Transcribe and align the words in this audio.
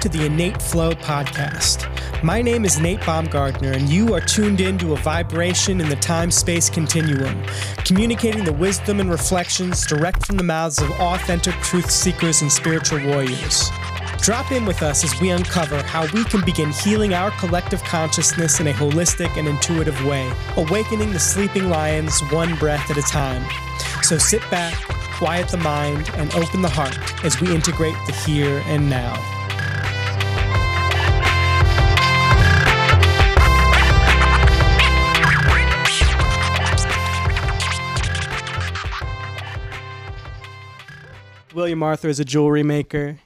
to 0.00 0.08
the 0.08 0.24
Innate 0.24 0.60
Flow 0.60 0.92
podcast. 0.92 1.86
My 2.22 2.40
name 2.42 2.64
is 2.64 2.80
Nate 2.80 3.00
Baumgardner, 3.00 3.76
and 3.76 3.88
you 3.88 4.14
are 4.14 4.20
tuned 4.20 4.60
in 4.60 4.78
to 4.78 4.94
a 4.94 4.96
vibration 4.96 5.80
in 5.80 5.88
the 5.88 5.96
time 5.96 6.30
space 6.30 6.70
continuum, 6.70 7.44
communicating 7.84 8.44
the 8.44 8.52
wisdom 8.52 9.00
and 9.00 9.10
reflections 9.10 9.86
direct 9.86 10.26
from 10.26 10.36
the 10.36 10.42
mouths 10.42 10.80
of 10.80 10.90
authentic 10.92 11.54
truth 11.56 11.90
seekers 11.90 12.42
and 12.42 12.50
spiritual 12.50 13.04
warriors. 13.06 13.70
Drop 14.22 14.50
in 14.52 14.64
with 14.64 14.82
us 14.82 15.04
as 15.04 15.20
we 15.20 15.30
uncover 15.30 15.82
how 15.82 16.06
we 16.12 16.24
can 16.24 16.44
begin 16.44 16.72
healing 16.72 17.14
our 17.14 17.30
collective 17.32 17.82
consciousness 17.84 18.60
in 18.60 18.66
a 18.68 18.72
holistic 18.72 19.36
and 19.36 19.46
intuitive 19.46 20.04
way, 20.04 20.32
awakening 20.56 21.12
the 21.12 21.20
sleeping 21.20 21.68
lions 21.68 22.20
one 22.30 22.54
breath 22.56 22.90
at 22.90 22.96
a 22.96 23.02
time. 23.02 23.44
So 24.02 24.18
sit 24.18 24.42
back 24.50 24.74
quiet 25.20 25.48
the 25.48 25.58
mind, 25.58 26.10
and 26.14 26.34
open 26.34 26.62
the 26.62 26.68
heart 26.70 26.96
as 27.26 27.38
we 27.42 27.54
integrate 27.54 27.94
the 28.06 28.12
here 28.24 28.62
and 28.64 28.88
now. 28.88 29.39
William 41.60 41.82
Arthur 41.82 42.08
is 42.08 42.18
a 42.18 42.24
jewelry 42.24 42.62
maker. 42.62 43.18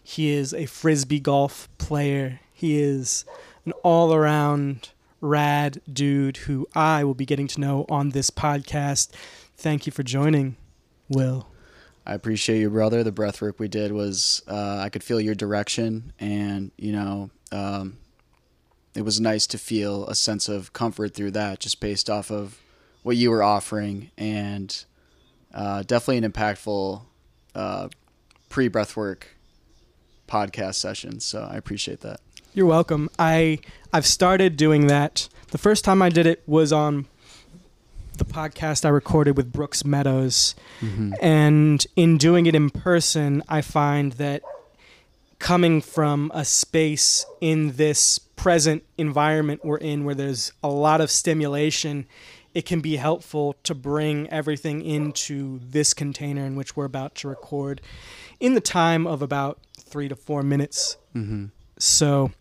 He 0.00 0.30
is 0.30 0.54
a 0.54 0.66
frisbee 0.66 1.18
golf 1.18 1.68
player. 1.78 2.38
He 2.52 2.80
is 2.80 3.24
an 3.66 3.72
all 3.82 4.14
around 4.14 4.90
rad 5.20 5.80
dude 5.92 6.36
who 6.36 6.68
I 6.72 7.02
will 7.02 7.16
be 7.16 7.26
getting 7.26 7.48
to 7.48 7.60
know 7.60 7.86
on 7.88 8.10
this 8.10 8.30
podcast. 8.30 9.10
Thank 9.56 9.86
you 9.86 9.92
for 9.92 10.04
joining. 10.04 10.54
Will. 11.08 11.48
I 12.06 12.14
appreciate 12.14 12.60
you, 12.60 12.70
brother. 12.70 13.02
The 13.02 13.10
breath 13.10 13.42
work 13.42 13.58
we 13.58 13.66
did 13.66 13.90
was 13.90 14.44
uh, 14.46 14.78
I 14.78 14.88
could 14.88 15.02
feel 15.02 15.20
your 15.20 15.34
direction, 15.34 16.12
and 16.20 16.70
you 16.78 16.92
know, 16.92 17.30
um, 17.50 17.98
it 18.94 19.02
was 19.02 19.20
nice 19.20 19.48
to 19.48 19.58
feel 19.58 20.06
a 20.06 20.14
sense 20.14 20.48
of 20.48 20.72
comfort 20.72 21.14
through 21.14 21.32
that, 21.32 21.58
just 21.58 21.80
based 21.80 22.08
off 22.08 22.30
of 22.30 22.56
what 23.02 23.16
you 23.16 23.32
were 23.32 23.42
offering, 23.42 24.12
and 24.16 24.84
uh, 25.52 25.82
definitely 25.82 26.18
an 26.18 26.30
impactful 26.30 27.02
uh, 27.54 27.88
pre 28.48 28.68
breath 28.68 28.96
work 28.96 29.36
podcast 30.28 30.76
session. 30.76 31.20
So 31.20 31.48
I 31.50 31.56
appreciate 31.56 32.00
that. 32.00 32.20
You're 32.52 32.66
welcome. 32.66 33.08
I 33.18 33.58
I've 33.92 34.06
started 34.06 34.56
doing 34.56 34.86
that. 34.88 35.28
The 35.50 35.58
first 35.58 35.84
time 35.84 36.02
I 36.02 36.08
did 36.08 36.26
it 36.26 36.42
was 36.46 36.72
on 36.72 37.06
the 38.18 38.24
podcast 38.24 38.84
I 38.84 38.88
recorded 38.88 39.36
with 39.36 39.52
Brooks 39.52 39.84
Meadows. 39.84 40.54
Mm-hmm. 40.80 41.14
And 41.22 41.86
in 41.96 42.18
doing 42.18 42.46
it 42.46 42.54
in 42.54 42.70
person, 42.70 43.42
I 43.48 43.62
find 43.62 44.12
that 44.12 44.42
coming 45.38 45.80
from 45.80 46.30
a 46.34 46.44
space 46.44 47.24
in 47.40 47.72
this 47.72 48.18
present 48.18 48.84
environment 48.96 49.64
we're 49.64 49.78
in 49.78 50.04
where 50.04 50.14
there's 50.14 50.52
a 50.62 50.68
lot 50.68 51.00
of 51.00 51.10
stimulation, 51.10 52.06
it 52.54 52.66
can 52.66 52.80
be 52.80 52.96
helpful 52.96 53.54
to 53.62 53.74
bring 53.74 54.28
everything 54.30 54.82
into 54.82 55.60
this 55.62 55.94
container 55.94 56.44
in 56.44 56.56
which 56.56 56.76
we're 56.76 56.84
about 56.84 57.14
to 57.16 57.28
record 57.28 57.80
in 58.40 58.54
the 58.54 58.60
time 58.60 59.06
of 59.06 59.22
about 59.22 59.60
three 59.78 60.08
to 60.08 60.16
four 60.16 60.42
minutes. 60.42 60.96
Mm-hmm. 61.14 61.46
So, 61.78 62.32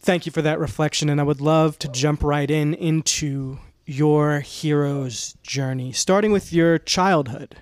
thank 0.00 0.26
you 0.26 0.32
for 0.32 0.42
that 0.42 0.58
reflection. 0.58 1.08
And 1.08 1.20
I 1.20 1.24
would 1.24 1.40
love 1.40 1.78
to 1.80 1.88
jump 1.88 2.22
right 2.22 2.50
in 2.50 2.74
into 2.74 3.58
your 3.84 4.40
hero's 4.40 5.34
journey, 5.42 5.92
starting 5.92 6.32
with 6.32 6.52
your 6.52 6.78
childhood. 6.78 7.56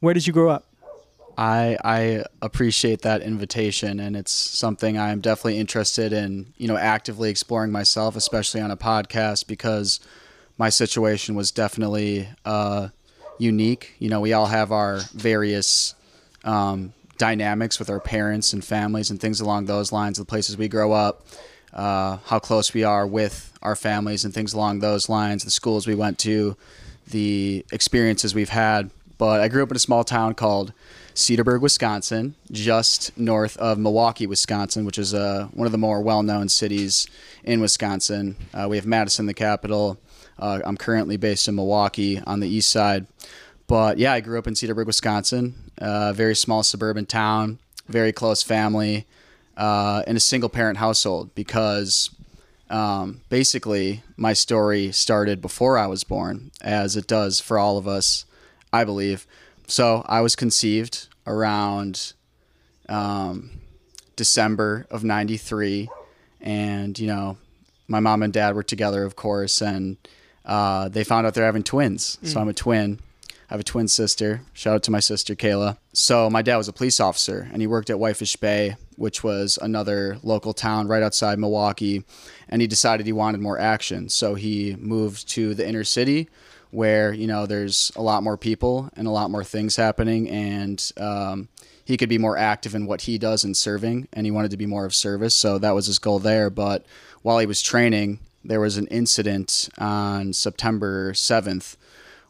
Where 0.00 0.14
did 0.14 0.26
you 0.26 0.32
grow 0.32 0.50
up? 0.50 0.66
I 1.36 1.78
I 1.82 2.24
appreciate 2.42 3.02
that 3.02 3.22
invitation, 3.22 4.00
and 4.00 4.16
it's 4.16 4.32
something 4.32 4.98
I'm 4.98 5.20
definitely 5.20 5.58
interested 5.58 6.12
in. 6.12 6.52
You 6.56 6.68
know, 6.68 6.76
actively 6.76 7.30
exploring 7.30 7.72
myself, 7.72 8.16
especially 8.16 8.60
on 8.60 8.70
a 8.70 8.76
podcast, 8.76 9.46
because 9.46 10.00
my 10.62 10.68
situation 10.68 11.34
was 11.34 11.50
definitely 11.50 12.28
uh, 12.44 12.86
unique. 13.36 13.96
You 13.98 14.08
know, 14.08 14.20
we 14.20 14.32
all 14.32 14.46
have 14.46 14.70
our 14.70 15.00
various 15.12 15.96
um, 16.44 16.92
dynamics 17.18 17.80
with 17.80 17.90
our 17.90 17.98
parents 17.98 18.52
and 18.52 18.64
families 18.64 19.10
and 19.10 19.20
things 19.20 19.40
along 19.40 19.66
those 19.66 19.90
lines. 19.90 20.18
The 20.18 20.24
places 20.24 20.56
we 20.56 20.68
grow 20.68 20.92
up, 20.92 21.26
uh, 21.72 22.18
how 22.26 22.38
close 22.38 22.72
we 22.72 22.84
are 22.84 23.04
with 23.08 23.52
our 23.60 23.74
families 23.74 24.24
and 24.24 24.32
things 24.32 24.52
along 24.52 24.78
those 24.78 25.08
lines, 25.08 25.42
the 25.42 25.50
schools 25.50 25.88
we 25.88 25.96
went 25.96 26.20
to, 26.20 26.56
the 27.08 27.66
experiences 27.72 28.32
we've 28.32 28.48
had. 28.48 28.88
But 29.18 29.40
I 29.40 29.48
grew 29.48 29.64
up 29.64 29.70
in 29.70 29.76
a 29.76 29.80
small 29.80 30.04
town 30.04 30.34
called 30.34 30.72
Cedarburg, 31.16 31.60
Wisconsin, 31.60 32.36
just 32.52 33.18
north 33.18 33.56
of 33.56 33.78
Milwaukee, 33.78 34.28
Wisconsin, 34.28 34.84
which 34.84 34.98
is 34.98 35.12
uh, 35.12 35.48
one 35.54 35.66
of 35.66 35.72
the 35.72 35.78
more 35.78 36.00
well 36.02 36.22
known 36.22 36.48
cities 36.48 37.08
in 37.42 37.60
Wisconsin. 37.60 38.36
Uh, 38.54 38.68
we 38.70 38.76
have 38.76 38.86
Madison, 38.86 39.26
the 39.26 39.34
capital. 39.34 39.98
Uh, 40.38 40.60
I'm 40.64 40.76
currently 40.76 41.16
based 41.16 41.48
in 41.48 41.54
Milwaukee 41.54 42.20
on 42.20 42.40
the 42.40 42.48
east 42.48 42.70
side. 42.70 43.06
But 43.66 43.98
yeah, 43.98 44.12
I 44.12 44.20
grew 44.20 44.38
up 44.38 44.46
in 44.46 44.54
Cedarburg, 44.54 44.86
Wisconsin, 44.86 45.54
a 45.78 45.84
uh, 45.84 46.12
very 46.12 46.34
small 46.34 46.62
suburban 46.62 47.06
town, 47.06 47.58
very 47.88 48.12
close 48.12 48.42
family 48.42 49.06
uh, 49.56 50.02
in 50.06 50.16
a 50.16 50.20
single 50.20 50.48
parent 50.48 50.78
household 50.78 51.34
because 51.34 52.10
um, 52.70 53.20
basically 53.28 54.02
my 54.16 54.32
story 54.32 54.92
started 54.92 55.40
before 55.40 55.78
I 55.78 55.86
was 55.86 56.04
born, 56.04 56.50
as 56.60 56.96
it 56.96 57.06
does 57.06 57.40
for 57.40 57.58
all 57.58 57.78
of 57.78 57.86
us, 57.86 58.24
I 58.72 58.84
believe. 58.84 59.26
So 59.66 60.04
I 60.06 60.20
was 60.20 60.36
conceived 60.36 61.08
around 61.26 62.14
um, 62.88 63.50
December 64.16 64.86
of 64.90 65.04
93. 65.04 65.88
And, 66.40 66.98
you 66.98 67.06
know, 67.06 67.36
my 67.88 68.00
mom 68.00 68.22
and 68.22 68.32
dad 68.32 68.54
were 68.54 68.62
together, 68.62 69.04
of 69.04 69.16
course, 69.16 69.60
and 69.60 69.96
uh, 70.44 70.88
they 70.88 71.04
found 71.04 71.26
out 71.26 71.34
they're 71.34 71.44
having 71.44 71.62
twins. 71.62 72.18
Mm. 72.22 72.28
So 72.28 72.40
I'm 72.40 72.48
a 72.48 72.52
twin. 72.54 73.00
I 73.48 73.54
have 73.54 73.60
a 73.60 73.64
twin 73.64 73.86
sister. 73.86 74.42
Shout 74.54 74.76
out 74.76 74.82
to 74.84 74.90
my 74.90 75.00
sister 75.00 75.34
Kayla. 75.34 75.76
So 75.92 76.30
my 76.30 76.40
dad 76.40 76.56
was 76.56 76.68
a 76.68 76.72
police 76.72 77.00
officer, 77.00 77.48
and 77.52 77.60
he 77.60 77.66
worked 77.66 77.90
at 77.90 77.98
Whitefish 77.98 78.36
Bay, 78.36 78.76
which 78.96 79.22
was 79.22 79.58
another 79.60 80.18
local 80.22 80.54
town 80.54 80.88
right 80.88 81.02
outside 81.02 81.38
Milwaukee. 81.38 82.02
And 82.48 82.62
he 82.62 82.66
decided 82.66 83.04
he 83.04 83.12
wanted 83.12 83.40
more 83.40 83.58
action, 83.58 84.08
so 84.08 84.34
he 84.34 84.76
moved 84.78 85.28
to 85.30 85.54
the 85.54 85.68
inner 85.68 85.84
city, 85.84 86.30
where 86.70 87.12
you 87.12 87.26
know 87.26 87.44
there's 87.44 87.92
a 87.94 88.02
lot 88.02 88.22
more 88.22 88.38
people 88.38 88.88
and 88.96 89.06
a 89.06 89.10
lot 89.10 89.30
more 89.30 89.44
things 89.44 89.76
happening, 89.76 90.30
and 90.30 90.90
um, 90.96 91.48
he 91.84 91.96
could 91.98 92.08
be 92.08 92.18
more 92.18 92.38
active 92.38 92.74
in 92.74 92.86
what 92.86 93.02
he 93.02 93.18
does 93.18 93.44
in 93.44 93.54
serving, 93.54 94.08
and 94.14 94.24
he 94.24 94.30
wanted 94.30 94.50
to 94.52 94.56
be 94.56 94.66
more 94.66 94.86
of 94.86 94.94
service. 94.94 95.34
So 95.34 95.58
that 95.58 95.74
was 95.74 95.86
his 95.86 95.98
goal 95.98 96.18
there. 96.18 96.48
But 96.48 96.86
while 97.20 97.38
he 97.38 97.46
was 97.46 97.60
training, 97.60 98.18
there 98.44 98.60
was 98.60 98.76
an 98.76 98.86
incident 98.88 99.68
on 99.78 100.32
September 100.32 101.12
7th 101.12 101.76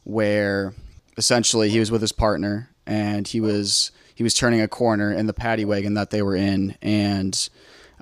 where 0.04 0.74
essentially 1.16 1.70
he 1.70 1.78
was 1.78 1.90
with 1.90 2.00
his 2.00 2.12
partner 2.12 2.70
and 2.86 3.28
he 3.28 3.40
was 3.40 3.92
he 4.14 4.22
was 4.22 4.34
turning 4.34 4.60
a 4.60 4.68
corner 4.68 5.12
in 5.12 5.26
the 5.26 5.32
paddy 5.32 5.64
wagon 5.64 5.94
that 5.94 6.10
they 6.10 6.22
were 6.22 6.36
in 6.36 6.76
and 6.82 7.48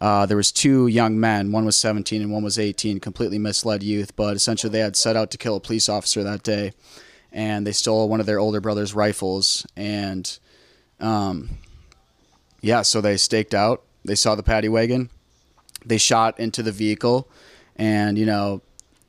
uh, 0.01 0.25
there 0.25 0.37
was 0.37 0.51
two 0.51 0.87
young 0.87 1.21
men 1.21 1.53
one 1.53 1.65
was 1.65 1.77
17 1.77 2.23
and 2.23 2.33
one 2.33 2.43
was 2.43 2.59
18 2.59 3.01
completely 3.01 3.39
misled 3.39 3.83
youth 3.83 4.17
but 4.17 4.37
essentially 4.37 4.71
they 4.71 4.81
had 4.81 4.97
set 4.97 5.17
out 5.17 5.31
to 5.31 5.39
kill 5.39 5.57
a 5.57 5.61
police 5.61 5.89
officer 5.89 6.23
that 6.23 6.43
day 6.43 6.73
and 7.33 7.67
they 7.67 7.73
stole 7.73 8.09
one 8.09 8.21
of 8.21 8.27
their 8.27 8.39
older 8.39 8.61
brother's 8.61 8.95
rifles 8.95 9.67
and 9.77 10.39
um, 11.01 11.51
yeah 12.61 12.83
so 12.83 13.01
they 13.01 13.17
staked 13.17 13.55
out 13.55 13.83
they 14.05 14.15
saw 14.15 14.35
the 14.35 14.43
paddy 14.43 14.69
wagon 14.69 15.11
they 15.85 15.99
shot 15.99 16.39
into 16.39 16.63
the 16.63 16.73
vehicle 16.73 17.29
and 17.81 18.19
you 18.19 18.27
know 18.27 18.61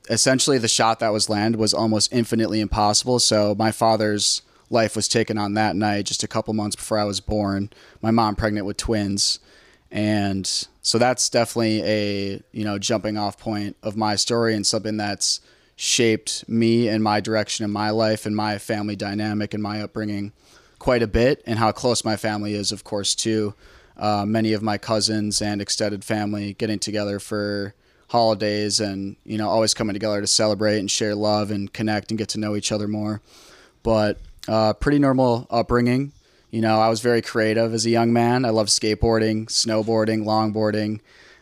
essentially 0.09 0.57
the 0.57 0.67
shot 0.67 0.99
that 0.99 1.09
was 1.09 1.29
landed 1.29 1.59
was 1.59 1.73
almost 1.73 2.11
infinitely 2.11 2.59
impossible. 2.59 3.19
So 3.19 3.53
my 3.53 3.71
father's 3.71 4.41
life 4.69 4.95
was 4.95 5.07
taken 5.07 5.37
on 5.37 5.53
that 5.53 5.75
night, 5.75 6.05
just 6.05 6.23
a 6.23 6.27
couple 6.27 6.53
months 6.53 6.75
before 6.75 6.97
I 6.97 7.03
was 7.03 7.19
born. 7.19 7.69
My 8.01 8.09
mom 8.09 8.35
pregnant 8.35 8.65
with 8.65 8.77
twins, 8.77 9.39
and 9.91 10.47
so 10.81 10.97
that's 10.97 11.29
definitely 11.29 11.83
a 11.83 12.41
you 12.51 12.63
know 12.63 12.79
jumping 12.79 13.17
off 13.17 13.37
point 13.37 13.75
of 13.83 13.97
my 13.97 14.15
story 14.15 14.55
and 14.55 14.65
something 14.65 14.97
that's 14.97 15.41
shaped 15.75 16.47
me 16.47 16.87
and 16.87 17.03
my 17.03 17.19
direction 17.19 17.65
in 17.65 17.71
my 17.71 17.89
life 17.89 18.25
and 18.25 18.35
my 18.35 18.57
family 18.57 18.95
dynamic 18.95 19.53
and 19.53 19.61
my 19.61 19.81
upbringing 19.81 20.31
quite 20.77 21.01
a 21.01 21.07
bit 21.07 21.41
and 21.45 21.57
how 21.57 21.71
close 21.71 22.05
my 22.05 22.15
family 22.15 22.53
is 22.53 22.71
of 22.71 22.83
course 22.83 23.15
too 23.15 23.55
uh, 23.97 24.23
many 24.23 24.53
of 24.53 24.61
my 24.61 24.77
cousins 24.77 25.41
and 25.41 25.59
extended 25.59 26.03
family 26.03 26.53
getting 26.53 26.77
together 26.77 27.17
for 27.19 27.73
holidays 28.11 28.79
and 28.81 29.15
you 29.23 29.37
know 29.37 29.49
always 29.49 29.73
coming 29.73 29.93
together 29.93 30.19
to 30.19 30.27
celebrate 30.27 30.79
and 30.79 30.91
share 30.91 31.15
love 31.15 31.49
and 31.49 31.71
connect 31.71 32.11
and 32.11 32.17
get 32.17 32.27
to 32.29 32.39
know 32.39 32.55
each 32.55 32.71
other 32.71 32.87
more. 32.87 33.21
But 33.83 34.19
uh, 34.47 34.73
pretty 34.73 34.99
normal 34.99 35.47
upbringing. 35.49 36.11
You 36.51 36.59
know 36.59 36.79
i 36.79 36.89
was 36.89 36.99
very 36.99 37.21
creative 37.21 37.73
as 37.73 37.85
a 37.85 37.89
young 37.89 38.11
man. 38.11 38.43
I 38.43 38.49
loved 38.49 38.69
skateboarding 38.69 39.47
snowboarding 39.47 40.25
longboarding. 40.25 40.99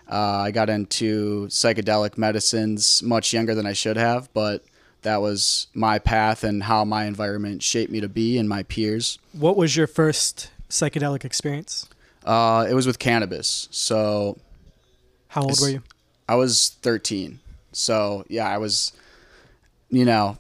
Uh, 0.08 0.46
i 0.48 0.52
got 0.52 0.70
into 0.70 1.48
psychedelic 1.48 2.18
medicines 2.18 3.02
much 3.04 3.34
younger 3.34 3.56
than 3.56 3.66
i 3.66 3.74
should 3.74 3.98
have 3.98 4.28
but 4.34 4.64
that 5.02 5.22
was 5.22 5.68
my 5.74 6.00
path 6.00 6.44
and 6.44 6.64
how 6.64 6.84
my 6.86 7.06
environment 7.06 7.64
shaped 7.64 7.92
me 7.92 8.02
to 8.02 8.10
be 8.10 8.38
and 8.38 8.50
my 8.50 8.64
peers. 8.64 9.18
What 9.32 9.56
was 9.56 9.76
your 9.76 9.88
first 9.88 10.52
psychedelic 10.70 11.24
experience? 11.24 11.88
Uh, 12.26 12.68
it 12.70 12.74
was 12.74 12.86
with 12.86 13.00
cannabis. 13.00 13.70
So 13.72 14.38
How 15.30 15.44
old 15.44 15.60
were 15.62 15.70
you? 15.70 15.84
I 16.30 16.36
was 16.36 16.78
13. 16.84 17.40
So 17.72 18.24
yeah, 18.30 18.48
I 18.48 18.60
was, 18.60 18.94
you 19.90 20.06
know, 20.06 20.38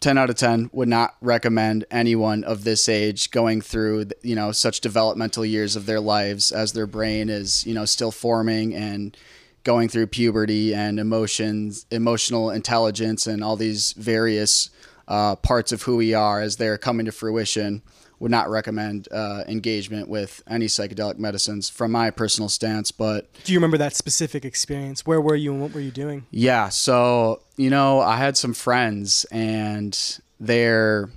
10 0.00 0.18
out 0.18 0.28
of 0.28 0.36
10 0.36 0.68
would 0.74 0.88
not 0.88 1.16
recommend 1.22 1.86
anyone 1.90 2.44
of 2.44 2.64
this 2.64 2.86
age 2.86 3.30
going 3.30 3.62
through, 3.62 4.08
you 4.20 4.34
know, 4.34 4.52
such 4.52 4.82
developmental 4.82 5.42
years 5.42 5.74
of 5.74 5.86
their 5.86 6.00
lives 6.00 6.52
as 6.52 6.74
their 6.74 6.86
brain 6.86 7.30
is, 7.30 7.66
you 7.66 7.72
know, 7.72 7.86
still 7.86 8.10
forming 8.10 8.74
and 8.74 9.16
going 9.62 9.88
through 9.88 10.08
puberty 10.08 10.74
and 10.74 11.00
emotions, 11.00 11.86
emotional 11.90 12.50
intelligence, 12.50 13.26
and 13.26 13.42
all 13.42 13.56
these 13.56 13.92
various 13.92 14.68
uh, 15.08 15.34
parts 15.36 15.72
of 15.72 15.80
who 15.84 15.96
we 15.96 16.12
are 16.12 16.42
as 16.42 16.56
they're 16.56 16.76
coming 16.76 17.06
to 17.06 17.12
fruition. 17.12 17.80
Would 18.24 18.30
not 18.30 18.48
recommend 18.48 19.06
uh, 19.12 19.44
engagement 19.46 20.08
with 20.08 20.42
any 20.48 20.64
psychedelic 20.64 21.18
medicines 21.18 21.68
from 21.68 21.92
my 21.92 22.08
personal 22.08 22.48
stance, 22.48 22.90
but 22.90 23.30
Do 23.44 23.52
you 23.52 23.58
remember 23.58 23.76
that 23.76 23.94
specific 23.94 24.46
experience? 24.46 25.04
Where 25.04 25.20
were 25.20 25.34
you 25.34 25.52
and 25.52 25.60
what 25.60 25.74
were 25.74 25.80
you 25.80 25.90
doing? 25.90 26.24
yeah, 26.30 26.70
so 26.70 27.42
you 27.58 27.68
know, 27.68 28.00
I 28.00 28.16
had 28.16 28.38
some 28.38 28.54
friends 28.54 29.26
and 29.30 29.94
their 30.40 31.10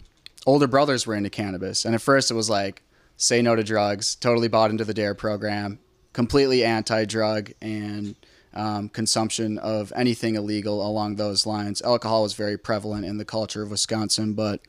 older 0.45 0.67
brothers 0.67 1.07
were 1.07 1.15
into 1.15 1.29
cannabis, 1.29 1.85
and 1.85 1.95
at 1.95 2.01
first 2.01 2.29
it 2.29 2.33
was 2.33 2.49
like, 2.49 2.83
say 3.15 3.41
no 3.41 3.55
to 3.55 3.63
drugs. 3.63 4.15
Totally 4.15 4.49
bought 4.49 4.69
into 4.69 4.83
the 4.83 4.93
Dare 4.93 5.15
program, 5.15 5.79
completely 6.11 6.65
anti-drug 6.65 7.53
and 7.61 8.15
um, 8.53 8.89
consumption 8.89 9.57
of 9.59 9.93
anything 9.95 10.35
illegal 10.35 10.85
along 10.85 11.15
those 11.15 11.45
lines. 11.45 11.81
Alcohol 11.83 12.23
was 12.23 12.33
very 12.33 12.57
prevalent 12.57 13.05
in 13.05 13.17
the 13.17 13.23
culture 13.23 13.61
of 13.61 13.71
Wisconsin, 13.71 14.33
but 14.33 14.59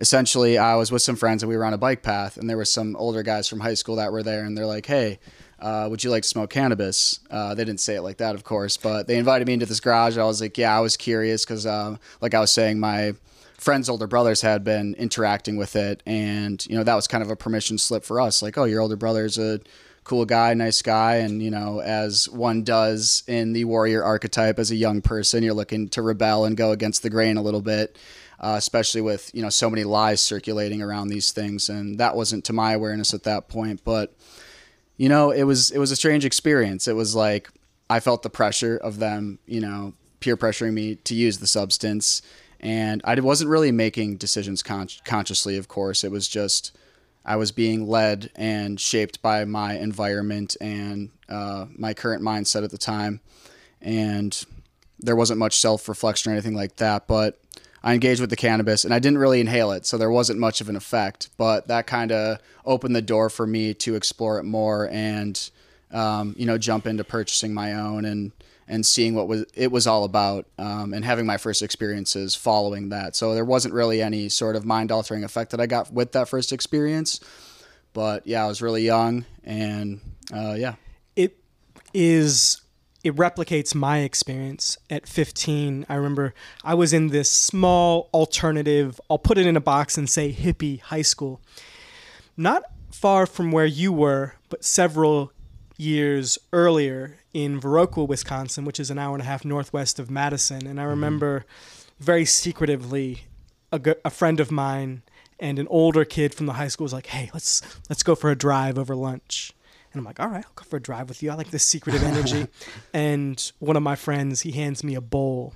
essentially 0.00 0.58
I 0.58 0.74
was 0.76 0.90
with 0.90 1.02
some 1.02 1.16
friends 1.16 1.42
and 1.42 1.50
we 1.50 1.56
were 1.56 1.64
on 1.64 1.74
a 1.74 1.78
bike 1.78 2.02
path, 2.02 2.36
and 2.36 2.48
there 2.48 2.56
were 2.56 2.64
some 2.64 2.96
older 2.96 3.22
guys 3.22 3.48
from 3.48 3.60
high 3.60 3.74
school 3.74 3.96
that 3.96 4.12
were 4.12 4.22
there, 4.22 4.44
and 4.44 4.56
they're 4.56 4.66
like, 4.66 4.86
"Hey." 4.86 5.18
uh, 5.60 5.86
would 5.90 6.02
you 6.02 6.10
like 6.10 6.22
to 6.22 6.28
smoke 6.28 6.50
cannabis? 6.50 7.20
Uh, 7.30 7.54
they 7.54 7.64
didn't 7.64 7.80
say 7.80 7.96
it 7.96 8.02
like 8.02 8.16
that, 8.18 8.34
of 8.34 8.44
course, 8.44 8.76
but 8.76 9.06
they 9.06 9.18
invited 9.18 9.46
me 9.46 9.54
into 9.54 9.66
this 9.66 9.80
garage. 9.80 10.16
I 10.16 10.24
was 10.24 10.40
like, 10.40 10.56
yeah, 10.56 10.76
I 10.76 10.80
was 10.80 10.96
curious 10.96 11.44
because, 11.44 11.66
um, 11.66 11.98
like 12.20 12.34
I 12.34 12.40
was 12.40 12.50
saying, 12.50 12.80
my 12.80 13.14
friend's 13.58 13.88
older 13.88 14.06
brothers 14.06 14.40
had 14.40 14.64
been 14.64 14.94
interacting 14.94 15.56
with 15.56 15.76
it, 15.76 16.02
and 16.06 16.64
you 16.66 16.76
know 16.76 16.84
that 16.84 16.94
was 16.94 17.06
kind 17.06 17.22
of 17.22 17.30
a 17.30 17.36
permission 17.36 17.78
slip 17.78 18.04
for 18.04 18.20
us. 18.20 18.42
Like, 18.42 18.56
oh, 18.56 18.64
your 18.64 18.80
older 18.80 18.96
brother's 18.96 19.38
a 19.38 19.60
cool 20.04 20.24
guy, 20.24 20.54
nice 20.54 20.80
guy, 20.80 21.16
and 21.16 21.42
you 21.42 21.50
know, 21.50 21.80
as 21.80 22.28
one 22.28 22.64
does 22.64 23.22
in 23.26 23.52
the 23.52 23.64
warrior 23.64 24.02
archetype 24.02 24.58
as 24.58 24.70
a 24.70 24.76
young 24.76 25.02
person, 25.02 25.42
you're 25.42 25.54
looking 25.54 25.88
to 25.90 26.00
rebel 26.00 26.46
and 26.46 26.56
go 26.56 26.70
against 26.70 27.02
the 27.02 27.10
grain 27.10 27.36
a 27.36 27.42
little 27.42 27.62
bit. 27.62 27.98
Uh, 28.40 28.54
especially 28.56 29.02
with 29.02 29.30
you 29.34 29.42
know 29.42 29.50
so 29.50 29.68
many 29.68 29.84
lies 29.84 30.20
circulating 30.20 30.80
around 30.80 31.08
these 31.08 31.30
things, 31.30 31.68
and 31.68 31.98
that 31.98 32.16
wasn't 32.16 32.44
to 32.44 32.52
my 32.52 32.72
awareness 32.72 33.12
at 33.12 33.24
that 33.24 33.48
point. 33.48 33.82
But 33.84 34.14
you 34.96 35.08
know, 35.08 35.30
it 35.30 35.44
was 35.44 35.70
it 35.70 35.78
was 35.78 35.90
a 35.90 35.96
strange 35.96 36.24
experience. 36.24 36.88
It 36.88 36.96
was 36.96 37.14
like 37.14 37.50
I 37.90 38.00
felt 38.00 38.22
the 38.22 38.30
pressure 38.30 38.76
of 38.76 38.98
them, 38.98 39.38
you 39.46 39.60
know, 39.60 39.94
peer 40.20 40.36
pressuring 40.36 40.72
me 40.72 40.94
to 40.94 41.14
use 41.14 41.38
the 41.38 41.46
substance, 41.46 42.22
and 42.60 43.02
I 43.04 43.18
wasn't 43.20 43.50
really 43.50 43.72
making 43.72 44.16
decisions 44.16 44.62
con- 44.62 44.88
consciously. 45.04 45.56
Of 45.56 45.68
course, 45.68 46.04
it 46.04 46.10
was 46.10 46.28
just 46.28 46.76
I 47.24 47.36
was 47.36 47.52
being 47.52 47.86
led 47.86 48.30
and 48.36 48.80
shaped 48.80 49.20
by 49.22 49.44
my 49.44 49.78
environment 49.78 50.56
and 50.60 51.10
uh, 51.28 51.66
my 51.76 51.94
current 51.94 52.22
mindset 52.22 52.64
at 52.64 52.70
the 52.70 52.78
time, 52.78 53.20
and 53.80 54.44
there 54.98 55.16
wasn't 55.16 55.38
much 55.38 55.58
self 55.58 55.88
reflection 55.88 56.30
or 56.30 56.34
anything 56.34 56.54
like 56.54 56.76
that. 56.76 57.06
But 57.06 57.40
I 57.82 57.94
engaged 57.94 58.20
with 58.20 58.30
the 58.30 58.36
cannabis 58.36 58.84
and 58.84 58.92
I 58.92 58.98
didn't 58.98 59.18
really 59.18 59.40
inhale 59.40 59.72
it, 59.72 59.86
so 59.86 59.96
there 59.96 60.10
wasn't 60.10 60.38
much 60.38 60.60
of 60.60 60.68
an 60.68 60.76
effect. 60.76 61.30
But 61.36 61.68
that 61.68 61.86
kind 61.86 62.12
of 62.12 62.38
opened 62.64 62.94
the 62.94 63.02
door 63.02 63.30
for 63.30 63.46
me 63.46 63.74
to 63.74 63.94
explore 63.94 64.38
it 64.38 64.44
more 64.44 64.88
and, 64.90 65.50
um, 65.90 66.34
you 66.38 66.46
know, 66.46 66.58
jump 66.58 66.86
into 66.86 67.04
purchasing 67.04 67.54
my 67.54 67.74
own 67.74 68.04
and 68.04 68.32
and 68.70 68.86
seeing 68.86 69.16
what 69.16 69.26
was 69.26 69.44
it 69.54 69.72
was 69.72 69.86
all 69.88 70.04
about 70.04 70.46
um, 70.56 70.94
and 70.94 71.04
having 71.04 71.26
my 71.26 71.36
first 71.36 71.60
experiences 71.60 72.36
following 72.36 72.90
that. 72.90 73.16
So 73.16 73.34
there 73.34 73.44
wasn't 73.44 73.74
really 73.74 74.00
any 74.00 74.28
sort 74.28 74.54
of 74.54 74.64
mind 74.64 74.92
altering 74.92 75.24
effect 75.24 75.50
that 75.50 75.60
I 75.60 75.66
got 75.66 75.92
with 75.92 76.12
that 76.12 76.28
first 76.28 76.52
experience. 76.52 77.20
But 77.92 78.26
yeah, 78.26 78.44
I 78.44 78.46
was 78.46 78.62
really 78.62 78.82
young 78.82 79.24
and 79.42 80.00
uh, 80.32 80.54
yeah. 80.56 80.76
it 81.16 81.36
is 81.92 82.60
it 83.02 83.16
replicates 83.16 83.74
my 83.74 83.98
experience 83.98 84.76
at 84.88 85.06
15 85.06 85.86
i 85.88 85.94
remember 85.94 86.34
i 86.64 86.74
was 86.74 86.92
in 86.92 87.08
this 87.08 87.30
small 87.30 88.08
alternative 88.12 89.00
i'll 89.08 89.18
put 89.18 89.38
it 89.38 89.46
in 89.46 89.56
a 89.56 89.60
box 89.60 89.96
and 89.96 90.08
say 90.08 90.32
hippie 90.32 90.80
high 90.80 91.02
school. 91.02 91.40
Not 92.36 92.64
far 92.90 93.26
from 93.26 93.52
where 93.52 93.66
you 93.66 93.92
were 93.92 94.34
but 94.48 94.64
several 94.64 95.32
years 95.76 96.38
earlier 96.52 97.18
in 97.32 97.60
Viroqua, 97.60 98.06
wisconsin 98.06 98.64
which 98.64 98.80
is 98.80 98.90
an 98.90 98.98
hour 98.98 99.14
and 99.14 99.22
a 99.22 99.26
half 99.26 99.44
northwest 99.44 99.98
of 99.98 100.10
madison. 100.10 100.66
And 100.66 100.80
i 100.80 100.82
mm-hmm. 100.82 100.90
remember 100.90 101.44
very 101.98 102.24
secretively 102.24 103.24
a, 103.72 103.78
g- 103.78 103.94
a 104.04 104.10
friend 104.10 104.40
of 104.40 104.50
mine 104.50 105.02
and 105.38 105.58
an 105.58 105.68
older 105.68 106.04
kid 106.04 106.34
from 106.34 106.46
the 106.46 106.54
high 106.54 106.68
school 106.68 106.84
was 106.84 106.92
like 106.92 107.06
hey 107.06 107.30
let's 107.32 107.62
let's 107.88 108.02
go 108.02 108.14
for 108.14 108.30
a 108.30 108.36
drive 108.36 108.78
over 108.78 108.94
lunch 108.94 109.52
and 109.92 109.98
I'm 110.00 110.04
like, 110.04 110.20
all 110.20 110.28
right, 110.28 110.44
I'll 110.44 110.52
go 110.54 110.64
for 110.64 110.76
a 110.76 110.80
drive 110.80 111.08
with 111.08 111.22
you. 111.22 111.30
I 111.30 111.34
like 111.34 111.50
this 111.50 111.64
secretive 111.64 112.02
energy. 112.02 112.46
and 112.92 113.52
one 113.58 113.76
of 113.76 113.82
my 113.82 113.96
friends, 113.96 114.42
he 114.42 114.52
hands 114.52 114.84
me 114.84 114.94
a 114.94 115.00
bowl, 115.00 115.54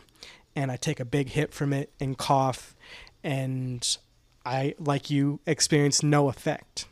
and 0.56 0.70
I 0.72 0.76
take 0.76 1.00
a 1.00 1.04
big 1.04 1.30
hit 1.30 1.52
from 1.54 1.72
it 1.72 1.92
and 2.00 2.16
cough, 2.18 2.74
and 3.22 3.96
I, 4.44 4.74
like 4.78 5.10
you, 5.10 5.40
experience 5.46 6.02
no 6.02 6.28
effect. 6.28 6.86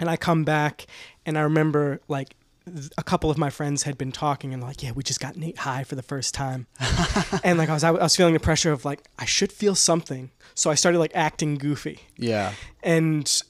And 0.00 0.08
I 0.08 0.16
come 0.16 0.44
back, 0.44 0.86
and 1.26 1.36
I 1.36 1.42
remember 1.42 2.00
like 2.08 2.34
a 2.98 3.02
couple 3.02 3.30
of 3.30 3.38
my 3.38 3.50
friends 3.50 3.82
had 3.84 3.96
been 3.98 4.12
talking, 4.12 4.52
and 4.54 4.62
like, 4.62 4.82
yeah, 4.82 4.92
we 4.92 5.02
just 5.02 5.20
got 5.20 5.36
Nate 5.36 5.58
high 5.58 5.84
for 5.84 5.94
the 5.96 6.02
first 6.02 6.34
time, 6.34 6.66
and 7.44 7.58
like 7.58 7.68
I 7.68 7.74
was, 7.74 7.82
I 7.82 7.90
was 7.90 8.14
feeling 8.14 8.34
the 8.34 8.40
pressure 8.40 8.72
of 8.72 8.84
like 8.84 9.00
I 9.18 9.24
should 9.24 9.50
feel 9.52 9.74
something, 9.74 10.30
so 10.54 10.70
I 10.70 10.74
started 10.74 10.98
like 10.98 11.12
acting 11.14 11.56
goofy 11.56 12.00
Yeah. 12.16 12.52
and 12.82 13.42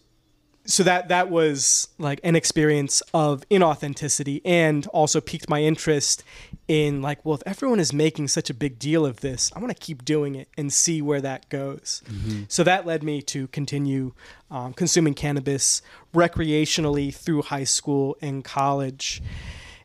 so 0.69 0.82
that 0.82 1.09
that 1.09 1.31
was 1.31 1.88
like 1.99 2.20
an 2.23 2.37
experience 2.37 3.00
of 3.15 3.43
inauthenticity 3.50 4.43
and 4.44 4.87
also 4.88 5.19
piqued 5.20 5.49
my 5.49 5.62
interest 5.62 6.23
in 6.69 7.00
like 7.00 7.25
well 7.25 7.35
if 7.37 7.43
everyone 7.47 7.81
is 7.81 7.93
making 7.94 8.29
such 8.29 8.50
a 8.50 8.55
big 8.55 8.79
deal 8.79 9.06
of 9.06 9.20
this 9.20 9.50
i 9.56 9.59
want 9.59 9.75
to 9.75 9.82
keep 9.82 10.05
doing 10.05 10.35
it 10.35 10.47
and 10.59 10.70
see 10.70 11.00
where 11.00 11.23
that 11.23 11.49
goes. 11.49 12.03
So 12.49 12.62
that 12.64 12.85
led 12.85 13.02
me 13.02 13.23
to 13.23 13.49
continue 13.49 14.12
um, 14.50 14.75
consuming 14.75 15.14
cannabis 15.14 15.81
recreationally 16.14 17.14
through 17.14 17.43
high 17.43 17.64
school 17.64 18.16
and 18.21 18.45
college. 18.45 19.23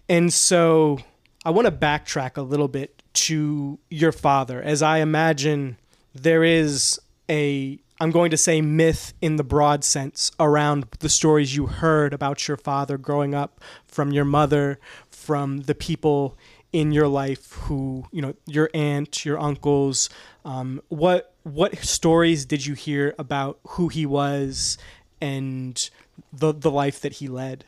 And 0.09 0.31
so 0.33 0.99
i 1.45 1.49
want 1.49 1.65
to 1.65 1.71
backtrack 1.71 2.37
a 2.37 2.41
little 2.41 2.67
bit 2.67 3.01
to 3.13 3.79
your 3.89 4.11
father. 4.11 4.61
As 4.61 4.81
i 4.81 4.97
imagine 4.97 5.77
there 6.13 6.43
is 6.43 6.99
a 7.29 7.79
I'm 8.03 8.11
going 8.11 8.31
to 8.31 8.37
say 8.37 8.59
myth 8.59 9.13
in 9.21 9.37
the 9.37 9.45
broad 9.45 9.85
sense 9.85 10.29
around 10.37 10.87
the 10.99 11.07
stories 11.07 11.55
you 11.55 11.67
heard 11.67 12.13
about 12.13 12.49
your 12.49 12.57
father 12.57 12.97
growing 12.97 13.33
up 13.33 13.61
from 13.87 14.11
your 14.11 14.25
mother, 14.25 14.77
from 15.09 15.61
the 15.61 15.73
people 15.73 16.37
in 16.73 16.91
your 16.91 17.07
life 17.07 17.53
who, 17.53 18.05
you 18.11 18.21
know, 18.21 18.33
your 18.45 18.69
aunt, 18.73 19.23
your 19.23 19.39
uncles. 19.39 20.09
Um, 20.43 20.81
what 20.89 21.33
what 21.43 21.77
stories 21.77 22.45
did 22.45 22.65
you 22.65 22.73
hear 22.73 23.15
about 23.17 23.61
who 23.69 23.87
he 23.87 24.05
was 24.05 24.77
and 25.21 25.89
the 26.33 26.53
the 26.53 26.71
life 26.71 26.99
that 26.99 27.13
he 27.13 27.29
led? 27.29 27.63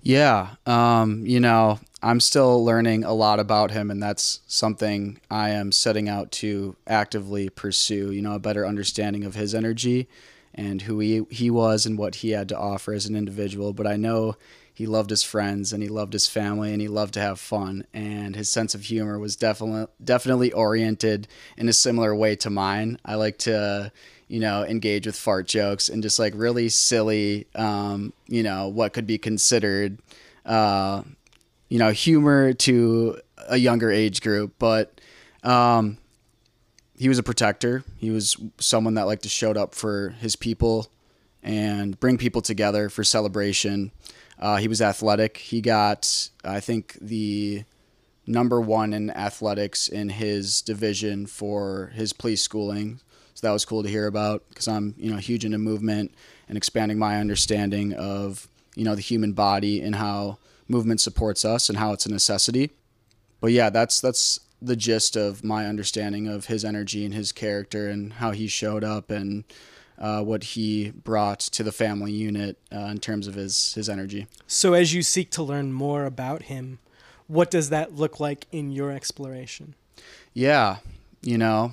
Yeah, 0.00 0.54
um, 0.64 1.26
you 1.26 1.40
know, 1.40 1.78
I'm 2.02 2.20
still 2.20 2.64
learning 2.64 3.04
a 3.04 3.12
lot 3.12 3.40
about 3.40 3.72
him, 3.72 3.90
and 3.90 4.02
that's 4.02 4.40
something 4.46 5.20
I 5.30 5.50
am 5.50 5.72
setting 5.72 6.08
out 6.08 6.30
to 6.32 6.76
actively 6.86 7.48
pursue. 7.48 8.12
You 8.12 8.22
know, 8.22 8.34
a 8.34 8.38
better 8.38 8.66
understanding 8.66 9.24
of 9.24 9.34
his 9.34 9.54
energy 9.54 10.08
and 10.54 10.82
who 10.82 10.98
he 11.00 11.24
he 11.30 11.50
was 11.50 11.86
and 11.86 11.98
what 11.98 12.16
he 12.16 12.30
had 12.30 12.48
to 12.50 12.58
offer 12.58 12.92
as 12.92 13.06
an 13.06 13.16
individual. 13.16 13.72
But 13.72 13.86
I 13.86 13.96
know 13.96 14.36
he 14.72 14.86
loved 14.86 15.10
his 15.10 15.24
friends 15.24 15.72
and 15.72 15.82
he 15.82 15.88
loved 15.88 16.12
his 16.12 16.28
family 16.28 16.72
and 16.72 16.80
he 16.80 16.86
loved 16.86 17.14
to 17.14 17.20
have 17.20 17.40
fun. 17.40 17.84
And 17.92 18.36
his 18.36 18.48
sense 18.48 18.76
of 18.76 18.84
humor 18.84 19.18
was 19.18 19.34
definitely 19.34 19.86
definitely 20.02 20.52
oriented 20.52 21.26
in 21.56 21.68
a 21.68 21.72
similar 21.72 22.14
way 22.14 22.36
to 22.36 22.50
mine. 22.50 22.98
I 23.04 23.16
like 23.16 23.38
to 23.38 23.92
you 24.28 24.40
know, 24.40 24.62
engage 24.64 25.06
with 25.06 25.16
fart 25.16 25.46
jokes 25.46 25.88
and 25.88 26.02
just 26.02 26.18
like 26.18 26.34
really 26.36 26.68
silly, 26.68 27.46
um, 27.54 28.12
you 28.28 28.42
know, 28.42 28.68
what 28.68 28.92
could 28.92 29.06
be 29.06 29.16
considered, 29.18 29.98
uh, 30.44 31.02
you 31.68 31.78
know, 31.78 31.90
humor 31.90 32.52
to 32.52 33.20
a 33.48 33.56
younger 33.56 33.90
age 33.90 34.20
group. 34.20 34.54
But 34.58 35.00
um, 35.42 35.98
he 36.96 37.08
was 37.08 37.18
a 37.18 37.22
protector. 37.22 37.84
He 37.96 38.10
was 38.10 38.36
someone 38.58 38.94
that 38.94 39.06
liked 39.06 39.22
to 39.22 39.28
show 39.28 39.52
up 39.52 39.74
for 39.74 40.10
his 40.20 40.36
people 40.36 40.90
and 41.42 41.98
bring 42.00 42.18
people 42.18 42.42
together 42.42 42.88
for 42.88 43.04
celebration. 43.04 43.92
Uh, 44.38 44.56
he 44.56 44.68
was 44.68 44.82
athletic. 44.82 45.36
He 45.38 45.60
got, 45.60 46.30
I 46.44 46.60
think, 46.60 46.96
the 47.00 47.64
number 48.26 48.60
one 48.60 48.92
in 48.92 49.10
athletics 49.10 49.88
in 49.88 50.10
his 50.10 50.60
division 50.62 51.26
for 51.26 51.92
his 51.94 52.12
police 52.12 52.42
schooling. 52.42 53.00
So 53.34 53.46
that 53.46 53.52
was 53.52 53.64
cool 53.64 53.82
to 53.82 53.88
hear 53.88 54.06
about 54.06 54.42
because 54.48 54.68
I'm, 54.68 54.94
you 54.98 55.10
know, 55.10 55.16
huge 55.16 55.44
into 55.44 55.58
movement 55.58 56.12
and 56.48 56.56
expanding 56.56 56.98
my 56.98 57.18
understanding 57.18 57.94
of, 57.94 58.48
you 58.78 58.84
know 58.84 58.94
the 58.94 59.00
human 59.00 59.32
body 59.32 59.82
and 59.82 59.96
how 59.96 60.38
movement 60.68 61.00
supports 61.00 61.44
us 61.44 61.68
and 61.68 61.78
how 61.78 61.92
it's 61.92 62.06
a 62.06 62.10
necessity. 62.10 62.70
But 63.40 63.52
yeah, 63.52 63.70
that's 63.70 64.00
that's 64.00 64.40
the 64.60 64.76
gist 64.76 65.16
of 65.16 65.44
my 65.44 65.66
understanding 65.66 66.26
of 66.26 66.46
his 66.46 66.64
energy 66.64 67.04
and 67.04 67.14
his 67.14 67.32
character 67.32 67.88
and 67.88 68.14
how 68.14 68.32
he 68.32 68.48
showed 68.48 68.82
up 68.82 69.10
and 69.10 69.44
uh, 69.98 70.22
what 70.22 70.42
he 70.42 70.90
brought 70.90 71.40
to 71.40 71.62
the 71.62 71.72
family 71.72 72.12
unit 72.12 72.58
uh, 72.72 72.86
in 72.86 72.98
terms 72.98 73.26
of 73.26 73.34
his 73.34 73.74
his 73.74 73.88
energy. 73.88 74.26
So, 74.46 74.74
as 74.74 74.94
you 74.94 75.02
seek 75.02 75.30
to 75.32 75.42
learn 75.42 75.72
more 75.72 76.04
about 76.04 76.44
him, 76.44 76.78
what 77.26 77.50
does 77.50 77.70
that 77.70 77.94
look 77.94 78.20
like 78.20 78.46
in 78.52 78.72
your 78.72 78.90
exploration? 78.90 79.74
Yeah, 80.34 80.78
you 81.22 81.38
know, 81.38 81.72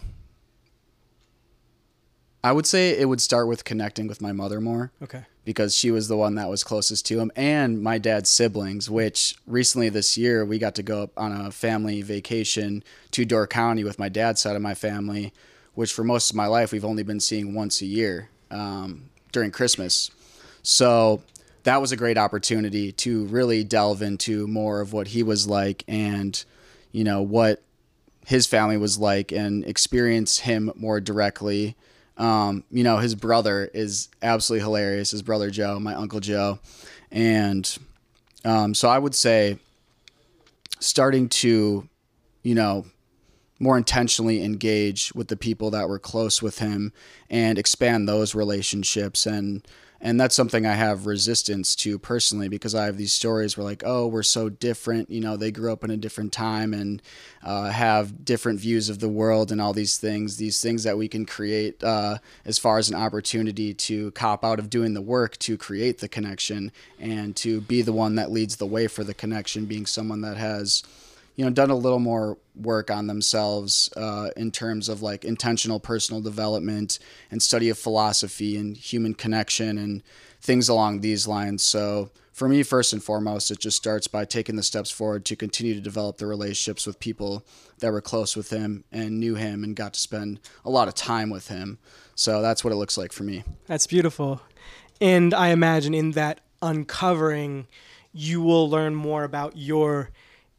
I 2.45 2.51
would 2.51 2.67
say 2.67 2.95
it 2.95 3.09
would 3.09 3.21
start 3.21 3.47
with 3.47 3.63
connecting 3.63 4.05
with 4.05 4.21
my 4.21 4.31
mother 4.31 4.61
more. 4.61 4.91
Okay. 5.01 5.23
Because 5.45 5.75
she 5.75 5.89
was 5.89 6.07
the 6.07 6.15
one 6.15 6.35
that 6.35 6.47
was 6.47 6.63
closest 6.63 7.03
to 7.07 7.19
him 7.19 7.31
and 7.35 7.81
my 7.81 7.97
dad's 7.97 8.29
siblings, 8.29 8.87
which 8.87 9.35
recently 9.47 9.89
this 9.89 10.15
year 10.15 10.45
we 10.45 10.59
got 10.59 10.75
to 10.75 10.83
go 10.83 11.09
on 11.17 11.31
a 11.31 11.49
family 11.49 12.03
vacation 12.03 12.83
to 13.11 13.25
Door 13.25 13.47
County 13.47 13.83
with 13.83 13.97
my 13.97 14.09
dad's 14.09 14.41
side 14.41 14.55
of 14.55 14.61
my 14.61 14.75
family, 14.75 15.33
which 15.73 15.91
for 15.91 16.03
most 16.03 16.29
of 16.29 16.35
my 16.35 16.45
life 16.45 16.71
we've 16.71 16.85
only 16.85 17.01
been 17.01 17.19
seeing 17.19 17.55
once 17.55 17.81
a 17.81 17.87
year 17.87 18.29
um, 18.51 19.09
during 19.31 19.49
Christmas. 19.49 20.11
So 20.61 21.23
that 21.63 21.81
was 21.81 21.91
a 21.91 21.97
great 21.97 22.17
opportunity 22.17 22.91
to 22.91 23.25
really 23.25 23.63
delve 23.63 24.03
into 24.03 24.45
more 24.45 24.81
of 24.81 24.93
what 24.93 25.07
he 25.07 25.23
was 25.23 25.47
like 25.47 25.83
and, 25.87 26.45
you 26.91 27.03
know, 27.03 27.23
what 27.23 27.63
his 28.23 28.45
family 28.45 28.77
was 28.77 28.99
like 28.99 29.31
and 29.31 29.65
experience 29.65 30.39
him 30.39 30.71
more 30.75 31.01
directly. 31.01 31.75
Um, 32.17 32.63
you 32.71 32.83
know, 32.83 32.97
his 32.97 33.15
brother 33.15 33.69
is 33.73 34.09
absolutely 34.21 34.63
hilarious. 34.63 35.11
His 35.11 35.21
brother 35.21 35.49
Joe, 35.49 35.79
my 35.79 35.93
uncle 35.93 36.19
Joe, 36.19 36.59
and 37.11 37.77
um, 38.45 38.73
so 38.73 38.87
I 38.87 38.99
would 38.99 39.15
say 39.15 39.59
starting 40.79 41.29
to, 41.29 41.87
you 42.43 42.55
know, 42.55 42.85
more 43.59 43.77
intentionally 43.77 44.43
engage 44.43 45.13
with 45.13 45.29
the 45.29 45.37
people 45.37 45.71
that 45.71 45.87
were 45.87 45.99
close 45.99 46.41
with 46.41 46.59
him 46.59 46.91
and 47.29 47.57
expand 47.57 48.07
those 48.07 48.35
relationships 48.35 49.25
and 49.25 49.65
and 50.05 50.21
that's 50.21 50.35
something 50.35 50.67
I 50.67 50.73
have 50.73 51.07
resistance 51.07 51.75
to 51.77 51.97
personally 51.97 52.47
because 52.47 52.75
I 52.75 52.85
have 52.85 52.95
these 52.95 53.11
stories 53.11 53.57
where 53.57 53.63
like 53.63 53.81
oh 53.83 54.05
we're 54.05 54.21
so 54.21 54.49
different 54.49 55.09
you 55.09 55.19
know 55.19 55.35
they 55.35 55.49
grew 55.49 55.73
up 55.73 55.83
in 55.83 55.89
a 55.89 55.97
different 55.97 56.31
time 56.31 56.75
and 56.75 57.01
uh, 57.43 57.71
have 57.71 58.23
different 58.23 58.59
views 58.59 58.87
of 58.87 58.99
the 58.99 59.09
world 59.09 59.51
and 59.51 59.59
all 59.59 59.73
these 59.73 59.97
things 59.97 60.37
these 60.37 60.61
things 60.61 60.83
that 60.83 60.95
we 60.95 61.07
can 61.07 61.25
create 61.25 61.83
uh, 61.83 62.19
as 62.45 62.59
far 62.59 62.77
as 62.77 62.87
an 62.87 62.95
opportunity 62.95 63.73
to 63.73 64.11
cop 64.11 64.45
out 64.45 64.59
of 64.59 64.69
doing 64.69 64.93
the 64.93 65.01
work 65.01 65.37
to 65.37 65.57
create 65.57 65.97
the 65.97 66.07
connection 66.07 66.71
and 66.99 67.35
to 67.35 67.61
be 67.61 67.81
the 67.81 67.91
one 67.91 68.13
that 68.13 68.31
leads 68.31 68.57
the 68.57 68.67
way 68.67 68.85
for 68.85 69.03
the 69.03 69.13
connection 69.13 69.65
being 69.65 69.87
someone 69.87 70.21
that 70.21 70.37
has 70.37 70.83
you 71.35 71.43
know 71.43 71.51
done 71.51 71.69
a 71.69 71.75
little 71.75 71.99
more 71.99 72.37
work 72.55 72.89
on 72.89 73.07
themselves 73.07 73.91
uh, 73.97 74.29
in 74.37 74.51
terms 74.51 74.89
of 74.89 75.01
like 75.01 75.25
intentional 75.25 75.79
personal 75.79 76.21
development 76.21 76.99
and 77.29 77.41
study 77.41 77.69
of 77.69 77.77
philosophy 77.77 78.57
and 78.57 78.77
human 78.77 79.13
connection 79.13 79.77
and 79.77 80.01
things 80.41 80.69
along 80.69 81.01
these 81.01 81.27
lines. 81.27 81.63
So 81.63 82.11
for 82.31 82.47
me 82.47 82.63
first 82.63 82.93
and 82.93 83.03
foremost 83.03 83.51
it 83.51 83.59
just 83.59 83.77
starts 83.77 84.07
by 84.07 84.25
taking 84.25 84.55
the 84.55 84.63
steps 84.63 84.91
forward 84.91 85.25
to 85.25 85.35
continue 85.35 85.73
to 85.73 85.81
develop 85.81 86.17
the 86.17 86.27
relationships 86.27 86.85
with 86.87 86.99
people 86.99 87.45
that 87.79 87.91
were 87.91 88.01
close 88.01 88.35
with 88.35 88.49
him 88.49 88.83
and 88.91 89.19
knew 89.19 89.35
him 89.35 89.63
and 89.63 89.75
got 89.75 89.93
to 89.93 89.99
spend 89.99 90.39
a 90.63 90.69
lot 90.69 90.87
of 90.87 90.93
time 90.93 91.29
with 91.29 91.49
him. 91.49 91.77
So 92.15 92.41
that's 92.41 92.63
what 92.63 92.71
it 92.71 92.77
looks 92.77 92.97
like 92.97 93.11
for 93.11 93.23
me. 93.23 93.43
That's 93.67 93.87
beautiful. 93.87 94.41
And 95.01 95.33
I 95.33 95.49
imagine 95.49 95.93
in 95.93 96.11
that 96.11 96.39
uncovering, 96.61 97.67
you 98.13 98.41
will 98.41 98.69
learn 98.69 98.95
more 98.95 99.25
about 99.25 99.57
your 99.57 100.09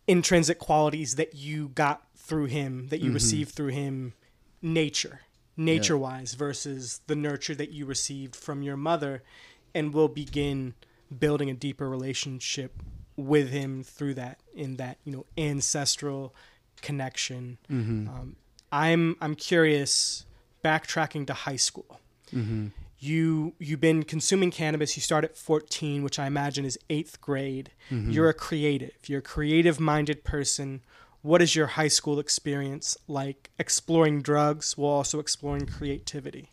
intrinsic 0.06 0.58
qualities 0.58 1.16
that 1.16 1.34
you 1.34 1.68
got 1.68 2.02
through 2.16 2.46
him, 2.46 2.88
that 2.88 2.98
you 2.98 3.06
mm-hmm. 3.06 3.14
received 3.14 3.54
through 3.54 3.68
him, 3.68 4.14
nature, 4.62 5.20
nature 5.56 5.96
wise, 5.96 6.34
versus 6.34 7.00
the 7.06 7.16
nurture 7.16 7.54
that 7.54 7.70
you 7.70 7.86
received 7.86 8.34
from 8.34 8.62
your 8.62 8.76
mother, 8.76 9.22
and 9.74 9.92
will 9.94 10.08
begin 10.08 10.74
building 11.16 11.50
a 11.50 11.54
deeper 11.54 11.88
relationship 11.88 12.82
with 13.16 13.50
him 13.50 13.82
through 13.82 14.14
that, 14.14 14.40
in 14.54 14.76
that, 14.76 14.98
you 15.04 15.12
know, 15.12 15.26
ancestral 15.38 16.34
connection. 16.82 17.58
Mm-hmm. 17.70 18.08
Um, 18.08 18.36
I'm 18.72 19.16
I'm 19.20 19.34
curious, 19.34 20.26
backtracking 20.64 21.26
to 21.28 21.32
high 21.32 21.56
school 21.56 22.00
mm-hmm. 22.32 22.68
You 23.06 23.54
you've 23.58 23.80
been 23.80 24.02
consuming 24.02 24.50
cannabis 24.50 24.96
you 24.96 25.00
start 25.02 25.24
at 25.24 25.36
14 25.36 26.02
which 26.02 26.18
i 26.18 26.26
imagine 26.26 26.64
is 26.64 26.78
eighth 26.90 27.20
grade 27.20 27.70
you're 27.90 28.28
a 28.28 28.34
creative 28.34 28.96
you're 29.06 29.20
a 29.20 29.22
creative 29.22 29.78
minded 29.78 30.24
person 30.24 30.80
what 31.22 31.40
is 31.42 31.56
your 31.56 31.68
high 31.68 31.88
school 31.88 32.18
experience 32.18 32.96
like 33.08 33.50
exploring 33.58 34.22
drugs 34.22 34.76
while 34.76 34.92
also 34.92 35.18
exploring 35.18 35.66
creativity 35.66 36.50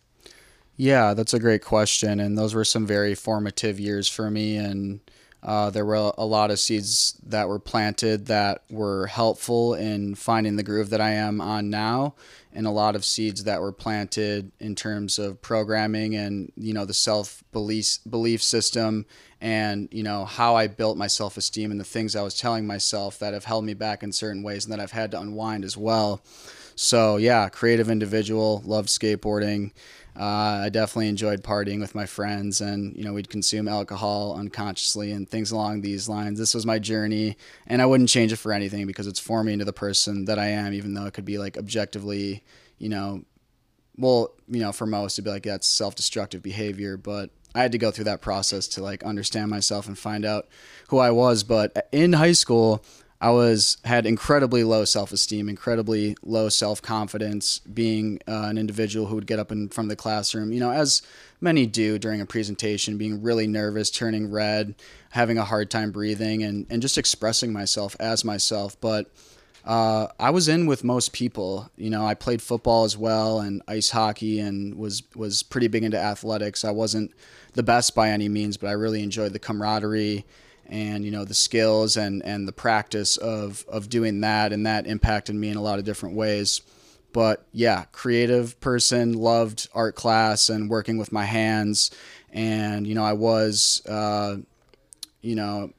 Yeah, 0.75 1.13
that's 1.13 1.33
a 1.33 1.39
great 1.39 1.63
question. 1.63 2.19
And 2.19 2.37
those 2.37 2.55
were 2.55 2.65
some 2.65 2.87
very 2.87 3.15
formative 3.15 3.79
years 3.79 4.07
for 4.07 4.31
me. 4.31 4.57
And 4.57 4.99
uh, 5.41 5.69
there 5.69 5.85
were 5.85 6.13
a 6.17 6.25
lot 6.25 6.51
of 6.51 6.59
seeds 6.59 7.19
that 7.25 7.47
were 7.47 7.59
planted 7.59 8.27
that 8.27 8.63
were 8.69 9.07
helpful 9.07 9.73
in 9.73 10.15
finding 10.15 10.55
the 10.55 10.63
groove 10.63 10.89
that 10.89 11.01
I 11.01 11.11
am 11.11 11.41
on 11.41 11.69
now. 11.69 12.15
And 12.55 12.67
a 12.67 12.71
lot 12.71 12.95
of 12.95 13.03
seeds 13.03 13.45
that 13.45 13.61
were 13.61 13.71
planted 13.71 14.51
in 14.59 14.75
terms 14.75 15.17
of 15.17 15.41
programming 15.41 16.15
and, 16.15 16.51
you 16.55 16.73
know, 16.73 16.85
the 16.85 16.93
self 16.93 17.43
belief, 17.51 17.97
belief 18.07 18.43
system 18.43 19.05
and, 19.41 19.89
you 19.91 20.03
know, 20.03 20.23
how 20.23 20.55
I 20.55 20.67
built 20.67 20.97
my 20.97 21.07
self 21.07 21.35
esteem 21.35 21.71
and 21.71 21.79
the 21.79 21.85
things 21.85 22.15
I 22.15 22.21
was 22.21 22.37
telling 22.37 22.65
myself 22.65 23.19
that 23.19 23.33
have 23.33 23.45
held 23.45 23.65
me 23.65 23.73
back 23.73 24.03
in 24.03 24.11
certain 24.11 24.43
ways 24.43 24.65
and 24.65 24.73
that 24.73 24.79
I've 24.79 24.91
had 24.91 25.11
to 25.11 25.19
unwind 25.19 25.65
as 25.65 25.75
well. 25.75 26.21
So, 26.75 27.17
yeah, 27.17 27.49
creative 27.49 27.89
individual, 27.89 28.61
loved 28.65 28.89
skateboarding. 28.89 29.71
Uh, 30.15 30.61
I 30.65 30.69
definitely 30.69 31.07
enjoyed 31.07 31.43
partying 31.43 31.79
with 31.79 31.95
my 31.95 32.05
friends, 32.05 32.61
and 32.61 32.95
you 32.95 33.03
know 33.03 33.13
we'd 33.13 33.29
consume 33.29 33.67
alcohol 33.67 34.35
unconsciously 34.37 35.11
and 35.11 35.27
things 35.27 35.51
along 35.51 35.81
these 35.81 36.07
lines. 36.07 36.37
This 36.37 36.53
was 36.53 36.65
my 36.65 36.77
journey, 36.77 37.35
and 37.65 37.81
I 37.81 37.87
wouldn't 37.87 38.09
change 38.09 38.31
it 38.31 38.37
for 38.37 38.53
anything 38.53 38.85
because 38.85 39.07
it's 39.07 39.19
formed 39.19 39.47
me 39.47 39.53
into 39.53 39.65
the 39.65 39.73
person 39.73 40.25
that 40.25 40.37
I 40.37 40.47
am. 40.47 40.73
Even 40.73 40.93
though 40.93 41.05
it 41.05 41.13
could 41.13 41.25
be 41.25 41.39
like 41.39 41.57
objectively, 41.57 42.43
you 42.77 42.89
know, 42.89 43.23
well, 43.97 44.33
you 44.47 44.59
know, 44.59 44.71
for 44.71 44.85
most 44.85 45.15
it'd 45.15 45.25
be 45.25 45.31
like 45.31 45.43
that's 45.43 45.67
self-destructive 45.67 46.43
behavior, 46.43 46.95
but 46.95 47.31
I 47.55 47.61
had 47.61 47.71
to 47.73 47.77
go 47.77 47.91
through 47.91 48.05
that 48.05 48.21
process 48.21 48.67
to 48.69 48.83
like 48.83 49.03
understand 49.03 49.49
myself 49.49 49.87
and 49.87 49.97
find 49.97 50.25
out 50.25 50.47
who 50.89 50.99
I 50.99 51.11
was. 51.11 51.43
But 51.43 51.87
in 51.91 52.13
high 52.13 52.31
school, 52.31 52.83
I 53.23 53.29
was 53.29 53.77
had 53.85 54.05
incredibly 54.05 54.65
low 54.65 54.83
self-esteem, 54.83 55.47
incredibly 55.47 56.17
low 56.23 56.49
self-confidence, 56.49 57.59
being 57.59 58.19
uh, 58.27 58.47
an 58.49 58.57
individual 58.57 59.05
who 59.05 59.15
would 59.15 59.27
get 59.27 59.39
up 59.39 59.49
in 59.49 59.69
front 59.69 59.85
of 59.85 59.89
the 59.89 59.95
classroom, 59.95 60.51
you 60.51 60.59
know, 60.59 60.71
as 60.71 61.01
many 61.39 61.65
do 61.65 61.97
during 61.97 62.19
a 62.19 62.25
presentation, 62.25 62.97
being 62.97 63.23
really 63.23 63.47
nervous, 63.47 63.89
turning 63.89 64.29
red, 64.29 64.75
having 65.11 65.37
a 65.37 65.45
hard 65.45 65.71
time 65.71 65.89
breathing, 65.89 66.43
and 66.43 66.65
and 66.69 66.81
just 66.81 66.97
expressing 66.97 67.53
myself 67.53 67.95
as 67.97 68.25
myself. 68.25 68.75
But 68.81 69.09
uh, 69.63 70.07
I 70.19 70.29
was 70.31 70.49
in 70.49 70.65
with 70.65 70.83
most 70.83 71.13
people. 71.13 71.71
You 71.77 71.91
know, 71.91 72.05
I 72.05 72.15
played 72.15 72.41
football 72.41 72.83
as 72.83 72.97
well 72.97 73.39
and 73.39 73.61
ice 73.69 73.91
hockey, 73.91 74.41
and 74.41 74.75
was 74.75 75.01
was 75.15 75.43
pretty 75.43 75.69
big 75.69 75.85
into 75.85 75.97
athletics. 75.97 76.65
I 76.65 76.71
wasn't 76.71 77.13
the 77.53 77.63
best 77.63 77.95
by 77.95 78.09
any 78.09 78.27
means, 78.27 78.57
but 78.57 78.67
I 78.67 78.73
really 78.73 79.01
enjoyed 79.01 79.31
the 79.31 79.39
camaraderie 79.39 80.25
and 80.67 81.03
you 81.05 81.11
know 81.11 81.25
the 81.25 81.33
skills 81.33 81.97
and 81.97 82.23
and 82.23 82.47
the 82.47 82.53
practice 82.53 83.17
of 83.17 83.65
of 83.67 83.89
doing 83.89 84.21
that, 84.21 84.53
and 84.53 84.65
that 84.65 84.87
impacted 84.87 85.35
me 85.35 85.49
in 85.49 85.57
a 85.57 85.61
lot 85.61 85.79
of 85.79 85.85
different 85.85 86.15
ways. 86.15 86.61
But 87.11 87.45
yeah, 87.51 87.85
creative 87.91 88.59
person, 88.59 89.13
loved 89.13 89.69
art 89.73 89.95
class 89.95 90.49
and 90.49 90.69
working 90.69 90.97
with 90.97 91.11
my 91.11 91.25
hands, 91.25 91.91
and 92.31 92.87
you 92.87 92.95
know 92.95 93.03
I 93.03 93.13
was. 93.13 93.81
Uh, 93.87 94.37
you 95.21 95.35
know, 95.37 95.71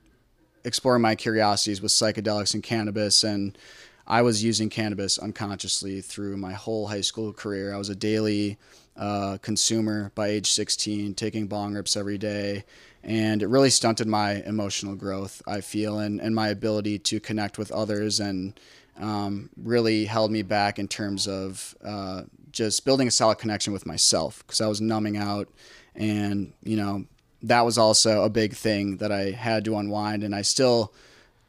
exploring 0.64 1.02
my 1.02 1.14
curiosities 1.14 1.82
with 1.82 1.92
psychedelics 1.92 2.54
and 2.54 2.62
cannabis 2.62 3.22
and 3.22 3.58
I 4.06 4.22
was 4.22 4.44
using 4.44 4.68
cannabis 4.68 5.18
unconsciously 5.18 6.00
through 6.00 6.36
my 6.36 6.52
whole 6.52 6.88
high 6.88 7.00
school 7.00 7.32
career. 7.32 7.72
I 7.72 7.78
was 7.78 7.88
a 7.88 7.94
daily 7.94 8.58
uh, 8.96 9.38
consumer 9.40 10.12
by 10.14 10.28
age 10.28 10.52
16, 10.52 11.14
taking 11.14 11.46
bong 11.46 11.74
rips 11.74 11.96
every 11.96 12.18
day, 12.18 12.64
and 13.04 13.42
it 13.42 13.48
really 13.48 13.70
stunted 13.70 14.06
my 14.06 14.42
emotional 14.46 14.94
growth. 14.94 15.42
I 15.46 15.60
feel 15.60 15.98
and 15.98 16.20
and 16.20 16.34
my 16.34 16.48
ability 16.48 16.98
to 17.00 17.20
connect 17.20 17.58
with 17.58 17.70
others, 17.70 18.18
and 18.18 18.58
um, 18.98 19.50
really 19.56 20.06
held 20.06 20.30
me 20.30 20.42
back 20.42 20.78
in 20.78 20.88
terms 20.88 21.28
of 21.28 21.74
uh, 21.84 22.22
just 22.50 22.84
building 22.84 23.08
a 23.08 23.10
solid 23.10 23.38
connection 23.38 23.72
with 23.72 23.86
myself 23.86 24.42
because 24.46 24.60
I 24.60 24.66
was 24.66 24.80
numbing 24.80 25.16
out, 25.16 25.48
and 25.94 26.52
you 26.62 26.76
know 26.76 27.04
that 27.42 27.64
was 27.64 27.76
also 27.76 28.24
a 28.24 28.30
big 28.30 28.54
thing 28.54 28.96
that 28.96 29.12
I 29.12 29.32
had 29.32 29.64
to 29.66 29.76
unwind, 29.76 30.24
and 30.24 30.34
I 30.34 30.42
still 30.42 30.94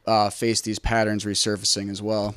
uh, 0.05 0.29
face 0.29 0.61
these 0.61 0.79
patterns 0.79 1.25
resurfacing 1.25 1.89
as 1.89 2.01
well. 2.01 2.35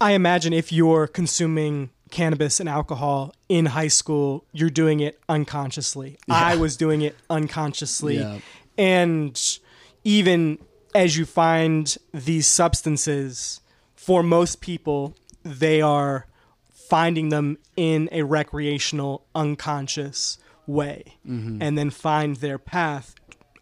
I 0.00 0.12
imagine 0.12 0.52
if 0.52 0.72
you're 0.72 1.06
consuming 1.06 1.90
cannabis 2.12 2.60
and 2.60 2.68
alcohol 2.68 3.34
in 3.48 3.66
high 3.66 3.88
school, 3.88 4.44
you're 4.52 4.70
doing 4.70 5.00
it 5.00 5.18
unconsciously. 5.28 6.18
I 6.28 6.54
was 6.54 6.76
doing 6.76 7.02
it 7.02 7.16
unconsciously. 7.28 8.18
Yeah. 8.18 8.38
and 8.78 9.58
even 10.04 10.58
as 10.94 11.16
you 11.16 11.24
find 11.24 11.96
these 12.12 12.46
substances, 12.46 13.60
for 13.96 14.22
most 14.22 14.60
people, 14.60 15.16
they 15.42 15.80
are 15.80 16.26
finding 16.68 17.30
them 17.30 17.56
in 17.76 18.08
a 18.12 18.22
recreational, 18.22 19.24
unconscious 19.34 20.38
way, 20.66 21.16
mm-hmm. 21.26 21.62
and 21.62 21.78
then 21.78 21.90
find 21.90 22.36
their 22.36 22.58
path. 22.58 23.14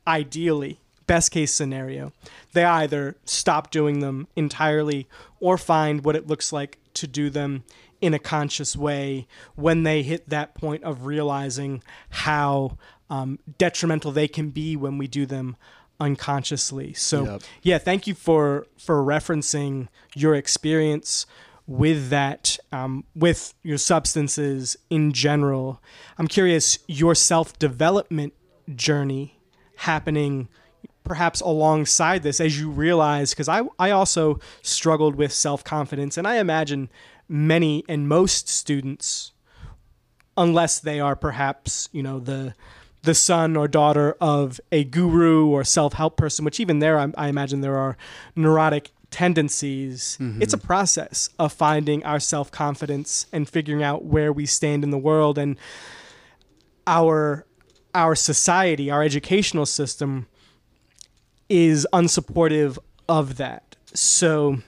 Ideally, 0.07 0.81
best 1.07 1.31
case 1.31 1.55
scenario, 1.55 2.13
they 2.53 2.65
either 2.65 3.17
stop 3.25 3.71
doing 3.71 4.01
them 4.01 4.27
entirely 4.35 5.07
or 5.39 5.57
find 5.57 6.05
what 6.05 6.17
it 6.17 6.27
looks 6.27 6.53
like 6.53 6.79
to 6.95 7.07
do 7.07 7.31
them 7.31 7.63
in 8.01 8.15
a 8.15 8.19
conscious 8.19 8.77
way 8.77 9.27
when 9.55 9.83
they 9.83 10.03
hit 10.03 10.29
that 10.29 10.55
point 10.55 10.83
of 10.85 11.05
realizing 11.07 11.83
how 12.11 12.77
um, 13.09 13.39
detrimental 13.59 14.13
they 14.13 14.29
can 14.29 14.51
be 14.51 14.77
when 14.77 14.99
we 14.99 15.07
do 15.07 15.27
them 15.27 15.57
unconsciously. 15.99 16.95
So 16.95 17.25
Yep. 17.25 17.43
yeah, 17.63 17.79
thank 17.79 18.07
you 18.07 18.15
for 18.15 18.67
for 18.79 19.05
referencing 19.05 19.89
your 20.15 20.35
experience 20.35 21.27
with 21.67 22.09
that 22.09 22.59
um, 22.73 23.05
with 23.15 23.55
your 23.63 23.79
substances 23.79 24.77
in 24.89 25.13
general. 25.13 25.83
I'm 26.19 26.29
curious 26.29 26.79
your 26.87 27.15
self 27.15 27.59
development 27.59 28.33
journey 28.75 29.39
happening 29.77 30.49
perhaps 31.05 31.41
alongside 31.41 32.23
this 32.23 32.41
as 32.41 32.61
you 32.61 32.71
realize 32.71 33.31
because 33.31 33.49
I, 33.49 33.63
I 33.79 33.91
also 33.91 34.39
struggled 34.63 35.17
with 35.17 35.33
self-confidence 35.33 36.17
and 36.19 36.29
i 36.29 36.37
imagine 36.37 36.89
many 37.31 37.85
and 37.89 38.09
most 38.09 38.49
students 38.49 39.33
unless 40.37 40.79
they 40.81 40.99
are 41.01 41.15
perhaps 41.15 41.89
you 41.93 42.03
know 42.03 42.19
the 42.19 42.55
the 43.03 43.15
son 43.15 43.57
or 43.57 43.67
daughter 43.67 44.17
of 44.21 44.61
a 44.73 44.85
guru 44.85 45.47
or 45.47 45.65
self-help 45.65 46.17
person 46.17 46.45
which 46.45 46.59
even 46.61 46.81
there 46.81 46.99
i, 46.99 47.11
I 47.17 47.29
imagine 47.29 47.61
there 47.61 47.79
are 47.79 47.97
neurotic 48.35 48.91
tendencies. 49.11 50.17
Mm-hmm. 50.21 50.43
It's 50.43 50.55
a 50.55 50.59
process 50.59 51.29
of 51.39 51.53
finding 51.53 52.05
our 52.05 52.21
self-confidence 52.21 53.27
and 53.33 53.49
figuring 53.49 53.83
out 53.83 54.05
where 54.05 54.33
we 54.33 54.47
stand 54.47 54.85
in 54.85 54.91
the 54.91 54.99
world 54.99 55.37
and 55.39 55.59
our 56.87 57.45
our 57.95 58.15
society 58.15 58.91
our 58.91 59.03
educational 59.03 59.67
system 59.67 60.27
is 61.49 61.87
unsupportive 61.93 62.79
of 63.09 63.37
that. 63.37 63.77
So 63.93 64.59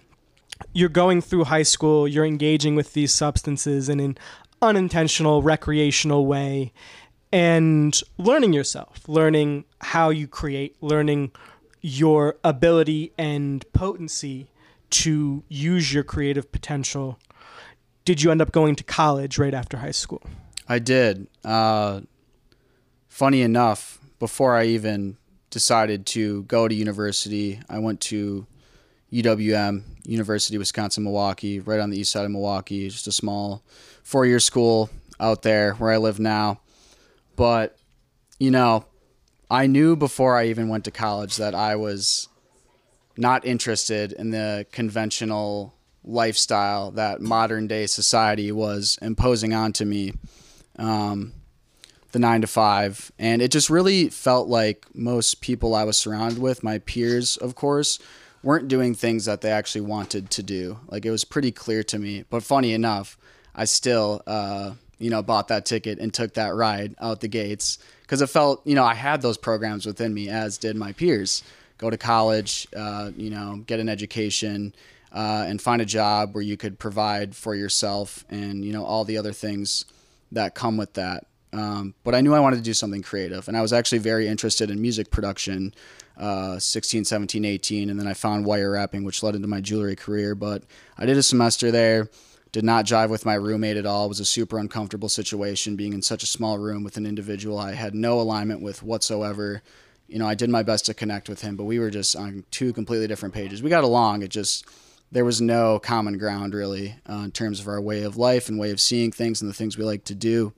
you're 0.73 0.89
going 0.89 1.21
through 1.21 1.45
high 1.45 1.63
school, 1.63 2.09
you're 2.09 2.25
engaging 2.25 2.75
with 2.75 2.93
these 2.93 3.13
substances 3.13 3.89
in 3.89 4.01
an 4.01 4.19
unintentional, 4.61 5.43
recreational 5.43 6.27
way, 6.27 6.73
and 7.33 8.01
learning 8.19 8.53
yourself, 8.53 9.09
learning 9.09 9.65
how 9.81 10.11
you 10.11 10.27
create, 10.27 10.77
learning 10.81 11.33
your 11.81 12.37
ability 12.45 13.13
and 13.19 13.65
potency 13.73 14.49
to 14.91 15.43
use 15.49 15.93
your 15.93 16.05
creative 16.05 16.53
potential. 16.53 17.19
Did 18.05 18.23
you 18.23 18.31
end 18.31 18.43
up 18.43 18.53
going 18.53 18.77
to 18.77 18.85
college 18.85 19.39
right 19.39 19.55
after 19.55 19.79
high 19.79 19.93
school? 19.93 20.23
I 20.69 20.79
did. 20.79 21.27
Uh, 21.45 22.03
funny 23.09 23.43
enough, 23.43 23.99
before 24.19 24.55
I 24.55 24.67
even 24.67 25.17
decided 25.51 26.07
to 26.07 26.45
go 26.45 26.69
to 26.69 26.75
university, 26.75 27.61
I 27.69 27.79
went 27.79 28.01
to 28.03 28.47
UWM, 29.13 29.83
University 30.05 30.57
of 30.57 30.61
Wisconsin 30.61 31.05
Milwaukee, 31.05 31.61
right 31.61 31.81
on 31.81 31.91
the 31.91 31.99
east 31.99 32.13
side 32.13 32.25
of 32.25 32.31
Milwaukee, 32.31 32.89
just 32.89 33.07
a 33.07 33.13
small 33.13 33.63
four 34.03 34.27
year 34.27 34.41
school 34.41 34.91
out 35.21 35.43
there 35.43 35.75
where 35.75 35.91
I 35.91 35.99
live 35.99 36.19
now. 36.19 36.61
But, 37.37 37.77
you 38.39 38.51
know, 38.51 38.87
I 39.51 39.67
knew 39.67 39.97
before 39.97 40.37
I 40.37 40.47
even 40.47 40.69
went 40.69 40.85
to 40.85 40.91
college 40.91 41.37
that 41.37 41.55
I 41.55 41.77
was 41.77 42.29
not 43.17 43.45
interested 43.45 44.13
in 44.13 44.31
the 44.31 44.67
conventional 44.73 45.75
lifestyle 46.05 46.91
that 46.93 47.21
modern 47.21 47.67
day 47.67 47.87
society 47.87 48.51
was 48.51 48.99
imposing 49.03 49.53
onto 49.53 49.85
me. 49.85 50.13
Um, 50.79 51.35
the 52.13 52.19
nine 52.19 52.43
to 52.43 52.47
five. 52.47 53.11
And 53.19 53.43
it 53.43 53.51
just 53.51 53.69
really 53.69 54.09
felt 54.09 54.49
like 54.49 54.87
most 54.95 55.41
people 55.41 55.75
I 55.75 55.85
was 55.85 55.97
surrounded 55.97 56.39
with, 56.39 56.63
my 56.63 56.79
peers, 56.79 57.37
of 57.39 57.55
course, 57.55 57.99
weren't 58.43 58.69
doing 58.69 58.95
things 58.95 59.25
that 59.27 59.41
they 59.41 59.51
actually 59.51 59.83
wanted 59.83 60.31
to 60.31 60.43
do. 60.43 60.79
Like 60.89 61.05
it 61.05 61.11
was 61.11 61.25
pretty 61.25 61.53
clear 61.53 61.83
to 61.85 61.99
me. 61.99 62.25
But 62.29 62.43
funny 62.43 62.73
enough, 62.73 63.17
I 63.55 63.65
still, 63.65 64.23
uh, 64.27 64.75
you 64.99 65.11
know, 65.11 65.23
bought 65.23 65.49
that 65.49 65.67
ticket 65.67 65.99
and 65.99 66.13
took 66.13 66.35
that 66.35 66.55
ride 66.55 66.95
out 67.01 67.21
the 67.21 67.29
gates 67.29 67.79
because 68.03 68.21
it 68.21 68.29
felt, 68.29 68.67
you 68.67 68.75
know, 68.75 68.85
I 68.85 68.95
had 68.95 69.23
those 69.23 69.37
programs 69.37 69.87
within 69.87 70.13
me, 70.13 70.29
as 70.29 70.59
did 70.59 70.77
my 70.77 70.93
peers. 70.93 71.43
Go 71.79 71.91
to 71.91 71.99
college, 71.99 72.69
uh, 72.77 73.11
you 73.17 73.31
know, 73.31 73.63
get 73.67 73.81
an 73.81 73.89
education, 73.89 74.75
uh, 75.13 75.45
and 75.49 75.61
find 75.61 75.83
a 75.83 75.87
job 75.87 76.35
where 76.35 76.43
you 76.43 76.57
could 76.57 76.79
provide 76.79 77.35
for 77.35 77.55
yourself 77.55 78.25
and, 78.31 78.65
you 78.65 78.73
know, 78.73 78.85
all 78.85 79.05
the 79.05 79.19
other 79.19 79.33
things 79.33 79.85
that 80.31 80.55
come 80.55 80.77
with 80.77 80.95
that. 80.95 81.27
Um, 81.53 81.95
but 82.03 82.15
I 82.15 82.23
knew 82.23 82.33
I 82.33 82.41
wanted 82.41 82.57
to 82.57 82.63
do 82.63 82.73
something 82.73 83.03
creative, 83.03 83.47
and 83.47 83.57
I 83.57 83.63
was 83.63 83.73
actually 83.73 83.99
very 83.99 84.27
interested 84.27 84.71
in 84.71 84.81
music 84.81 85.11
production, 85.11 85.75
uh, 86.17 86.59
16, 86.59 87.05
17, 87.05 87.45
18, 87.45 87.91
and 87.91 88.01
then 88.01 88.07
I 88.07 88.15
found 88.15 88.47
wire 88.47 88.71
wrapping, 88.71 89.05
which 89.05 89.23
led 89.23 89.35
into 89.35 89.49
my 89.49 89.61
jewelry 89.61 89.97
career. 89.97 90.35
But 90.35 90.63
I 90.97 91.05
did 91.05 91.19
a 91.19 91.23
semester 91.23 91.71
there, 91.71 92.09
did 92.53 92.65
not 92.65 92.87
jive 92.87 93.11
with 93.11 93.27
my 93.27 93.35
roommate 93.35 93.77
at 93.77 93.85
all. 93.85 94.07
It 94.07 94.09
was 94.09 94.21
a 94.21 94.25
super 94.25 94.59
uncomfortable 94.59 95.11
situation 95.11 95.77
being 95.77 95.93
in 95.93 96.01
such 96.01 96.23
a 96.23 96.27
small 96.27 96.59
room 96.59 96.85
with 96.85 96.97
an 96.97 97.07
individual 97.07 97.59
I 97.59 97.73
had 97.73 97.95
no 97.95 98.19
alignment 98.19 98.63
with 98.63 98.83
whatsoever. 98.83 99.63
You 100.09 100.19
know, 100.19 100.29
I 100.29 100.35
did 100.35 100.51
my 100.51 100.63
best 100.63 100.87
to 100.87 100.95
connect 100.95 101.29
with 101.29 101.43
him, 101.43 101.57
but 101.57 101.65
we 101.65 101.79
were 101.79 101.91
just 101.91 102.17
on 102.17 102.45
two 102.51 102.73
completely 102.73 103.07
different 103.07 103.35
pages. 103.35 103.63
We 103.63 103.71
got 103.71 103.85
along. 103.85 104.23
It 104.23 104.29
just 104.29 104.67
there 105.11 105.25
was 105.27 105.43
no 105.43 105.79
common 105.79 106.17
ground 106.17 106.55
really 106.55 106.97
uh, 107.09 107.23
in 107.25 107.31
terms 107.33 107.61
of 107.61 107.69
our 107.69 107.81
way 107.81 108.03
of 108.03 108.17
life 108.17 108.49
and 108.49 108.59
way 108.59 108.71
of 108.71 108.81
seeing 108.81 109.13
things 109.13 109.43
and 109.43 109.51
the 109.51 109.55
things 109.55 109.77
we 109.77 109.85
like 109.85 110.05
to 110.05 110.15
do 110.15 110.55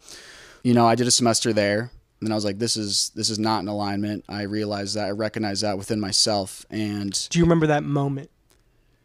you 0.65 0.75
know, 0.75 0.87
I 0.87 0.97
did 0.97 1.07
a 1.07 1.11
semester 1.13 1.53
there, 1.53 1.91
and 2.21 2.33
I 2.33 2.35
was 2.35 2.45
like, 2.45 2.59
this 2.59 2.77
is 2.77 3.13
this 3.15 3.31
is 3.31 3.39
not 3.39 3.61
in 3.61 3.69
alignment. 3.69 4.25
I 4.29 4.43
realized 4.43 4.97
that 4.97 5.07
I 5.07 5.11
recognized 5.11 5.63
that 5.63 5.79
within 5.79 6.01
myself, 6.01 6.67
and 6.71 7.13
Do 7.31 7.39
you 7.39 7.45
remember 7.45 7.69
that 7.69 7.85
moment 7.85 8.31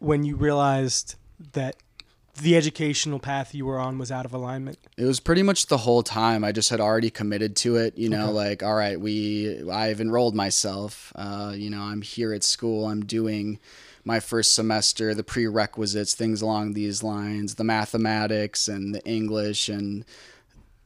when 0.00 0.24
you 0.24 0.34
realized 0.36 1.14
that 1.52 1.76
the 2.40 2.56
educational 2.56 3.18
path 3.18 3.54
you 3.54 3.66
were 3.66 3.78
on 3.78 3.98
was 3.98 4.10
out 4.10 4.24
of 4.24 4.32
alignment? 4.32 4.78
it 4.96 5.04
was 5.04 5.20
pretty 5.20 5.42
much 5.42 5.66
the 5.66 5.76
whole 5.78 6.02
time. 6.02 6.42
I 6.44 6.52
just 6.52 6.70
had 6.70 6.80
already 6.80 7.10
committed 7.10 7.54
to 7.56 7.76
it. 7.76 7.98
You 7.98 8.08
know, 8.08 8.24
Okay. 8.26 8.32
like 8.32 8.62
all 8.62 8.74
right, 8.74 8.98
we 8.98 9.68
I've 9.70 10.00
enrolled 10.00 10.34
myself. 10.34 11.12
Uh, 11.14 11.52
you 11.54 11.68
know, 11.70 11.82
I'm 11.82 12.00
here 12.02 12.32
at 12.32 12.42
school. 12.42 12.88
I'm 12.88 13.04
doing 13.04 13.58
my 14.02 14.18
first 14.18 14.54
semester, 14.54 15.12
the 15.14 15.22
prerequisites, 15.22 16.14
things 16.14 16.40
along 16.40 16.72
these 16.72 17.02
lines, 17.02 17.56
the 17.56 17.64
mathematics 17.64 18.66
and 18.66 18.94
the 18.94 19.04
English 19.04 19.68
and 19.68 20.06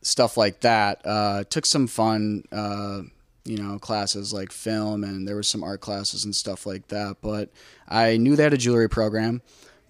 stuff 0.05 0.37
like 0.37 0.61
that. 0.61 1.01
Uh, 1.05 1.45
took 1.45 1.67
some 1.67 1.87
fun, 1.87 2.45
uh, 2.53 3.01
you 3.45 3.57
know, 3.57 3.79
classes 3.79 4.33
like 4.33 4.53
film, 4.53 5.03
and 5.03 5.27
there 5.27 5.37
was 5.37 5.49
some 5.49 5.65
art 5.65 5.81
classes 5.81 6.25
and 6.25 6.37
stuff 6.37 6.67
like 6.67 6.89
that. 6.89 7.17
But 7.21 7.51
I 7.89 8.17
knew 8.17 8.37
they 8.37 8.45
had 8.45 8.55
a 8.55 8.59
jewelry 8.59 8.89
program, 8.89 9.43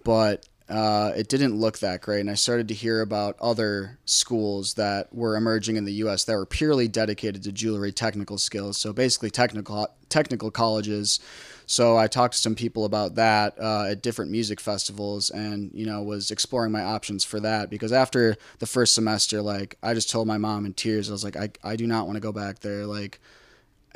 but 0.04 0.48
uh, 0.68 1.12
it 1.14 1.28
didn't 1.28 1.58
look 1.58 1.80
that 1.80 2.00
great. 2.00 2.20
And 2.20 2.30
I 2.30 2.34
started 2.34 2.68
to 2.68 2.74
hear 2.74 3.02
about 3.02 3.36
other 3.40 3.98
schools 4.06 4.74
that 4.74 5.14
were 5.14 5.36
emerging 5.36 5.76
in 5.76 5.84
the 5.84 5.92
U.S. 5.94 6.24
that 6.24 6.36
were 6.36 6.46
purely 6.46 6.88
dedicated 6.88 7.42
to 7.42 7.52
jewelry 7.52 7.92
technical 7.92 8.38
skills. 8.38 8.78
So 8.78 8.92
basically, 8.92 9.30
technical 9.30 9.88
technical 10.08 10.50
colleges. 10.50 11.20
So 11.66 11.96
I 11.96 12.06
talked 12.06 12.34
to 12.34 12.40
some 12.40 12.54
people 12.54 12.84
about 12.84 13.14
that 13.14 13.58
uh, 13.58 13.86
at 13.90 14.02
different 14.02 14.30
music 14.30 14.60
festivals, 14.60 15.30
and 15.30 15.70
you 15.74 15.86
know 15.86 16.02
was 16.02 16.30
exploring 16.30 16.72
my 16.72 16.82
options 16.82 17.24
for 17.24 17.40
that 17.40 17.70
because 17.70 17.92
after 17.92 18.36
the 18.58 18.66
first 18.66 18.94
semester, 18.94 19.40
like 19.42 19.76
I 19.82 19.94
just 19.94 20.10
told 20.10 20.26
my 20.26 20.38
mom 20.38 20.66
in 20.66 20.74
tears, 20.74 21.08
I 21.08 21.12
was 21.12 21.24
like, 21.24 21.36
I 21.36 21.50
I 21.62 21.76
do 21.76 21.86
not 21.86 22.06
want 22.06 22.16
to 22.16 22.20
go 22.20 22.32
back 22.32 22.60
there, 22.60 22.86
like. 22.86 23.20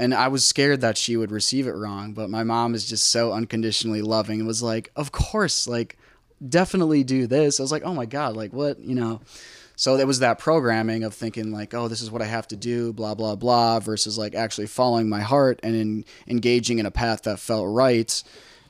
And 0.01 0.15
I 0.15 0.29
was 0.29 0.45
scared 0.45 0.81
that 0.83 0.97
she 0.97 1.17
would 1.17 1.33
receive 1.33 1.67
it 1.67 1.73
wrong, 1.73 2.13
but 2.13 2.31
my 2.31 2.45
mom 2.45 2.77
is 2.77 2.87
just 2.89 3.09
so 3.11 3.33
unconditionally 3.33 4.01
loving 4.01 4.39
and 4.39 4.47
was 4.47 4.63
like, 4.63 4.93
"Of 4.95 5.11
course, 5.11 5.67
like 5.67 5.99
definitely 6.49 7.03
do 7.03 7.27
this." 7.27 7.59
I 7.59 7.65
was 7.65 7.73
like, 7.73 7.83
"Oh 7.85 7.95
my 7.95 8.07
god, 8.07 8.37
like 8.37 8.53
what, 8.53 8.79
you 8.79 8.95
know?" 8.95 9.21
So 9.79 9.97
there 9.97 10.09
was 10.09 10.19
that 10.19 10.41
programming 10.41 11.05
of 11.05 11.15
thinking 11.15 11.53
like, 11.53 11.73
oh, 11.73 11.87
this 11.87 12.03
is 12.03 12.11
what 12.11 12.21
I 12.21 12.25
have 12.25 12.49
to 12.49 12.57
do, 12.57 12.93
blah 12.93 13.15
blah 13.15 13.37
blah, 13.37 13.79
versus 13.79 14.19
like 14.19 14.35
actually 14.35 14.67
following 14.67 15.09
my 15.09 15.21
heart 15.21 15.61
and 15.63 15.77
in, 15.77 16.05
engaging 16.27 16.81
in 16.81 16.87
a 16.87 16.91
path 16.91 17.23
that 17.23 17.39
felt 17.39 17.69
right. 17.69 18.23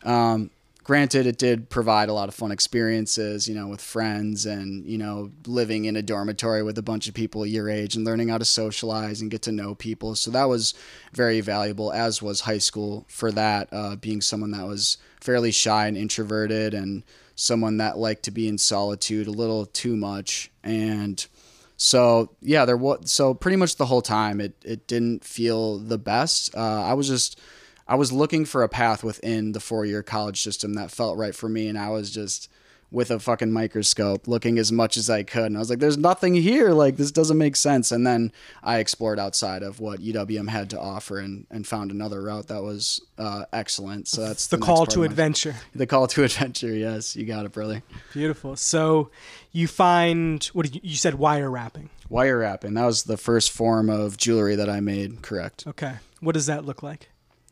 Um, 0.02 0.50
granted, 0.84 1.26
it 1.26 1.38
did 1.38 1.70
provide 1.70 2.10
a 2.10 2.12
lot 2.12 2.28
of 2.28 2.34
fun 2.34 2.52
experiences, 2.52 3.48
you 3.48 3.54
know, 3.54 3.68
with 3.68 3.80
friends 3.80 4.44
and 4.44 4.84
you 4.84 4.98
know, 4.98 5.30
living 5.46 5.86
in 5.86 5.96
a 5.96 6.02
dormitory 6.02 6.62
with 6.62 6.76
a 6.76 6.82
bunch 6.82 7.08
of 7.08 7.14
people 7.14 7.46
your 7.46 7.70
age 7.70 7.96
and 7.96 8.04
learning 8.04 8.28
how 8.28 8.36
to 8.36 8.44
socialize 8.44 9.22
and 9.22 9.30
get 9.30 9.40
to 9.40 9.50
know 9.50 9.74
people. 9.74 10.14
So 10.14 10.30
that 10.32 10.44
was 10.44 10.74
very 11.14 11.40
valuable. 11.40 11.90
As 11.90 12.20
was 12.20 12.42
high 12.42 12.58
school 12.58 13.06
for 13.08 13.32
that, 13.32 13.70
uh, 13.72 13.96
being 13.96 14.20
someone 14.20 14.50
that 14.50 14.66
was 14.66 14.98
fairly 15.22 15.52
shy 15.52 15.86
and 15.86 15.96
introverted 15.96 16.74
and 16.74 17.02
someone 17.40 17.76
that 17.76 17.96
liked 17.96 18.24
to 18.24 18.32
be 18.32 18.48
in 18.48 18.58
solitude 18.58 19.28
a 19.28 19.30
little 19.30 19.64
too 19.64 19.96
much 19.96 20.50
and 20.64 21.28
So 21.76 22.32
yeah, 22.40 22.64
there 22.64 22.76
was 22.76 23.12
so 23.12 23.32
pretty 23.32 23.56
much 23.56 23.76
the 23.76 23.86
whole 23.86 24.02
time 24.02 24.40
it 24.40 24.54
it 24.64 24.88
didn't 24.88 25.24
feel 25.24 25.78
the 25.78 25.98
best. 25.98 26.52
Uh, 26.54 26.82
I 26.82 26.94
was 26.94 27.06
just 27.06 27.38
I 27.86 27.94
was 27.94 28.10
looking 28.10 28.44
for 28.44 28.64
a 28.64 28.68
path 28.68 29.04
within 29.04 29.52
the 29.52 29.60
four 29.60 29.86
year 29.86 30.02
college 30.02 30.42
system 30.42 30.74
that 30.74 30.90
felt 30.90 31.16
right 31.16 31.34
for 31.34 31.48
me, 31.48 31.68
and 31.68 31.78
I 31.78 31.90
was 31.90 32.10
just 32.10 32.50
with 32.90 33.10
a 33.10 33.18
fucking 33.18 33.52
microscope 33.52 34.26
looking 34.26 34.58
as 34.58 34.72
much 34.72 34.96
as 34.96 35.10
I 35.10 35.22
could. 35.22 35.44
And 35.44 35.56
I 35.56 35.58
was 35.58 35.68
like, 35.68 35.78
there's 35.78 35.98
nothing 35.98 36.34
here. 36.34 36.70
Like, 36.70 36.96
this 36.96 37.10
doesn't 37.10 37.36
make 37.36 37.54
sense. 37.54 37.92
And 37.92 38.06
then 38.06 38.32
I 38.62 38.78
explored 38.78 39.18
outside 39.18 39.62
of 39.62 39.78
what 39.78 40.00
UWM 40.00 40.48
had 40.48 40.70
to 40.70 40.80
offer 40.80 41.18
and, 41.18 41.46
and 41.50 41.66
found 41.66 41.90
another 41.90 42.22
route 42.22 42.48
that 42.48 42.62
was 42.62 43.00
uh, 43.18 43.44
excellent. 43.52 44.08
So 44.08 44.22
that's 44.22 44.46
the, 44.46 44.56
the 44.56 44.64
call 44.64 44.86
to 44.86 45.02
adventure. 45.02 45.52
My, 45.52 45.78
the 45.80 45.86
call 45.86 46.06
to 46.08 46.24
adventure. 46.24 46.74
Yes, 46.74 47.14
you 47.14 47.26
got 47.26 47.44
it, 47.44 47.52
brother. 47.52 47.82
Beautiful. 48.14 48.56
So 48.56 49.10
you 49.52 49.68
find, 49.68 50.42
what 50.46 50.64
did 50.64 50.76
you, 50.76 50.80
you 50.82 50.96
said 50.96 51.14
wire 51.14 51.50
wrapping? 51.50 51.90
Wire 52.08 52.38
wrapping. 52.38 52.72
That 52.74 52.86
was 52.86 53.04
the 53.04 53.18
first 53.18 53.50
form 53.50 53.90
of 53.90 54.16
jewelry 54.16 54.56
that 54.56 54.70
I 54.70 54.80
made, 54.80 55.20
correct. 55.20 55.66
Okay. 55.66 55.96
What 56.20 56.32
does 56.32 56.46
that 56.46 56.64
look 56.64 56.82
like? 56.82 57.10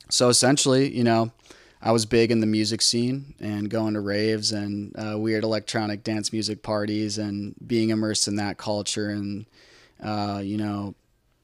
So 0.08 0.28
essentially, 0.28 0.94
you 0.96 1.04
know, 1.04 1.32
I 1.86 1.92
was 1.92 2.04
big 2.04 2.32
in 2.32 2.40
the 2.40 2.48
music 2.48 2.82
scene 2.82 3.36
and 3.38 3.70
going 3.70 3.94
to 3.94 4.00
raves 4.00 4.50
and 4.50 4.92
uh, 4.98 5.16
weird 5.16 5.44
electronic 5.44 6.02
dance 6.02 6.32
music 6.32 6.64
parties 6.64 7.16
and 7.16 7.54
being 7.64 7.90
immersed 7.90 8.26
in 8.26 8.34
that 8.36 8.58
culture 8.58 9.10
and 9.10 9.46
uh, 10.02 10.40
you 10.42 10.56
know 10.56 10.96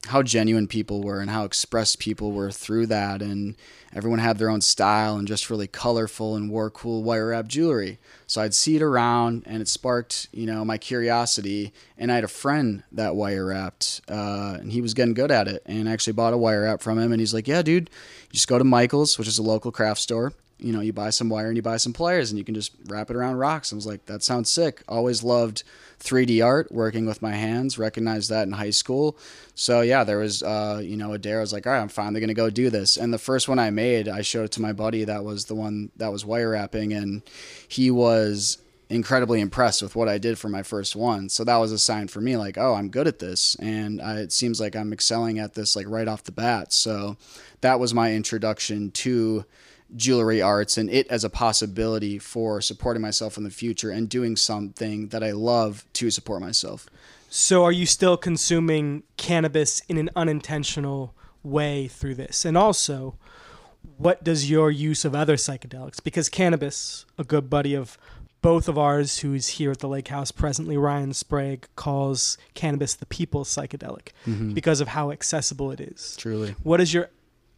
how 0.07 0.21
genuine 0.21 0.67
people 0.67 1.01
were 1.01 1.21
and 1.21 1.29
how 1.29 1.45
expressed 1.45 1.99
people 1.99 2.31
were 2.31 2.51
through 2.51 2.87
that. 2.87 3.21
And 3.21 3.55
everyone 3.93 4.19
had 4.19 4.37
their 4.37 4.49
own 4.49 4.59
style 4.61 5.15
and 5.15 5.27
just 5.27 5.49
really 5.49 5.67
colorful 5.67 6.35
and 6.35 6.49
wore 6.49 6.69
cool 6.69 7.03
wire 7.03 7.27
wrap 7.27 7.47
jewelry. 7.47 7.99
So 8.27 8.41
i'd 8.41 8.53
see 8.53 8.75
it 8.75 8.81
around 8.81 9.43
and 9.45 9.61
it 9.61 9.67
sparked 9.67 10.27
you 10.33 10.45
know 10.45 10.65
my 10.65 10.77
curiosity. 10.77 11.71
And 11.97 12.11
i 12.11 12.15
had 12.15 12.23
a 12.23 12.29
friend 12.29 12.83
that 12.91 13.15
wire 13.15 13.45
wrapped 13.45 14.01
uh, 14.09 14.57
and 14.59 14.71
he 14.71 14.81
was 14.81 14.93
getting 14.93 15.13
good 15.13 15.31
at 15.31 15.47
it. 15.47 15.61
And 15.65 15.87
I 15.87 15.93
actually 15.93 16.13
bought 16.13 16.33
a 16.33 16.37
wire 16.37 16.63
wrap 16.63 16.81
from 16.81 16.99
him 16.99 17.11
and 17.11 17.21
he's 17.21 17.33
like 17.33 17.47
yeah 17.47 17.61
dude 17.61 17.89
you 18.27 18.33
just 18.33 18.47
go 18.47 18.57
to 18.57 18.63
michael's 18.63 19.17
which 19.17 19.27
is 19.27 19.37
a 19.37 19.43
local 19.43 19.71
craft 19.71 20.01
store. 20.01 20.33
You 20.59 20.71
know, 20.71 20.79
you 20.79 20.93
buy 20.93 21.09
some 21.09 21.27
wire 21.27 21.47
and 21.47 21.57
you 21.57 21.61
buy 21.61 21.75
some 21.75 21.91
pliers 21.91 22.31
and 22.31 22.37
you 22.37 22.45
can 22.45 22.55
just 22.55 22.71
wrap 22.85 23.09
it 23.09 23.17
around 23.17 23.35
rocks. 23.35 23.73
I 23.73 23.75
was 23.75 23.85
like, 23.85 24.05
that 24.05 24.23
sounds 24.23 24.49
sick. 24.49 24.81
Always 24.87 25.21
loved 25.21 25.63
3D 26.03 26.45
art, 26.45 26.71
working 26.71 27.05
with 27.05 27.21
my 27.21 27.31
hands, 27.31 27.77
recognized 27.77 28.29
that 28.29 28.45
in 28.47 28.53
high 28.53 28.69
school. 28.69 29.17
So 29.55 29.81
yeah, 29.81 30.03
there 30.03 30.17
was, 30.17 30.43
uh, 30.43 30.81
you 30.83 30.97
know, 30.97 31.13
a. 31.13 31.37
I 31.37 31.41
was 31.41 31.53
like, 31.53 31.65
all 31.65 31.73
right, 31.73 31.79
I'm 31.79 31.87
finally 31.87 32.19
to 32.27 32.33
go 32.33 32.49
do 32.49 32.69
this. 32.69 32.97
And 32.97 33.13
the 33.13 33.17
first 33.17 33.47
one 33.47 33.59
I 33.59 33.69
made, 33.69 34.09
I 34.09 34.21
showed 34.21 34.43
it 34.43 34.51
to 34.53 34.61
my 34.61 34.73
buddy 34.73 35.05
that 35.05 35.23
was 35.23 35.45
the 35.45 35.55
one 35.55 35.91
that 35.95 36.11
was 36.11 36.25
wire 36.25 36.49
wrapping 36.49 36.93
and 36.93 37.23
he 37.67 37.89
was 37.89 38.57
incredibly 38.89 39.41
impressed 39.41 39.81
with 39.81 39.95
what 39.95 40.09
I 40.09 40.17
did 40.17 40.37
for 40.37 40.49
my 40.49 40.61
first 40.61 40.95
one. 40.95 41.29
So 41.29 41.43
that 41.43 41.57
was 41.57 41.71
a 41.71 41.79
sign 41.79 42.07
for 42.07 42.21
me 42.21 42.37
like, 42.37 42.57
oh, 42.57 42.75
I'm 42.75 42.89
good 42.89 43.07
at 43.07 43.19
this. 43.19 43.55
And 43.55 44.01
I, 44.01 44.17
it 44.17 44.31
seems 44.31 44.59
like 44.59 44.75
I'm 44.75 44.93
excelling 44.93 45.39
at 45.39 45.53
this 45.53 45.75
like 45.75 45.87
right 45.87 46.07
off 46.07 46.23
the 46.23 46.31
bat. 46.31 46.73
So 46.73 47.17
that 47.61 47.79
was 47.79 47.93
my 47.93 48.13
introduction 48.13 48.91
to 48.91 49.45
jewelry 49.95 50.41
arts 50.41 50.77
and 50.77 50.89
it 50.89 51.07
as 51.07 51.23
a 51.23 51.29
possibility 51.29 52.17
for 52.19 52.61
supporting 52.61 53.01
myself 53.01 53.37
in 53.37 53.43
the 53.43 53.49
future 53.49 53.89
and 53.89 54.09
doing 54.09 54.35
something 54.35 55.09
that 55.09 55.23
I 55.23 55.31
love 55.31 55.85
to 55.93 56.09
support 56.09 56.41
myself. 56.41 56.87
So, 57.29 57.63
are 57.63 57.71
you 57.71 57.85
still 57.87 58.15
consuming 58.15 59.03
cannabis 59.17 59.81
in 59.89 59.97
an 59.97 60.09
unintentional 60.15 61.15
way 61.41 61.87
through 61.87 62.15
this? 62.15 62.45
And 62.45 62.55
also, 62.55 63.15
what 63.97 64.23
does 64.23 64.49
your 64.49 64.69
use 64.69 65.03
of 65.03 65.15
other 65.15 65.35
psychedelics? 65.35 66.03
Because 66.03 66.29
cannabis, 66.29 67.05
a 67.17 67.23
good 67.23 67.49
buddy 67.49 67.73
of 67.73 67.97
both 68.43 68.67
of 68.67 68.77
ours, 68.77 69.19
who's 69.19 69.47
here 69.47 69.71
at 69.71 69.79
the 69.79 69.87
lake 69.87 70.09
house 70.09 70.31
presently, 70.31 70.77
Ryan 70.77 71.13
Sprague, 71.13 71.67
calls 71.75 72.37
cannabis 72.53 72.93
the 72.93 73.05
people's 73.05 73.49
psychedelic 73.49 74.09
mm-hmm. 74.27 74.53
because 74.53 74.81
of 74.81 74.89
how 74.89 75.11
accessible 75.11 75.71
it 75.71 75.79
is. 75.79 76.15
Truly. 76.17 76.53
What 76.61 76.81
is 76.81 76.93
your 76.93 77.09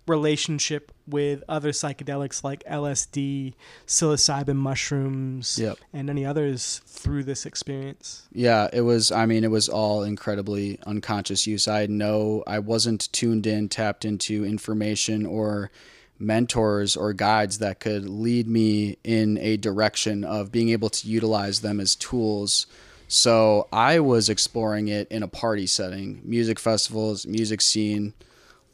relationship 0.08 0.92
with 1.08 1.44
other 1.48 1.72
psychedelics 1.72 2.44
like 2.44 2.64
LSD, 2.64 3.54
psilocybin 3.88 4.56
mushrooms, 4.56 5.60
yep. 5.60 5.78
and 5.94 6.10
any 6.10 6.26
others 6.26 6.82
through 6.86 7.24
this 7.24 7.46
experience? 7.46 8.28
Yeah, 8.32 8.68
it 8.72 8.82
was. 8.82 9.12
I 9.12 9.26
mean, 9.26 9.44
it 9.44 9.52
was 9.52 9.70
all 9.70 10.04
incredibly 10.04 10.80
unconscious 10.86 11.48
use. 11.48 11.68
I 11.68 11.86
know 11.88 12.44
I 12.48 12.60
wasn't 12.60 13.12
tuned 13.12 13.48
in, 13.48 13.70
tapped 13.70 14.06
into 14.06 14.46
information 14.46 15.26
or 15.26 15.72
mentors 16.18 16.96
or 16.96 17.14
guides 17.14 17.58
that 17.60 17.80
could 17.80 18.08
lead 18.08 18.48
me 18.48 18.98
in 19.04 19.38
a 19.40 19.58
direction 19.58 20.24
of 20.24 20.52
being 20.52 20.70
able 20.70 20.90
to 20.90 21.08
utilize 21.08 21.62
them 21.62 21.80
as 21.80 21.96
tools. 21.96 22.68
So 23.08 23.68
I 23.72 24.00
was 24.00 24.30
exploring 24.30 24.88
it 24.88 25.08
in 25.10 25.24
a 25.24 25.28
party 25.28 25.68
setting, 25.68 26.22
music 26.24 26.58
festivals, 26.58 27.28
music 27.28 27.62
scene 27.62 28.14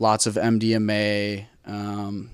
lots 0.02 0.26
of 0.26 0.34
MDMA. 0.34 1.46
Um, 1.64 2.32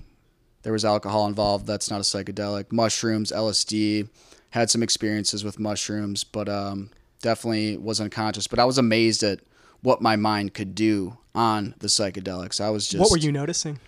there 0.62 0.72
was 0.72 0.84
alcohol 0.84 1.26
involved. 1.26 1.66
That's 1.66 1.90
not 1.90 2.00
a 2.00 2.02
psychedelic. 2.02 2.72
Mushrooms, 2.72 3.30
LSD. 3.30 4.08
Had 4.50 4.70
some 4.70 4.82
experiences 4.82 5.44
with 5.44 5.58
mushrooms, 5.58 6.24
but 6.24 6.48
um, 6.48 6.90
definitely 7.20 7.76
was 7.76 8.00
unconscious. 8.00 8.46
But 8.46 8.58
I 8.58 8.64
was 8.64 8.78
amazed 8.78 9.22
at 9.22 9.40
what 9.82 10.00
my 10.00 10.16
mind 10.16 10.54
could 10.54 10.74
do 10.74 11.18
on 11.34 11.74
the 11.78 11.88
psychedelics. 11.88 12.58
I 12.58 12.70
was 12.70 12.88
just. 12.88 12.98
What 12.98 13.10
were 13.10 13.18
you 13.18 13.30
noticing? 13.30 13.78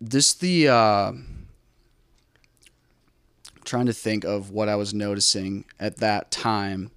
This 0.00 0.34
the. 0.34 0.68
Uh, 0.68 1.12
trying 3.64 3.86
to 3.86 3.92
think 3.92 4.24
of 4.24 4.50
what 4.50 4.68
I 4.68 4.76
was 4.76 4.92
noticing 4.94 5.64
at 5.80 5.96
that 5.96 6.30
time. 6.30 6.90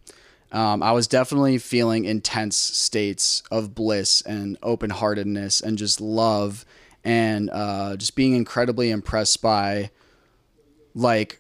Um, 0.52 0.82
I 0.82 0.92
was 0.94 1.08
definitely 1.08 1.58
feeling 1.60 2.06
intense 2.06 2.56
states 2.56 3.44
of 3.52 3.76
bliss 3.76 4.22
and 4.22 4.58
open 4.64 4.90
heartedness 4.90 5.62
and 5.62 5.78
just 5.78 6.02
love 6.02 6.66
and 7.04 7.50
uh, 7.52 7.96
just 7.98 8.16
being 8.16 8.34
incredibly 8.34 8.90
impressed 8.90 9.42
by 9.42 9.92
like 10.96 11.40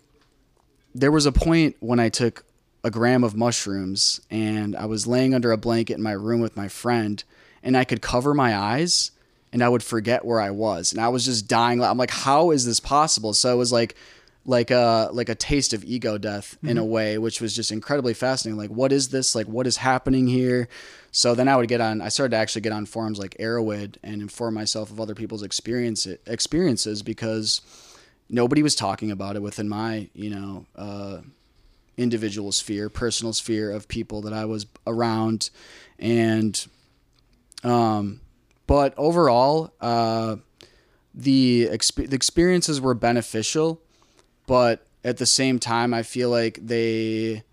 there 0.93 1.11
was 1.11 1.25
a 1.25 1.31
point 1.31 1.75
when 1.79 1.99
I 1.99 2.09
took 2.09 2.45
a 2.83 2.91
gram 2.91 3.23
of 3.23 3.35
mushrooms 3.35 4.21
and 4.29 4.75
I 4.75 4.85
was 4.85 5.07
laying 5.07 5.33
under 5.33 5.51
a 5.51 5.57
blanket 5.57 5.97
in 5.97 6.03
my 6.03 6.11
room 6.11 6.39
with 6.39 6.55
my 6.55 6.67
friend 6.67 7.23
and 7.63 7.75
I 7.75 7.83
could 7.83 8.01
cover 8.01 8.33
my 8.33 8.55
eyes 8.55 9.11
and 9.51 9.63
I 9.63 9.69
would 9.69 9.83
forget 9.83 10.23
where 10.23 10.39
I 10.39 10.51
was 10.51 10.91
and 10.93 11.01
I 11.01 11.09
was 11.09 11.25
just 11.25 11.47
dying. 11.47 11.83
I'm 11.83 11.97
like 11.97 12.11
how 12.11 12.51
is 12.51 12.65
this 12.65 12.79
possible? 12.79 13.33
So 13.33 13.51
it 13.51 13.57
was 13.57 13.71
like 13.71 13.95
like 14.49 14.71
a 14.71 15.09
like 15.13 15.29
a 15.29 15.35
taste 15.35 15.73
of 15.73 15.83
ego 15.83 16.17
death 16.17 16.57
in 16.63 16.69
mm-hmm. 16.69 16.77
a 16.79 16.85
way, 16.85 17.17
which 17.19 17.39
was 17.39 17.55
just 17.55 17.71
incredibly 17.71 18.15
fascinating. 18.15 18.57
Like, 18.57 18.71
what 18.71 18.91
is 18.91 19.09
this? 19.09 19.35
Like, 19.35 19.45
what 19.45 19.67
is 19.67 19.77
happening 19.77 20.25
here? 20.25 20.67
So 21.11 21.35
then 21.35 21.47
I 21.47 21.55
would 21.55 21.67
get 21.67 21.81
on. 21.81 22.01
I 22.01 22.09
started 22.09 22.31
to 22.31 22.37
actually 22.37 22.63
get 22.63 22.71
on 22.71 22.87
forums 22.87 23.19
like 23.19 23.37
Erowid 23.39 23.97
and 24.01 24.23
inform 24.23 24.55
myself 24.55 24.89
of 24.89 24.99
other 24.99 25.13
people's 25.13 25.43
experience 25.43 26.07
experiences 26.25 27.03
because 27.03 27.61
nobody 28.27 28.63
was 28.63 28.73
talking 28.73 29.11
about 29.11 29.35
it 29.35 29.43
within 29.43 29.69
my 29.69 30.09
you 30.15 30.31
know 30.31 30.65
uh, 30.75 31.19
individual 31.95 32.51
sphere, 32.51 32.89
personal 32.89 33.33
sphere 33.33 33.69
of 33.71 33.87
people 33.87 34.23
that 34.23 34.33
I 34.33 34.45
was 34.45 34.65
around, 34.87 35.51
and 35.99 36.65
um, 37.63 38.19
but 38.65 38.95
overall, 38.97 39.73
uh, 39.79 40.37
the 41.13 41.69
exp- 41.71 42.09
the 42.09 42.15
experiences 42.15 42.81
were 42.81 42.95
beneficial 42.95 43.79
but 44.49 44.83
at 45.03 45.17
the 45.17 45.27
same 45.27 45.59
time, 45.59 45.93
I 45.93 46.01
feel 46.01 46.31
like 46.31 46.57
they 46.59 47.43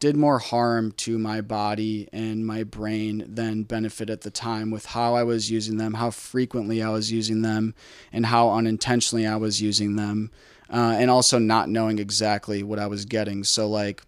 did 0.00 0.16
more 0.16 0.40
harm 0.40 0.90
to 0.90 1.16
my 1.16 1.40
body 1.40 2.08
and 2.12 2.44
my 2.44 2.64
brain 2.64 3.24
than 3.28 3.62
benefit 3.62 4.10
at 4.10 4.22
the 4.22 4.32
time 4.32 4.72
with 4.72 4.86
how 4.86 5.14
I 5.14 5.22
was 5.22 5.48
using 5.48 5.76
them, 5.76 5.94
how 5.94 6.10
frequently 6.10 6.82
I 6.82 6.88
was 6.88 7.12
using 7.12 7.42
them, 7.42 7.72
and 8.12 8.26
how 8.26 8.50
unintentionally 8.50 9.28
I 9.28 9.36
was 9.36 9.62
using 9.62 9.94
them, 9.94 10.32
uh, 10.68 10.96
and 10.98 11.08
also 11.08 11.38
not 11.38 11.68
knowing 11.68 12.00
exactly 12.00 12.64
what 12.64 12.80
I 12.80 12.88
was 12.88 13.04
getting. 13.04 13.44
So, 13.44 13.68
like, 13.68 14.02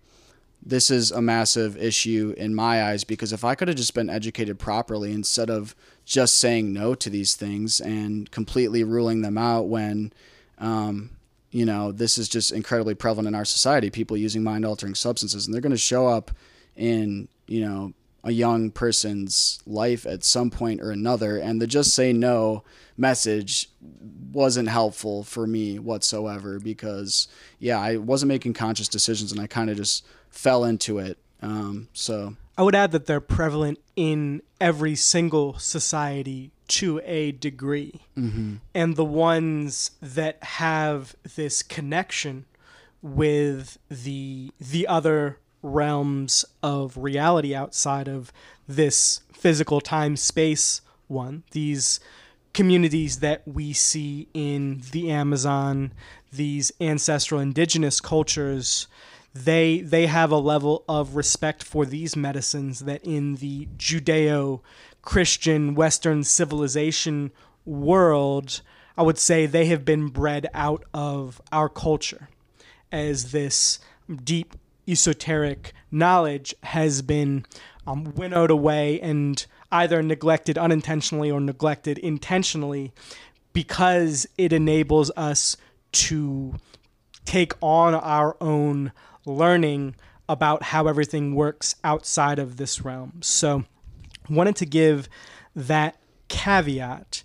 this 0.61 0.91
is 0.91 1.13
a 1.13 1.23
massive 1.23 1.77
issue 1.77 2.35
in 2.37 2.57
my 2.57 2.83
eyes 2.83 3.05
because 3.05 3.33
if 3.33 3.45
I 3.45 3.55
could 3.55 3.69
have 3.69 3.77
just 3.77 3.95
been 3.95 4.11
educated 4.11 4.59
properly 4.59 5.13
instead 5.13 5.49
of 5.49 5.77
just 6.05 6.39
saying 6.39 6.73
no 6.73 6.97
to 6.97 7.09
these 7.09 7.37
things 7.37 7.81
and 7.81 8.29
completely 8.33 8.83
ruling 8.83 9.23
them 9.23 9.39
out 9.39 9.69
when 9.69 10.13
um, 10.59 11.11
you 11.53 11.67
know, 11.67 11.93
this 11.93 12.19
is 12.19 12.29
just 12.29 12.51
incredibly 12.51 12.95
prevalent 12.95 13.29
in 13.29 13.35
our 13.35 13.45
society. 13.45 13.91
People 13.91 14.17
using 14.17 14.43
mind 14.43 14.65
altering 14.65 14.95
substances, 14.95 15.47
and 15.47 15.55
they're 15.55 15.61
going 15.61 15.71
to 15.71 15.79
show 15.79 16.09
up 16.09 16.31
in, 16.75 17.29
you 17.47 17.61
know, 17.61 17.93
a 18.25 18.31
young 18.31 18.71
person's 18.71 19.61
life 19.67 20.07
at 20.07 20.25
some 20.25 20.51
point 20.51 20.81
or 20.81 20.91
another. 20.91 21.37
And 21.37 21.61
the 21.61 21.67
just 21.67 21.95
say 21.95 22.13
no 22.13 22.65
message 22.97 23.69
wasn't 24.33 24.69
helpful 24.69 25.25
for 25.25 25.47
me 25.47 25.79
whatsoever 25.79 26.59
because, 26.59 27.29
yeah, 27.59 27.81
I 27.81 27.97
wasn't 27.97 28.29
making 28.29 28.55
conscious 28.55 28.89
decisions 28.89 29.33
and 29.33 29.41
I 29.41 29.47
kind 29.47 29.71
of 29.71 29.77
just 29.77 30.07
fell 30.31 30.65
into 30.65 30.99
it. 30.99 31.19
Um, 31.43 31.89
so 31.93 32.37
I 32.57 32.63
would 32.63 32.75
add 32.75 32.93
that 32.93 33.07
they're 33.07 33.21
prevalent 33.21 33.79
in 33.97 34.43
every 34.61 34.95
single 34.95 35.59
society 35.59 36.52
to 36.73 37.01
a 37.05 37.33
degree. 37.33 38.01
Mm-hmm. 38.17 38.57
And 38.75 38.97
the 38.97 39.05
ones 39.05 39.91
that 40.01 40.43
have 40.43 41.15
this 41.37 41.63
connection 41.63 42.47
with 43.03 43.79
the 43.91 44.53
the 44.61 44.87
other 44.87 45.39
realms 45.61 46.45
of 46.63 46.97
reality 46.97 47.55
outside 47.55 48.09
of 48.09 48.33
this 48.67 49.21
physical 49.33 49.81
time 49.81 50.17
space 50.17 50.81
one. 51.09 51.43
These 51.51 52.01
communities 52.55 53.19
that 53.19 53.43
we 53.47 53.73
see 53.73 54.29
in 54.33 54.83
the 54.93 55.11
Amazon, 55.11 55.93
these 56.33 56.73
ancestral 56.81 57.41
indigenous 57.41 58.01
cultures, 58.01 58.87
they 59.35 59.81
they 59.81 60.07
have 60.07 60.31
a 60.31 60.37
level 60.39 60.85
of 60.89 61.17
respect 61.17 61.63
for 61.63 61.85
these 61.85 62.17
medicines 62.17 62.81
that 62.81 63.03
in 63.05 63.37
the 63.37 63.69
Judeo 63.77 64.61
Christian 65.03 65.75
Western 65.75 66.25
civilization 66.25 67.33
world, 67.65 68.63
I 68.97 69.03
would 69.03 69.19
say 69.19 69.47
they 69.47 69.67
have 69.67 69.85
been 69.85 70.09
bred 70.09 70.49
out 70.55 70.85
of 70.95 71.41
our 71.51 71.69
culture 71.69 72.29
as 72.91 73.33
this 73.33 73.79
deep 74.25 74.55
esoteric 74.87 75.73
knowledge 75.91 76.55
has 76.65 77.03
been 77.03 77.45
um, 77.87 78.13
winnowed 78.15 78.51
away 78.51 79.01
and 79.01 79.45
either 79.71 80.03
neglected 80.03 80.59
unintentionally 80.59 81.31
or 81.31 81.41
neglected 81.41 81.99
intentionally 81.99 82.93
because 83.53 84.27
it 84.39 84.53
enables 84.53 85.11
us 85.17 85.57
to 85.93 86.55
take 87.25 87.53
on 87.61 87.95
our 87.95 88.37
own 88.41 88.93
learning 89.25 89.95
about 90.29 90.63
how 90.65 90.87
everything 90.87 91.35
works 91.35 91.75
outside 91.85 92.39
of 92.39 92.57
this 92.57 92.83
realm. 92.83 93.21
So, 93.21 93.65
wanted 94.29 94.57
to 94.57 94.67
give 94.67 95.09
that 95.55 95.97
caveat. 96.29 97.23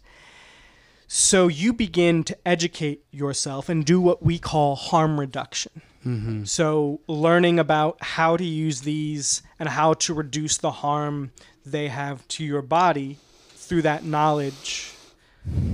So, 1.07 1.47
you 1.47 1.71
begin 1.71 2.23
to 2.25 2.37
educate 2.45 3.05
yourself 3.11 3.69
and 3.69 3.85
do 3.85 4.01
what 4.01 4.21
we 4.21 4.37
call 4.39 4.75
harm 4.75 5.19
reduction. 5.19 5.81
Mm-hmm. 6.05 6.43
So, 6.43 6.99
learning 7.07 7.59
about 7.59 7.97
how 8.01 8.35
to 8.35 8.43
use 8.43 8.81
these 8.81 9.41
and 9.57 9.69
how 9.69 9.93
to 9.93 10.13
reduce 10.13 10.57
the 10.57 10.71
harm 10.71 11.31
they 11.65 11.87
have 11.87 12.27
to 12.29 12.43
your 12.43 12.61
body 12.61 13.17
through 13.49 13.83
that 13.83 14.03
knowledge. 14.03 14.93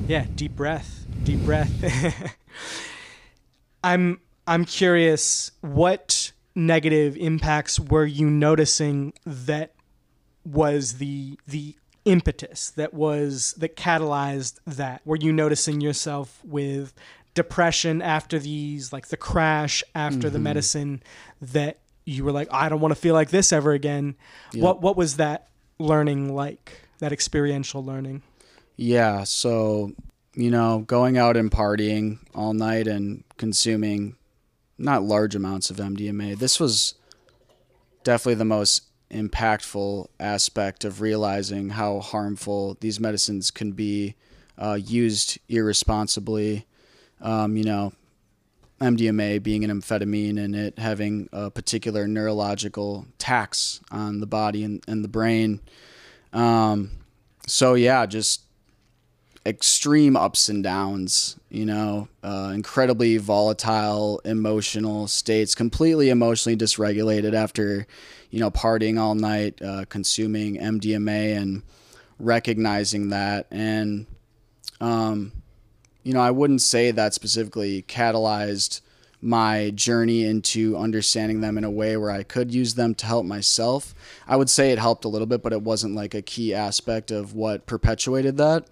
Yeah, 0.07 0.25
deep 0.35 0.55
breath, 0.55 1.05
deep 1.23 1.39
breath. 1.39 2.35
I'm 3.83 4.19
I'm 4.47 4.65
curious 4.65 5.51
what 5.61 6.31
negative 6.55 7.15
impacts 7.17 7.79
were 7.79 8.05
you 8.05 8.29
noticing 8.29 9.13
that 9.25 9.73
was 10.45 10.93
the 10.93 11.39
the 11.47 11.75
impetus 12.05 12.71
that 12.71 12.93
was 12.93 13.53
that 13.57 13.77
catalyzed 13.77 14.59
that 14.67 15.01
were 15.05 15.15
you 15.15 15.31
noticing 15.31 15.79
yourself 15.79 16.41
with 16.43 16.93
depression 17.33 18.01
after 18.01 18.37
these 18.37 18.91
like 18.91 19.07
the 19.07 19.17
crash 19.17 19.83
after 19.95 20.27
mm-hmm. 20.27 20.33
the 20.33 20.39
medicine 20.39 21.01
that 21.41 21.79
you 22.05 22.25
were 22.25 22.31
like 22.31 22.49
I 22.51 22.67
don't 22.67 22.81
want 22.81 22.93
to 22.93 22.99
feel 22.99 23.13
like 23.13 23.29
this 23.29 23.53
ever 23.53 23.71
again 23.71 24.15
yep. 24.51 24.63
what 24.63 24.81
what 24.81 24.97
was 24.97 25.15
that 25.17 25.47
learning 25.79 26.35
like 26.35 26.81
that 26.99 27.13
experiential 27.13 27.83
learning 27.83 28.21
yeah 28.75 29.23
so 29.23 29.93
you 30.33 30.51
know 30.51 30.79
going 30.79 31.17
out 31.17 31.37
and 31.37 31.49
partying 31.49 32.19
all 32.35 32.53
night 32.53 32.87
and 32.87 33.23
consuming 33.37 34.17
not 34.77 35.03
large 35.03 35.35
amounts 35.35 35.69
of 35.69 35.77
MDMA. 35.77 36.37
This 36.37 36.59
was 36.59 36.95
definitely 38.03 38.35
the 38.35 38.45
most 38.45 38.83
impactful 39.13 40.07
aspect 40.19 40.83
of 40.83 41.01
realizing 41.01 41.69
how 41.69 41.99
harmful 41.99 42.77
these 42.79 42.99
medicines 42.99 43.51
can 43.51 43.71
be 43.71 44.15
uh, 44.57 44.77
used 44.81 45.39
irresponsibly. 45.49 46.65
Um, 47.21 47.55
you 47.55 47.63
know, 47.63 47.93
MDMA 48.81 49.41
being 49.41 49.63
an 49.63 49.69
amphetamine 49.69 50.37
and 50.37 50.55
it 50.55 50.77
having 50.77 51.29
a 51.31 51.49
particular 51.49 52.07
neurological 52.07 53.05
tax 53.17 53.79
on 53.91 54.19
the 54.19 54.25
body 54.25 54.63
and, 54.63 54.83
and 54.87 55.03
the 55.03 55.07
brain. 55.07 55.61
Um, 56.33 56.91
so, 57.47 57.75
yeah, 57.75 58.05
just 58.05 58.41
extreme 59.45 60.15
ups 60.15 60.47
and 60.47 60.63
downs, 60.63 61.37
you 61.49 61.65
know, 61.65 62.07
uh, 62.23 62.51
incredibly 62.53 63.17
volatile 63.17 64.21
emotional 64.23 65.07
states, 65.07 65.53
completely 65.53 66.09
emotionally 66.09 66.55
dysregulated 66.55 67.33
after, 67.33 67.85
you 68.29 68.39
know, 68.39 68.49
partying 68.49 68.99
all 68.99 69.15
night, 69.15 69.61
uh, 69.61 69.83
consuming 69.89 70.57
MDMA 70.57 71.35
and 71.35 71.61
recognizing 72.19 73.09
that. 73.09 73.47
And, 73.51 74.05
um, 74.79 75.33
you 76.03 76.13
know, 76.13 76.21
I 76.21 76.31
wouldn't 76.31 76.61
say 76.61 76.91
that 76.91 77.13
specifically 77.13 77.83
catalyzed 77.83 78.79
my 79.21 79.71
journey 79.71 80.25
into 80.25 80.75
understanding 80.75 81.39
them 81.39 81.57
in 81.57 81.63
a 81.63 81.71
way 81.71 81.95
where 81.95 82.11
I 82.11 82.23
could 82.23 82.53
use 82.53 82.75
them 82.75 82.93
to 82.95 83.05
help 83.05 83.25
myself. 83.25 83.95
I 84.27 84.35
would 84.35 84.49
say 84.49 84.71
it 84.71 84.79
helped 84.79 85.05
a 85.05 85.07
little 85.07 85.27
bit, 85.27 85.41
but 85.41 85.53
it 85.53 85.61
wasn't 85.61 85.95
like 85.95 86.13
a 86.13 86.21
key 86.21 86.53
aspect 86.53 87.09
of 87.09 87.33
what 87.33 87.65
perpetuated 87.65 88.35
that. 88.37 88.67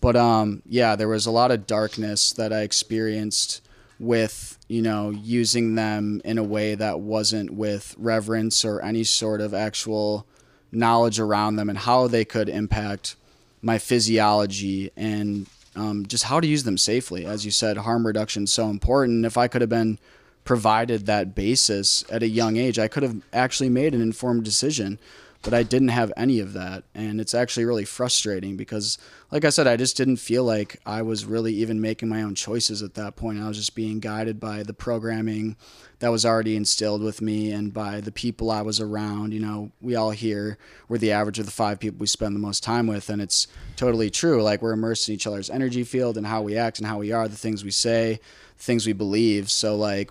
But 0.00 0.16
um, 0.16 0.62
yeah, 0.66 0.96
there 0.96 1.08
was 1.08 1.26
a 1.26 1.30
lot 1.30 1.50
of 1.50 1.66
darkness 1.66 2.32
that 2.32 2.52
I 2.52 2.60
experienced 2.60 3.62
with 4.00 4.58
you 4.68 4.82
know 4.82 5.10
using 5.10 5.76
them 5.76 6.20
in 6.24 6.36
a 6.36 6.42
way 6.42 6.74
that 6.74 6.98
wasn't 6.98 7.50
with 7.50 7.94
reverence 7.96 8.64
or 8.64 8.80
any 8.82 9.04
sort 9.04 9.40
of 9.40 9.54
actual 9.54 10.26
knowledge 10.72 11.20
around 11.20 11.56
them 11.56 11.68
and 11.68 11.78
how 11.78 12.08
they 12.08 12.24
could 12.24 12.48
impact 12.48 13.16
my 13.62 13.78
physiology 13.78 14.90
and 14.96 15.46
um, 15.76 16.04
just 16.06 16.24
how 16.24 16.40
to 16.40 16.46
use 16.46 16.64
them 16.64 16.78
safely. 16.78 17.24
As 17.24 17.44
you 17.44 17.50
said, 17.50 17.78
harm 17.78 18.06
reduction 18.06 18.44
is 18.44 18.52
so 18.52 18.68
important. 18.68 19.24
If 19.24 19.36
I 19.36 19.48
could 19.48 19.60
have 19.60 19.70
been 19.70 19.98
provided 20.44 21.06
that 21.06 21.34
basis 21.34 22.04
at 22.10 22.22
a 22.22 22.28
young 22.28 22.56
age, 22.56 22.78
I 22.78 22.88
could 22.88 23.02
have 23.02 23.22
actually 23.32 23.70
made 23.70 23.94
an 23.94 24.02
informed 24.02 24.44
decision 24.44 24.98
but 25.44 25.52
I 25.52 25.62
didn't 25.62 25.88
have 25.88 26.10
any 26.16 26.40
of 26.40 26.54
that. 26.54 26.84
And 26.94 27.20
it's 27.20 27.34
actually 27.34 27.66
really 27.66 27.84
frustrating 27.84 28.56
because, 28.56 28.96
like 29.30 29.44
I 29.44 29.50
said, 29.50 29.66
I 29.66 29.76
just 29.76 29.96
didn't 29.96 30.16
feel 30.16 30.42
like 30.42 30.80
I 30.86 31.02
was 31.02 31.26
really 31.26 31.52
even 31.54 31.82
making 31.82 32.08
my 32.08 32.22
own 32.22 32.34
choices 32.34 32.82
at 32.82 32.94
that 32.94 33.14
point. 33.14 33.40
I 33.40 33.46
was 33.46 33.58
just 33.58 33.74
being 33.74 34.00
guided 34.00 34.40
by 34.40 34.62
the 34.62 34.72
programming 34.72 35.56
that 35.98 36.10
was 36.10 36.24
already 36.24 36.56
instilled 36.56 37.02
with 37.02 37.20
me 37.20 37.52
and 37.52 37.74
by 37.74 38.00
the 38.00 38.10
people 38.10 38.50
I 38.50 38.62
was 38.62 38.80
around. 38.80 39.34
You 39.34 39.40
know, 39.40 39.70
we 39.82 39.94
all 39.94 40.10
here, 40.12 40.56
we're 40.88 40.98
the 40.98 41.12
average 41.12 41.38
of 41.38 41.44
the 41.44 41.52
five 41.52 41.78
people 41.78 41.98
we 41.98 42.06
spend 42.06 42.34
the 42.34 42.40
most 42.40 42.62
time 42.62 42.86
with. 42.86 43.10
And 43.10 43.20
it's 43.20 43.46
totally 43.76 44.10
true. 44.10 44.42
Like 44.42 44.62
we're 44.62 44.72
immersed 44.72 45.08
in 45.10 45.14
each 45.14 45.26
other's 45.26 45.50
energy 45.50 45.84
field 45.84 46.16
and 46.16 46.26
how 46.26 46.40
we 46.40 46.56
act 46.56 46.78
and 46.78 46.86
how 46.86 46.98
we 46.98 47.12
are, 47.12 47.28
the 47.28 47.36
things 47.36 47.62
we 47.62 47.70
say, 47.70 48.18
things 48.56 48.86
we 48.86 48.94
believe. 48.94 49.50
So, 49.50 49.76
like, 49.76 50.10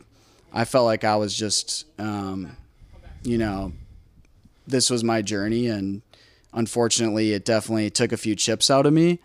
I 0.54 0.66
felt 0.66 0.86
like 0.86 1.04
I 1.04 1.16
was 1.16 1.36
just, 1.36 1.86
um, 2.00 2.56
you 3.24 3.40
know, 3.40 3.74
this 4.68 4.90
was 4.90 5.04
my 5.04 5.22
journey, 5.22 5.68
and 5.68 6.02
unfortunately, 6.54 7.34
it 7.34 7.46
definitely 7.46 7.90
took 7.90 8.12
a 8.12 8.18
few 8.18 8.36
chips 8.36 8.70
out 8.70 8.86
of 8.86 8.94
me. 8.94 9.20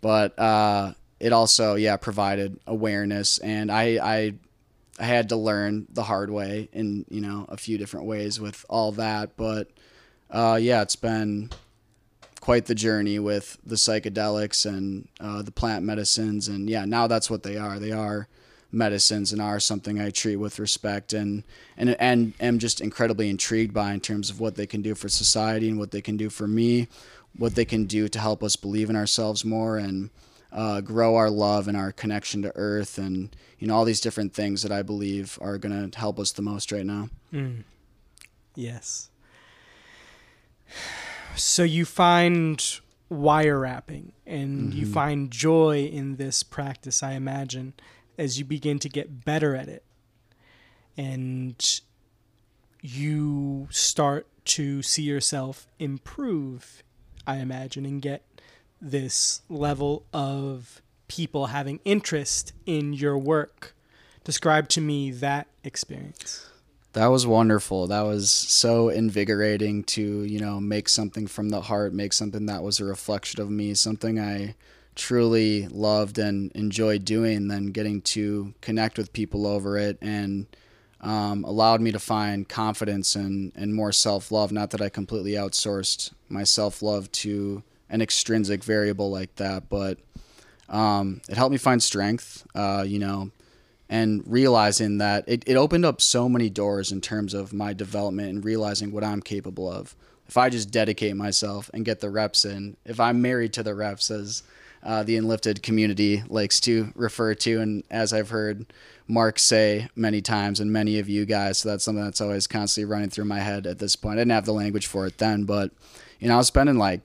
But 0.00 0.38
uh, 0.38 0.94
it 1.18 1.32
also, 1.32 1.74
yeah, 1.74 1.96
provided 1.96 2.58
awareness, 2.66 3.38
and 3.38 3.70
I, 3.70 3.98
I, 4.02 4.34
I 4.98 5.04
had 5.04 5.28
to 5.30 5.36
learn 5.36 5.86
the 5.90 6.02
hard 6.02 6.30
way 6.30 6.68
in 6.72 7.04
you 7.10 7.20
know 7.20 7.46
a 7.48 7.56
few 7.56 7.78
different 7.78 8.06
ways 8.06 8.40
with 8.40 8.64
all 8.68 8.92
that. 8.92 9.36
But 9.36 9.68
uh, 10.30 10.58
yeah, 10.60 10.82
it's 10.82 10.96
been 10.96 11.50
quite 12.40 12.66
the 12.66 12.74
journey 12.74 13.18
with 13.18 13.58
the 13.64 13.74
psychedelics 13.74 14.64
and 14.64 15.08
uh, 15.20 15.42
the 15.42 15.52
plant 15.52 15.84
medicines, 15.84 16.48
and 16.48 16.68
yeah, 16.70 16.84
now 16.84 17.06
that's 17.06 17.30
what 17.30 17.42
they 17.42 17.56
are. 17.56 17.78
They 17.78 17.92
are 17.92 18.28
medicines 18.72 19.32
and 19.32 19.40
are 19.40 19.60
something 19.60 20.00
I 20.00 20.10
treat 20.10 20.36
with 20.36 20.58
respect 20.58 21.12
and 21.12 21.42
and 21.76 21.96
and 21.98 22.34
am 22.40 22.58
just 22.58 22.80
incredibly 22.80 23.28
intrigued 23.28 23.74
by 23.74 23.92
in 23.92 24.00
terms 24.00 24.30
of 24.30 24.40
what 24.40 24.54
they 24.54 24.66
can 24.66 24.82
do 24.82 24.94
for 24.94 25.08
society 25.08 25.68
and 25.68 25.78
what 25.78 25.90
they 25.90 26.00
can 26.00 26.16
do 26.16 26.30
for 26.30 26.46
me, 26.46 26.88
what 27.36 27.54
they 27.54 27.64
can 27.64 27.86
do 27.86 28.08
to 28.08 28.18
help 28.18 28.42
us 28.42 28.56
believe 28.56 28.90
in 28.90 28.96
ourselves 28.96 29.44
more 29.44 29.76
and 29.76 30.10
uh, 30.52 30.80
grow 30.80 31.16
our 31.16 31.30
love 31.30 31.68
and 31.68 31.76
our 31.76 31.92
connection 31.92 32.42
to 32.42 32.52
Earth 32.56 32.98
and 32.98 33.34
you 33.58 33.66
know 33.66 33.74
all 33.74 33.84
these 33.84 34.00
different 34.00 34.34
things 34.34 34.62
that 34.62 34.72
I 34.72 34.82
believe 34.82 35.38
are 35.40 35.58
going 35.58 35.90
to 35.90 35.98
help 35.98 36.18
us 36.18 36.32
the 36.32 36.42
most 36.42 36.72
right 36.72 36.86
now. 36.86 37.08
Mm. 37.32 37.64
Yes. 38.54 39.10
So 41.36 41.62
you 41.62 41.84
find 41.84 42.80
wire 43.08 43.58
wrapping 43.58 44.12
and 44.26 44.70
mm-hmm. 44.70 44.78
you 44.78 44.86
find 44.86 45.30
joy 45.30 45.84
in 45.84 46.16
this 46.16 46.42
practice, 46.42 47.02
I 47.02 47.12
imagine 47.12 47.74
as 48.18 48.38
you 48.38 48.44
begin 48.44 48.78
to 48.78 48.88
get 48.88 49.24
better 49.24 49.54
at 49.54 49.68
it 49.68 49.84
and 50.96 51.80
you 52.82 53.68
start 53.70 54.26
to 54.44 54.82
see 54.82 55.02
yourself 55.02 55.66
improve, 55.78 56.82
I 57.26 57.36
imagine, 57.36 57.84
and 57.84 58.00
get 58.00 58.22
this 58.80 59.42
level 59.48 60.04
of 60.12 60.82
people 61.08 61.46
having 61.46 61.80
interest 61.84 62.52
in 62.66 62.92
your 62.92 63.18
work. 63.18 63.74
Describe 64.24 64.68
to 64.70 64.80
me 64.80 65.10
that 65.10 65.46
experience. 65.64 66.46
That 66.92 67.06
was 67.06 67.26
wonderful. 67.26 67.86
That 67.86 68.02
was 68.02 68.30
so 68.30 68.88
invigorating 68.88 69.84
to, 69.84 70.22
you 70.24 70.40
know, 70.40 70.58
make 70.58 70.88
something 70.88 71.26
from 71.26 71.50
the 71.50 71.60
heart, 71.62 71.92
make 71.92 72.12
something 72.12 72.46
that 72.46 72.62
was 72.62 72.80
a 72.80 72.84
reflection 72.84 73.40
of 73.40 73.50
me, 73.50 73.74
something 73.74 74.18
I 74.18 74.54
truly 74.94 75.68
loved 75.68 76.18
and 76.18 76.52
enjoyed 76.52 77.04
doing 77.04 77.48
than 77.48 77.72
getting 77.72 78.02
to 78.02 78.54
connect 78.60 78.98
with 78.98 79.12
people 79.12 79.46
over 79.46 79.78
it 79.78 79.98
and 80.00 80.46
um, 81.00 81.44
allowed 81.44 81.80
me 81.80 81.92
to 81.92 81.98
find 81.98 82.48
confidence 82.48 83.14
and, 83.14 83.52
and 83.54 83.74
more 83.74 83.92
self 83.92 84.30
love. 84.30 84.52
Not 84.52 84.70
that 84.70 84.82
I 84.82 84.88
completely 84.88 85.32
outsourced 85.32 86.12
my 86.28 86.44
self 86.44 86.82
love 86.82 87.10
to 87.12 87.62
an 87.88 88.02
extrinsic 88.02 88.62
variable 88.62 89.10
like 89.10 89.34
that, 89.36 89.68
but 89.68 89.98
um, 90.68 91.20
it 91.28 91.36
helped 91.36 91.52
me 91.52 91.58
find 91.58 91.82
strength, 91.82 92.46
uh, 92.54 92.84
you 92.86 92.98
know, 92.98 93.30
and 93.88 94.22
realizing 94.26 94.98
that 94.98 95.24
it, 95.26 95.42
it 95.46 95.56
opened 95.56 95.84
up 95.84 96.00
so 96.00 96.28
many 96.28 96.48
doors 96.48 96.92
in 96.92 97.00
terms 97.00 97.34
of 97.34 97.52
my 97.52 97.72
development 97.72 98.28
and 98.28 98.44
realizing 98.44 98.92
what 98.92 99.02
I'm 99.02 99.20
capable 99.20 99.70
of. 99.70 99.96
If 100.28 100.36
I 100.36 100.48
just 100.48 100.70
dedicate 100.70 101.16
myself 101.16 101.70
and 101.74 101.84
get 101.84 101.98
the 101.98 102.08
reps 102.08 102.44
in, 102.44 102.76
if 102.84 103.00
I'm 103.00 103.20
married 103.20 103.52
to 103.54 103.64
the 103.64 103.74
reps, 103.74 104.12
as 104.12 104.44
uh, 104.82 105.02
the 105.02 105.16
Enlifted 105.16 105.62
community 105.62 106.22
likes 106.28 106.60
to 106.60 106.92
refer 106.94 107.34
to, 107.34 107.60
and 107.60 107.84
as 107.90 108.12
I've 108.12 108.30
heard 108.30 108.72
Mark 109.06 109.38
say 109.38 109.88
many 109.94 110.22
times, 110.22 110.60
and 110.60 110.72
many 110.72 110.98
of 110.98 111.08
you 111.08 111.26
guys, 111.26 111.58
so 111.58 111.68
that's 111.68 111.84
something 111.84 112.04
that's 112.04 112.20
always 112.20 112.46
constantly 112.46 112.90
running 112.90 113.10
through 113.10 113.26
my 113.26 113.40
head 113.40 113.66
at 113.66 113.78
this 113.78 113.96
point. 113.96 114.18
I 114.18 114.22
didn't 114.22 114.32
have 114.32 114.46
the 114.46 114.52
language 114.52 114.86
for 114.86 115.06
it 115.06 115.18
then, 115.18 115.44
but 115.44 115.70
you 116.18 116.28
know, 116.28 116.34
I 116.34 116.38
was 116.38 116.46
spending 116.46 116.76
like 116.76 117.00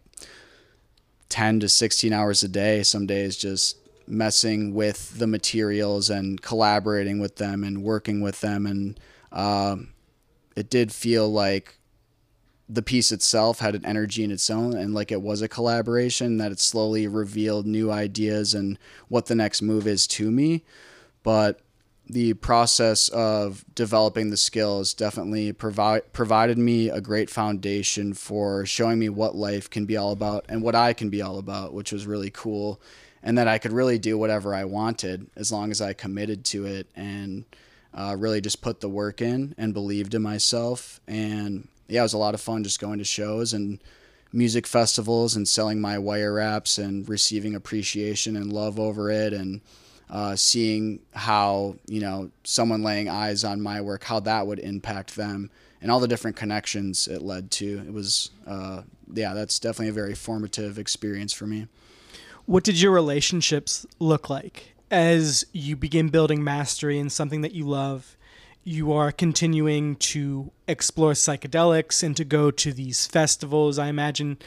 10 1.29 1.59
to 1.61 1.69
16 1.69 2.13
hours 2.13 2.43
a 2.43 2.47
day 2.47 2.83
some 2.83 3.05
days 3.05 3.35
just 3.35 3.77
messing 4.07 4.73
with 4.73 5.17
the 5.17 5.27
materials 5.27 6.09
and 6.09 6.41
collaborating 6.41 7.19
with 7.19 7.37
them 7.37 7.63
and 7.63 7.83
working 7.83 8.21
with 8.21 8.41
them 8.41 8.65
and 8.65 8.99
uh, 9.31 9.75
it 10.55 10.69
did 10.69 10.91
feel 10.91 11.29
like 11.29 11.77
the 12.67 12.81
piece 12.81 13.11
itself 13.11 13.59
had 13.59 13.75
an 13.75 13.85
energy 13.85 14.23
in 14.23 14.31
its 14.31 14.49
own 14.49 14.75
and 14.75 14.93
like 14.93 15.11
it 15.11 15.21
was 15.21 15.41
a 15.41 15.47
collaboration 15.47 16.37
that 16.37 16.51
it 16.51 16.59
slowly 16.59 17.07
revealed 17.07 17.65
new 17.65 17.91
ideas 17.91 18.53
and 18.53 18.79
what 19.07 19.27
the 19.27 19.35
next 19.35 19.61
move 19.61 19.85
is 19.85 20.07
to 20.07 20.31
me 20.31 20.63
but 21.21 21.61
the 22.07 22.33
process 22.35 23.09
of 23.09 23.65
developing 23.73 24.29
the 24.29 24.37
skills 24.37 24.93
definitely 24.93 25.51
provide 25.51 26.13
provided 26.13 26.57
me 26.57 26.89
a 26.89 27.01
great 27.01 27.29
foundation 27.29 28.13
for 28.13 28.65
showing 28.65 28.99
me 28.99 29.09
what 29.09 29.35
life 29.35 29.69
can 29.69 29.85
be 29.85 29.97
all 29.97 30.11
about 30.11 30.45
and 30.47 30.61
what 30.61 30.75
I 30.75 30.93
can 30.93 31.09
be 31.09 31.21
all 31.21 31.39
about, 31.39 31.73
which 31.73 31.91
was 31.91 32.05
really 32.05 32.29
cool. 32.29 32.79
And 33.23 33.39
that 33.39 33.47
I 33.47 33.57
could 33.57 33.71
really 33.71 33.97
do 33.97 34.19
whatever 34.19 34.53
I 34.53 34.65
wanted 34.65 35.31
as 35.35 35.51
long 35.51 35.71
as 35.71 35.81
I 35.81 35.93
committed 35.93 36.45
to 36.45 36.67
it 36.67 36.87
and 36.95 37.45
uh, 37.91 38.15
really 38.19 38.39
just 38.39 38.61
put 38.61 38.81
the 38.81 38.89
work 38.89 39.19
in 39.19 39.55
and 39.57 39.73
believed 39.73 40.13
in 40.13 40.21
myself. 40.21 40.99
And 41.07 41.67
yeah, 41.87 42.01
it 42.01 42.03
was 42.03 42.13
a 42.13 42.17
lot 42.17 42.33
of 42.33 42.41
fun 42.41 42.63
just 42.63 42.79
going 42.79 42.99
to 42.99 43.03
shows 43.03 43.53
and 43.53 43.79
music 44.33 44.67
festivals 44.67 45.35
and 45.35 45.47
selling 45.47 45.79
my 45.79 45.97
wire 45.97 46.33
wraps 46.33 46.77
and 46.77 47.07
receiving 47.07 47.55
appreciation 47.55 48.35
and 48.35 48.51
love 48.51 48.79
over 48.79 49.09
it 49.09 49.31
and 49.33 49.61
uh, 50.09 50.35
seeing 50.35 50.99
how 51.13 51.75
you 51.87 51.99
know 51.99 52.29
someone 52.43 52.83
laying 52.83 53.09
eyes 53.09 53.43
on 53.43 53.61
my 53.61 53.81
work, 53.81 54.03
how 54.03 54.19
that 54.19 54.45
would 54.45 54.59
impact 54.59 55.15
them, 55.15 55.49
and 55.81 55.91
all 55.91 55.99
the 55.99 56.07
different 56.07 56.35
connections 56.35 57.07
it 57.07 57.21
led 57.21 57.49
to. 57.51 57.79
It 57.87 57.93
was, 57.93 58.31
uh, 58.45 58.83
yeah, 59.13 59.33
that's 59.33 59.57
definitely 59.57 59.89
a 59.89 59.93
very 59.93 60.13
formative 60.13 60.77
experience 60.77 61.33
for 61.33 61.47
me. 61.47 61.67
What 62.45 62.63
did 62.63 62.79
your 62.79 62.91
relationships 62.91 63.85
look 63.97 64.29
like 64.29 64.75
as 64.91 65.45
you 65.51 65.75
begin 65.75 66.09
building 66.09 66.43
mastery 66.43 66.99
in 66.99 67.09
something 67.09 67.41
that 67.41 67.53
you 67.53 67.65
love? 67.65 68.15
You 68.67 68.93
are 68.93 69.11
continuing 69.11 69.95
to 69.97 70.51
explore 70.67 71.11
psychedelics 71.11 72.01
and 72.01 72.17
to 72.17 72.25
go 72.25 72.49
to 72.49 72.73
these 72.73 73.05
festivals. 73.05 73.77
I 73.77 73.89
imagine 73.89 74.39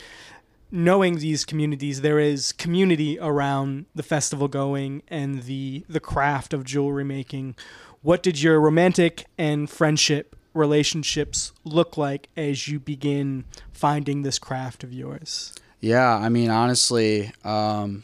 knowing 0.72 1.18
these 1.18 1.44
communities, 1.44 2.00
there 2.00 2.18
is 2.18 2.50
community 2.50 3.16
around 3.20 3.87
the 3.94 4.02
festival 4.02 4.48
going 4.48 5.04
and 5.07 5.44
the 5.44 5.85
the 5.88 6.00
craft 6.00 6.52
of 6.52 6.64
jewelry 6.64 7.04
making. 7.04 7.54
What 8.02 8.24
did 8.24 8.42
your 8.42 8.61
romantic 8.61 9.26
and 9.38 9.70
friendship 9.70 10.35
relationships 10.52 11.52
look 11.62 11.96
like 11.96 12.28
as 12.37 12.66
you 12.66 12.81
begin 12.81 13.44
finding 13.72 14.22
this 14.22 14.40
craft 14.40 14.83
of 14.83 14.92
yours? 14.92 15.54
Yeah, 15.81 16.16
I 16.16 16.28
mean, 16.28 16.50
honestly, 16.50 17.31
um, 17.44 18.02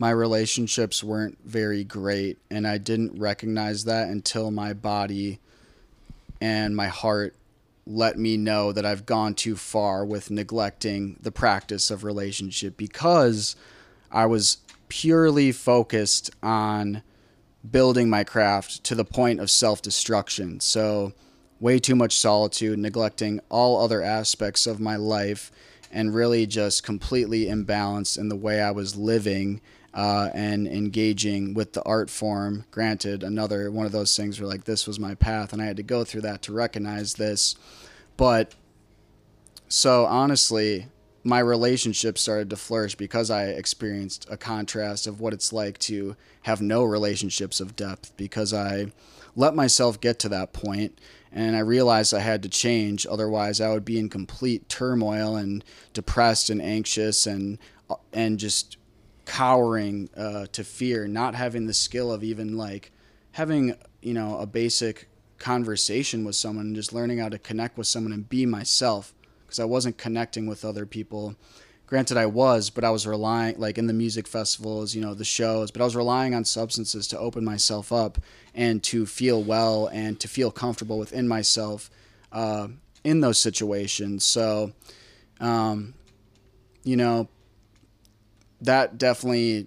my 0.00 0.10
relationships 0.10 1.04
weren't 1.04 1.38
very 1.44 1.84
great, 1.84 2.38
and 2.50 2.66
I 2.66 2.78
didn't 2.78 3.20
recognize 3.20 3.84
that 3.84 4.08
until 4.08 4.50
my 4.50 4.72
body 4.72 5.38
and 6.44 6.76
my 6.76 6.88
heart 6.88 7.34
let 7.86 8.18
me 8.18 8.36
know 8.36 8.70
that 8.70 8.84
I've 8.84 9.06
gone 9.06 9.32
too 9.32 9.56
far 9.56 10.04
with 10.04 10.30
neglecting 10.30 11.16
the 11.22 11.32
practice 11.32 11.90
of 11.90 12.04
relationship 12.04 12.76
because 12.76 13.56
I 14.12 14.26
was 14.26 14.58
purely 14.90 15.52
focused 15.52 16.30
on 16.42 17.02
building 17.70 18.10
my 18.10 18.24
craft 18.24 18.84
to 18.84 18.94
the 18.94 19.06
point 19.06 19.40
of 19.40 19.50
self 19.50 19.80
destruction. 19.80 20.60
So, 20.60 21.14
way 21.60 21.78
too 21.78 21.96
much 21.96 22.14
solitude, 22.14 22.78
neglecting 22.78 23.40
all 23.48 23.82
other 23.82 24.02
aspects 24.02 24.66
of 24.66 24.78
my 24.78 24.96
life, 24.96 25.50
and 25.90 26.14
really 26.14 26.44
just 26.44 26.82
completely 26.82 27.46
imbalanced 27.46 28.18
in 28.18 28.28
the 28.28 28.36
way 28.36 28.60
I 28.60 28.70
was 28.70 28.96
living 28.96 29.62
uh, 29.94 30.28
and 30.34 30.66
engaging 30.66 31.54
with 31.54 31.72
the 31.72 31.82
art 31.84 32.10
form. 32.10 32.64
Granted, 32.70 33.22
another 33.22 33.70
one 33.70 33.86
of 33.86 33.92
those 33.92 34.16
things 34.16 34.40
where 34.40 34.48
like 34.48 34.64
this 34.64 34.86
was 34.86 34.98
my 34.98 35.14
path, 35.14 35.52
and 35.52 35.62
I 35.62 35.66
had 35.66 35.76
to 35.76 35.82
go 35.82 36.04
through 36.04 36.22
that 36.22 36.42
to 36.42 36.52
recognize 36.52 37.14
this. 37.14 37.54
But 38.16 38.54
so 39.68 40.04
honestly, 40.06 40.88
my 41.22 41.38
relationship 41.38 42.18
started 42.18 42.50
to 42.50 42.56
flourish 42.56 42.96
because 42.96 43.30
I 43.30 43.44
experienced 43.46 44.26
a 44.30 44.36
contrast 44.36 45.06
of 45.06 45.20
what 45.20 45.32
it's 45.32 45.52
like 45.52 45.78
to 45.78 46.16
have 46.42 46.60
no 46.60 46.84
relationships 46.84 47.60
of 47.60 47.76
depth 47.76 48.14
because 48.16 48.52
I 48.52 48.92
let 49.34 49.54
myself 49.54 50.00
get 50.00 50.18
to 50.20 50.28
that 50.28 50.52
point 50.52 51.00
and 51.32 51.56
I 51.56 51.60
realized 51.60 52.12
I 52.12 52.20
had 52.20 52.42
to 52.42 52.48
change 52.48 53.06
otherwise 53.10 53.60
I 53.60 53.70
would 53.70 53.86
be 53.86 53.98
in 53.98 54.10
complete 54.10 54.68
turmoil 54.68 55.34
and 55.34 55.64
depressed 55.94 56.50
and 56.50 56.60
anxious 56.60 57.26
and 57.26 57.58
and 58.12 58.38
just 58.38 58.76
cowering 59.24 60.10
uh, 60.16 60.46
to 60.52 60.64
fear, 60.64 61.06
not 61.06 61.34
having 61.34 61.66
the 61.66 61.74
skill 61.74 62.12
of 62.12 62.22
even 62.22 62.56
like 62.56 62.92
having 63.32 63.76
you 64.00 64.14
know 64.14 64.38
a 64.38 64.46
basic 64.46 65.08
conversation 65.38 66.24
with 66.24 66.36
someone 66.36 66.66
and 66.66 66.76
just 66.76 66.92
learning 66.92 67.18
how 67.18 67.28
to 67.28 67.38
connect 67.38 67.76
with 67.76 67.86
someone 67.86 68.12
and 68.12 68.28
be 68.28 68.46
myself 68.46 69.12
because 69.44 69.60
I 69.60 69.64
wasn't 69.64 69.98
connecting 69.98 70.46
with 70.46 70.64
other 70.64 70.86
people. 70.86 71.36
Granted, 71.86 72.16
I 72.16 72.26
was, 72.26 72.70
but 72.70 72.82
I 72.82 72.90
was 72.90 73.06
relying, 73.06 73.58
like 73.58 73.76
in 73.76 73.86
the 73.86 73.92
music 73.92 74.26
festivals, 74.26 74.94
you 74.94 75.02
know, 75.02 75.12
the 75.12 75.24
shows, 75.24 75.70
but 75.70 75.82
I 75.82 75.84
was 75.84 75.94
relying 75.94 76.34
on 76.34 76.44
substances 76.44 77.06
to 77.08 77.18
open 77.18 77.44
myself 77.44 77.92
up 77.92 78.18
and 78.54 78.82
to 78.84 79.04
feel 79.04 79.42
well 79.42 79.88
and 79.88 80.18
to 80.20 80.28
feel 80.28 80.50
comfortable 80.50 80.98
within 80.98 81.28
myself 81.28 81.90
uh, 82.32 82.68
in 83.04 83.20
those 83.20 83.38
situations. 83.38 84.24
So, 84.24 84.72
um, 85.40 85.94
you 86.84 86.96
know, 86.96 87.28
that 88.64 88.98
definitely 88.98 89.66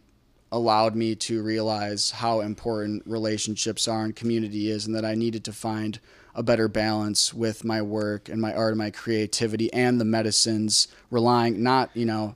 allowed 0.52 0.96
me 0.96 1.14
to 1.14 1.44
realize 1.44 2.12
how 2.12 2.40
important 2.40 3.04
relationships 3.06 3.88
are 3.88 4.04
and 4.04 4.16
community 4.16 4.70
is 4.72 4.86
and 4.86 4.96
that 4.96 5.04
I 5.06 5.14
needed 5.14 5.44
to 5.46 5.54
find 5.54 6.00
a 6.34 6.42
better 6.42 6.68
balance 6.68 7.34
with 7.34 7.66
my 7.66 7.82
work 7.82 8.30
and 8.30 8.40
my 8.40 8.54
art 8.54 8.72
and 8.72 8.78
my 8.78 8.92
creativity 8.92 9.72
and 9.74 10.00
the 10.00 10.06
medicines 10.06 10.88
relying 11.12 11.62
not 11.62 11.90
you 11.96 12.06
know 12.06 12.34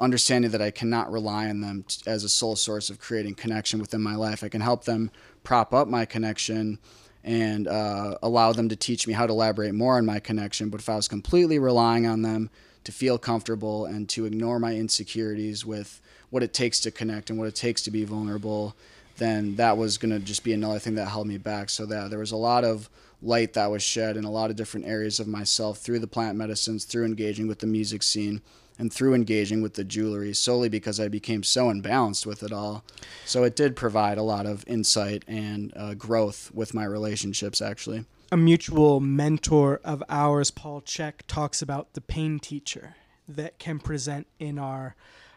understanding 0.00 0.50
that 0.50 0.62
I 0.62 0.70
cannot 0.70 1.10
rely 1.10 1.48
on 1.48 1.60
them 1.60 1.84
as 2.06 2.24
a 2.24 2.28
sole 2.28 2.56
source 2.56 2.88
of 2.88 3.00
creating 3.00 3.34
connection 3.34 3.80
within 3.80 4.00
my 4.00 4.14
life. 4.14 4.44
I 4.44 4.48
can 4.48 4.60
help 4.60 4.84
them 4.84 5.10
prop 5.42 5.74
up 5.74 5.88
my 5.88 6.04
connection 6.04 6.78
and 7.24 7.66
uh, 7.66 8.16
allow 8.22 8.52
them 8.52 8.68
to 8.68 8.76
teach 8.76 9.08
me 9.08 9.12
how 9.12 9.26
to 9.26 9.32
elaborate 9.32 9.74
more 9.74 9.98
on 9.98 10.06
my 10.06 10.20
connection 10.20 10.68
but 10.70 10.80
if 10.80 10.88
I 10.88 10.96
was 10.96 11.08
completely 11.08 11.58
relying 11.58 12.06
on 12.06 12.22
them 12.22 12.48
to 12.88 12.92
feel 12.92 13.18
comfortable 13.18 13.84
and 13.84 14.08
to 14.08 14.24
ignore 14.24 14.58
my 14.58 14.74
insecurities 14.74 15.62
with 15.62 16.00
what 16.30 16.42
it 16.42 16.54
takes 16.54 16.80
to 16.80 16.90
connect 16.90 17.28
and 17.28 17.38
what 17.38 17.46
it 17.46 17.54
takes 17.54 17.82
to 17.82 17.90
be 17.90 18.02
vulnerable, 18.02 18.74
then 19.18 19.56
that 19.56 19.76
was 19.76 19.98
going 19.98 20.10
to 20.10 20.18
just 20.18 20.42
be 20.42 20.54
another 20.54 20.78
thing 20.78 20.94
that 20.94 21.04
held 21.04 21.26
me 21.26 21.36
back. 21.36 21.68
So 21.68 21.84
that 21.84 22.08
there 22.08 22.18
was 22.18 22.32
a 22.32 22.36
lot 22.36 22.64
of 22.64 22.88
light 23.20 23.52
that 23.52 23.70
was 23.70 23.82
shed 23.82 24.16
in 24.16 24.24
a 24.24 24.30
lot 24.30 24.48
of 24.48 24.56
different 24.56 24.86
areas 24.86 25.20
of 25.20 25.28
myself 25.28 25.80
through 25.80 25.98
the 25.98 26.06
plant 26.06 26.38
medicines, 26.38 26.86
through 26.86 27.04
engaging 27.04 27.46
with 27.46 27.58
the 27.58 27.66
music 27.66 28.02
scene, 28.02 28.40
and 28.78 28.90
through 28.90 29.12
engaging 29.12 29.60
with 29.60 29.74
the 29.74 29.84
jewelry 29.84 30.32
solely 30.32 30.70
because 30.70 30.98
I 30.98 31.08
became 31.08 31.42
so 31.42 31.68
unbalanced 31.68 32.24
with 32.24 32.42
it 32.42 32.52
all. 32.54 32.84
So 33.26 33.44
it 33.44 33.54
did 33.54 33.76
provide 33.76 34.16
a 34.16 34.22
lot 34.22 34.46
of 34.46 34.64
insight 34.66 35.24
and 35.28 35.74
uh, 35.76 35.92
growth 35.92 36.50
with 36.54 36.72
my 36.72 36.86
relationships, 36.86 37.60
actually. 37.60 38.06
A 38.30 38.36
mutual 38.36 39.00
mentor 39.00 39.80
of 39.82 40.02
ours, 40.10 40.50
Paul 40.50 40.82
Chek, 40.82 41.22
talks 41.26 41.62
about 41.62 41.94
the 41.94 42.02
pain 42.02 42.38
teacher 42.38 42.94
that 43.26 43.58
can 43.58 43.78
present 43.78 44.26
in 44.38 44.58
our 44.58 44.96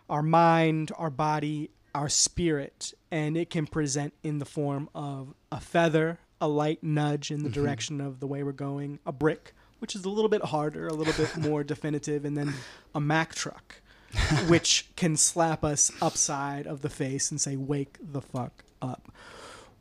our 0.10 0.22
mind, 0.22 0.92
our 0.98 1.10
body, 1.10 1.72
our 1.96 2.10
spirit, 2.10 2.94
and 3.10 3.38
it 3.38 3.50
can 3.50 3.66
present 3.66 4.14
in 4.24 4.40
the 4.40 4.46
form 4.46 4.90
of 4.94 5.34
a 5.54 5.62
feather, 5.62 6.20
a 6.42 6.50
light 6.50 6.84
nudge 6.84 7.32
in 7.32 7.44
the 7.44 7.50
mm-hmm. 7.50 7.62
direction 7.62 8.02
of 8.02 8.20
the 8.20 8.28
way 8.28 8.44
we're 8.44 8.52
going, 8.52 9.00
a 9.06 9.14
brick, 9.14 9.54
which 9.80 9.96
is 9.96 10.04
a 10.04 10.10
little 10.10 10.28
bit 10.28 10.44
harder, 10.44 10.88
a 10.88 10.94
little 10.94 11.14
bit 11.14 11.38
more 11.38 11.64
definitive, 11.64 12.26
and 12.26 12.36
then 12.36 12.54
a 12.94 13.00
Mack 13.00 13.34
truck, 13.34 13.82
which 14.48 14.90
can 14.98 15.16
slap 15.16 15.64
us 15.64 15.94
upside 16.02 16.68
of 16.68 16.82
the 16.82 16.90
face 16.90 17.32
and 17.32 17.40
say, 17.40 17.56
"Wake 17.56 17.98
the 18.02 18.22
fuck 18.22 18.66
up." 18.82 19.14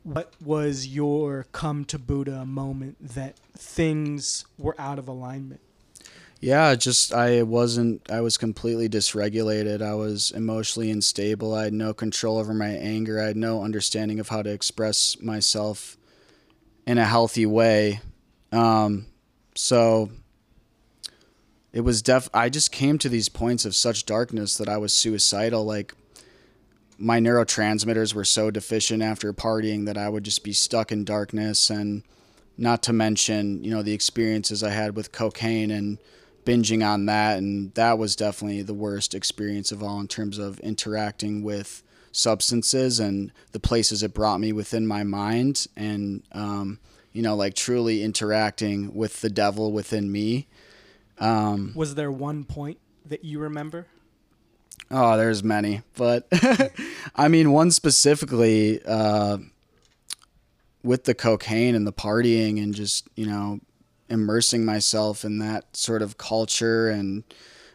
What 0.03 0.33
was 0.43 0.87
your 0.87 1.45
come 1.51 1.85
to 1.85 1.99
Buddha 1.99 2.45
moment 2.45 2.97
that 2.99 3.37
things 3.57 4.45
were 4.57 4.75
out 4.79 4.99
of 4.99 5.07
alignment? 5.07 5.61
Yeah, 6.39 6.73
just 6.73 7.13
I 7.13 7.43
wasn't 7.43 8.09
I 8.11 8.21
was 8.21 8.35
completely 8.35 8.89
dysregulated. 8.89 9.81
I 9.81 9.93
was 9.93 10.31
emotionally 10.31 10.89
unstable. 10.89 11.53
I 11.53 11.65
had 11.65 11.73
no 11.73 11.93
control 11.93 12.39
over 12.39 12.53
my 12.53 12.69
anger. 12.69 13.21
I 13.21 13.27
had 13.27 13.37
no 13.37 13.63
understanding 13.63 14.19
of 14.19 14.29
how 14.29 14.41
to 14.41 14.49
express 14.49 15.21
myself 15.21 15.97
in 16.87 16.97
a 16.97 17.05
healthy 17.05 17.45
way. 17.45 18.01
Um, 18.51 19.05
so 19.53 20.09
it 21.71 21.81
was 21.81 22.01
def 22.01 22.27
I 22.33 22.49
just 22.49 22.71
came 22.71 22.97
to 22.97 23.09
these 23.09 23.29
points 23.29 23.63
of 23.63 23.75
such 23.75 24.07
darkness 24.07 24.57
that 24.57 24.67
I 24.67 24.77
was 24.77 24.93
suicidal 24.93 25.63
like 25.63 25.93
my 27.01 27.19
neurotransmitters 27.19 28.13
were 28.13 28.25
so 28.25 28.51
deficient 28.51 29.01
after 29.01 29.33
partying 29.33 29.85
that 29.85 29.97
I 29.97 30.09
would 30.09 30.23
just 30.23 30.43
be 30.43 30.53
stuck 30.53 30.91
in 30.91 31.03
darkness. 31.03 31.69
And 31.69 32.03
not 32.57 32.83
to 32.83 32.93
mention, 32.93 33.63
you 33.63 33.71
know, 33.71 33.81
the 33.81 33.93
experiences 33.93 34.63
I 34.63 34.69
had 34.69 34.95
with 34.95 35.11
cocaine 35.11 35.71
and 35.71 35.97
binging 36.45 36.87
on 36.87 37.05
that. 37.07 37.37
And 37.37 37.73
that 37.73 37.97
was 37.97 38.15
definitely 38.15 38.61
the 38.61 38.73
worst 38.73 39.13
experience 39.13 39.71
of 39.71 39.81
all 39.81 39.99
in 39.99 40.07
terms 40.07 40.37
of 40.37 40.59
interacting 40.59 41.43
with 41.43 41.83
substances 42.11 42.99
and 42.99 43.31
the 43.51 43.59
places 43.59 44.03
it 44.03 44.13
brought 44.13 44.39
me 44.39 44.51
within 44.51 44.85
my 44.85 45.03
mind. 45.03 45.67
And 45.75 46.23
um, 46.31 46.79
you 47.13 47.21
know 47.21 47.35
like 47.35 47.53
truly 47.55 48.03
interacting 48.03 48.93
with 48.93 49.21
the 49.21 49.29
devil 49.29 49.71
within 49.71 50.11
me. 50.11 50.47
Um, 51.19 51.73
was 51.75 51.95
there 51.95 52.11
one 52.11 52.43
point 52.43 52.79
that 53.05 53.23
you 53.23 53.39
remember 53.39 53.87
oh 54.91 55.17
there's 55.17 55.43
many 55.43 55.81
but 55.95 56.27
i 57.15 57.27
mean 57.27 57.51
one 57.51 57.71
specifically 57.71 58.81
uh, 58.85 59.37
with 60.83 61.05
the 61.05 61.13
cocaine 61.13 61.75
and 61.75 61.87
the 61.87 61.93
partying 61.93 62.61
and 62.61 62.75
just 62.75 63.07
you 63.15 63.25
know 63.25 63.59
immersing 64.09 64.65
myself 64.65 65.23
in 65.23 65.39
that 65.39 65.75
sort 65.75 66.01
of 66.01 66.17
culture 66.17 66.89
and 66.89 67.23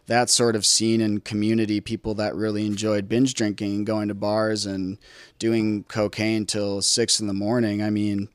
that 0.06 0.30
sort 0.30 0.54
of 0.54 0.64
scene 0.64 1.00
and 1.00 1.24
community, 1.24 1.80
people 1.80 2.14
that 2.14 2.34
really 2.34 2.64
enjoyed 2.64 3.08
binge 3.08 3.34
drinking 3.34 3.74
and 3.74 3.86
going 3.86 4.08
to 4.08 4.14
bars 4.14 4.64
and 4.64 4.98
doing 5.38 5.84
cocaine 5.84 6.46
till 6.46 6.80
six 6.80 7.20
in 7.20 7.26
the 7.26 7.34
morning. 7.34 7.82
I 7.82 7.90
mean, 7.90 8.28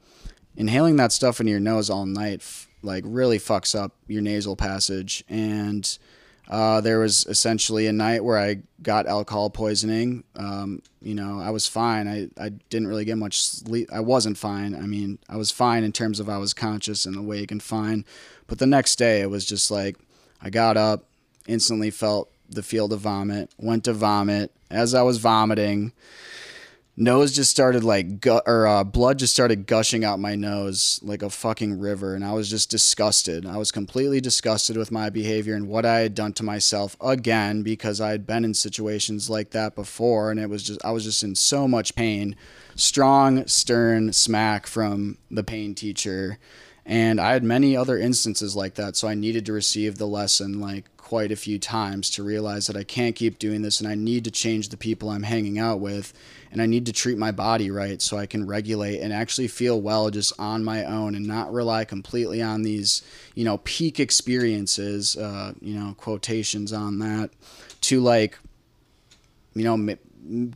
inhaling 0.57 0.97
that 0.97 1.13
stuff 1.13 1.39
in 1.39 1.47
your 1.47 1.61
nose 1.61 1.89
all 1.89 2.05
night, 2.05 2.43
like 2.84 3.03
really 3.07 3.39
fucks 3.39 3.79
up 3.79 3.93
your 4.07 4.21
nasal 4.21 4.55
passage. 4.55 5.23
And 5.29 5.97
uh, 6.52 6.82
there 6.82 6.99
was 6.99 7.26
essentially 7.28 7.88
a 7.88 7.93
night 7.93 8.26
where 8.26 8.38
I 8.38 8.58
got 8.84 9.08
alcohol 9.08 9.49
poisoning. 9.49 10.26
Um, 10.36 10.82
you 11.02 11.16
know, 11.16 11.39
I 11.39 11.49
was 11.49 11.66
fine. 11.66 12.10
I, 12.10 12.28
I 12.38 12.49
didn't 12.49 12.89
really 12.89 13.06
get 13.06 13.18
much 13.18 13.41
sleep. 13.41 13.89
I 13.91 14.02
wasn't 14.02 14.38
fine. 14.38 14.76
I 14.76 14.82
mean, 14.82 15.18
I 15.30 15.38
was 15.38 15.49
fine 15.49 15.86
in 15.86 15.93
terms 15.93 16.20
of 16.20 16.28
I 16.28 16.38
was 16.38 16.54
conscious 16.54 17.06
and 17.06 17.16
awake 17.16 17.52
and 17.52 17.64
fine. 17.64 18.04
But 18.47 18.60
the 18.60 18.68
next 18.68 18.97
day, 18.97 19.22
it 19.22 19.30
was 19.30 19.45
just 19.45 19.72
like 19.72 19.95
I 20.41 20.49
got 20.49 20.76
up, 20.76 21.06
instantly 21.47 21.89
felt 21.89 22.30
the 22.49 22.64
field 22.64 22.91
of 22.91 22.99
vomit, 22.99 23.49
went 23.58 23.86
to 23.86 23.93
vomit. 23.93 24.52
As 24.70 24.93
I 24.93 25.04
was 25.04 25.20
vomiting, 25.20 25.93
nose 26.98 27.34
just 27.34 27.50
started 27.50 27.84
like 27.84 28.20
gut 28.20 28.44
or 28.46 28.68
uh, 28.68 28.84
blood 28.84 29.18
just 29.18 29.34
started 29.34 29.66
gushing 29.66 30.04
out 30.04 30.20
my 30.20 30.36
nose 30.36 31.00
like 31.02 31.22
a 31.22 31.30
fucking 31.30 31.80
river 31.80 32.14
and 32.14 32.26
i 32.26 32.34
was 32.34 32.50
just 32.50 32.70
disgusted. 32.70 33.46
I 33.46 33.58
was 33.58 33.72
completely 33.72 34.20
disgusted 34.20 34.78
with 34.78 34.92
my 34.92 35.10
behavior 35.10 35.56
and 35.56 35.68
what 35.68 35.86
i 35.86 36.00
had 36.00 36.16
done 36.16 36.34
to 36.34 36.44
myself 36.44 36.98
again 37.02 37.64
because 37.64 38.02
i 38.02 38.12
had 38.12 38.28
been 38.28 38.44
in 38.44 38.54
situations 38.54 39.30
like 39.30 39.52
that 39.52 39.76
before 39.76 40.32
and 40.32 40.39
it 40.39 40.50
was 40.50 40.64
just 40.64 40.84
i 40.84 40.92
was 40.92 41.04
just 41.04 41.24
in 41.24 41.36
so 41.36 41.68
much 41.68 41.96
pain. 41.96 42.36
Strong 42.76 43.48
stern 43.48 44.14
smack 44.14 44.66
from 44.66 45.18
the 45.30 45.44
pain 45.44 45.76
teacher 45.76 46.39
and 46.86 47.22
i 47.22 47.32
had 47.34 47.44
many 47.44 47.76
other 47.76 47.98
instances 47.98 48.56
like 48.56 48.76
that 48.76 48.96
so 48.96 49.08
i 49.08 49.14
needed 49.14 49.46
to 49.46 49.54
receive 49.54 49.98
the 49.98 50.08
lesson 50.08 50.60
like 50.60 50.86
quite 50.98 51.32
a 51.32 51.36
few 51.36 51.60
times 51.60 52.10
to 52.10 52.24
realize 52.24 52.68
that 52.68 52.76
i 52.78 52.84
can't 52.84 53.16
keep 53.16 53.38
doing 53.38 53.62
this 53.62 53.80
and 53.80 53.89
i 53.89 53.96
need 53.96 54.24
to 54.24 54.32
change 54.32 54.70
the 54.70 54.78
people 54.78 55.10
i'm 55.10 55.24
hanging 55.24 55.60
out 55.60 55.80
with 55.80 56.14
and 56.52 56.62
I 56.62 56.66
need 56.66 56.86
to 56.88 56.93
treat 56.93 57.18
my 57.18 57.32
body 57.32 57.72
right 57.72 58.02
so 58.02 58.18
I 58.18 58.26
can 58.26 58.45
regulate 58.45 58.99
and 58.99 59.14
actually 59.14 59.47
feel 59.47 59.82
well 59.82 60.10
just 60.10 60.34
on 60.38 60.64
my 60.64 60.84
own 60.84 61.16
and 61.16 61.26
not 61.26 61.54
rely 61.54 61.86
completely 61.86 62.41
on 62.41 62.64
these, 62.64 63.02
you 63.36 63.45
know, 63.45 63.60
peak 63.60 63.99
experiences, 63.99 65.16
uh, 65.16 65.54
you 65.62 65.74
know, 65.74 65.95
quotations 65.97 66.74
on 66.74 66.99
that 66.99 67.30
to 67.82 68.02
like, 68.02 68.38
you 69.54 69.64
know, 69.64 69.95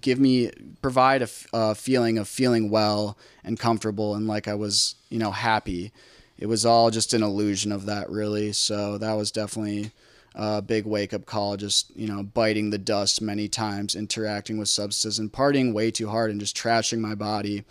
give 0.02 0.20
me, 0.20 0.52
provide 0.82 1.22
a, 1.22 1.30
a 1.54 1.76
feeling 1.76 2.18
of 2.18 2.28
feeling 2.28 2.70
well 2.70 3.18
and 3.44 3.58
comfortable 3.58 4.16
and 4.16 4.28
like 4.28 4.50
I 4.50 4.54
was, 4.54 4.96
you 5.10 5.18
know, 5.18 5.32
happy. 5.32 5.94
It 6.38 6.48
was 6.48 6.66
all 6.66 6.92
just 6.92 7.14
an 7.14 7.24
illusion 7.24 7.72
of 7.72 7.86
that, 7.86 8.10
really. 8.10 8.52
So 8.52 8.98
that 8.98 9.14
was 9.14 9.32
definitely 9.32 9.92
a 10.36 10.62
big 10.62 10.86
wake 10.86 11.14
up 11.14 11.26
call, 11.26 11.56
just, 11.56 11.96
you 11.96 12.08
know, 12.08 12.22
biting 12.22 12.70
the 12.70 12.78
dust 12.78 13.22
many 13.22 13.48
times, 13.48 13.96
interacting 13.96 14.58
with 14.58 14.68
substances 14.68 15.18
and 15.18 15.32
partying 15.32 15.74
way 15.74 15.90
too 15.90 16.10
hard 16.10 16.30
and 16.30 16.40
just 16.40 16.58
trashing 16.58 17.00
my 17.00 17.16
body. 17.16 17.64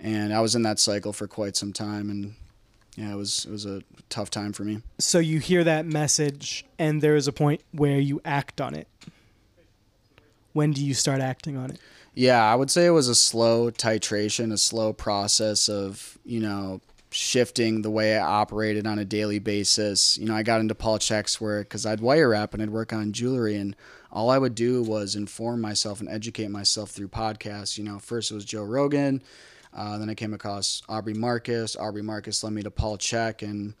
And 0.00 0.32
I 0.32 0.40
was 0.40 0.54
in 0.54 0.62
that 0.62 0.78
cycle 0.78 1.12
for 1.12 1.26
quite 1.26 1.54
some 1.54 1.72
time. 1.72 2.08
And 2.08 2.34
yeah, 2.96 3.12
it 3.12 3.16
was, 3.16 3.44
it 3.44 3.50
was 3.50 3.66
a 3.66 3.82
tough 4.08 4.30
time 4.30 4.52
for 4.52 4.64
me. 4.64 4.80
So 4.98 5.18
you 5.18 5.38
hear 5.38 5.62
that 5.64 5.84
message 5.84 6.64
and 6.78 7.02
there 7.02 7.14
is 7.14 7.28
a 7.28 7.32
point 7.32 7.62
where 7.72 7.98
you 7.98 8.20
act 8.24 8.60
on 8.60 8.74
it. 8.74 8.88
When 10.54 10.72
do 10.72 10.84
you 10.84 10.94
start 10.94 11.20
acting 11.20 11.56
on 11.56 11.72
it? 11.72 11.78
Yeah, 12.14 12.42
I 12.42 12.54
would 12.54 12.70
say 12.70 12.86
it 12.86 12.90
was 12.90 13.08
a 13.08 13.14
slow 13.14 13.70
titration, 13.70 14.52
a 14.52 14.58
slow 14.58 14.92
process 14.92 15.68
of, 15.68 16.18
you 16.24 16.40
know, 16.40 16.80
shifting 17.10 17.82
the 17.82 17.90
way 17.90 18.16
I 18.16 18.26
operated 18.26 18.86
on 18.86 18.98
a 18.98 19.04
daily 19.04 19.38
basis. 19.38 20.18
You 20.18 20.26
know, 20.26 20.34
I 20.34 20.42
got 20.42 20.60
into 20.60 20.74
Paul 20.74 20.98
Chek's 20.98 21.40
work 21.40 21.68
because 21.68 21.86
I'd 21.86 22.00
wire 22.00 22.30
wrap 22.30 22.54
and 22.54 22.62
I'd 22.62 22.70
work 22.70 22.92
on 22.92 23.12
jewelry, 23.12 23.56
and 23.56 23.74
all 24.10 24.30
I 24.30 24.38
would 24.38 24.54
do 24.54 24.82
was 24.82 25.16
inform 25.16 25.60
myself 25.60 26.00
and 26.00 26.08
educate 26.08 26.48
myself 26.50 26.90
through 26.90 27.08
podcasts. 27.08 27.78
You 27.78 27.84
know, 27.84 27.98
first 27.98 28.30
it 28.30 28.34
was 28.34 28.44
Joe 28.44 28.64
Rogan, 28.64 29.22
uh, 29.74 29.98
then 29.98 30.10
I 30.10 30.14
came 30.14 30.34
across 30.34 30.82
Aubrey 30.88 31.14
Marcus. 31.14 31.76
Aubrey 31.76 32.02
Marcus 32.02 32.42
led 32.42 32.52
me 32.52 32.62
to 32.62 32.70
Paul 32.70 32.98
Chek, 32.98 33.42
and 33.42 33.74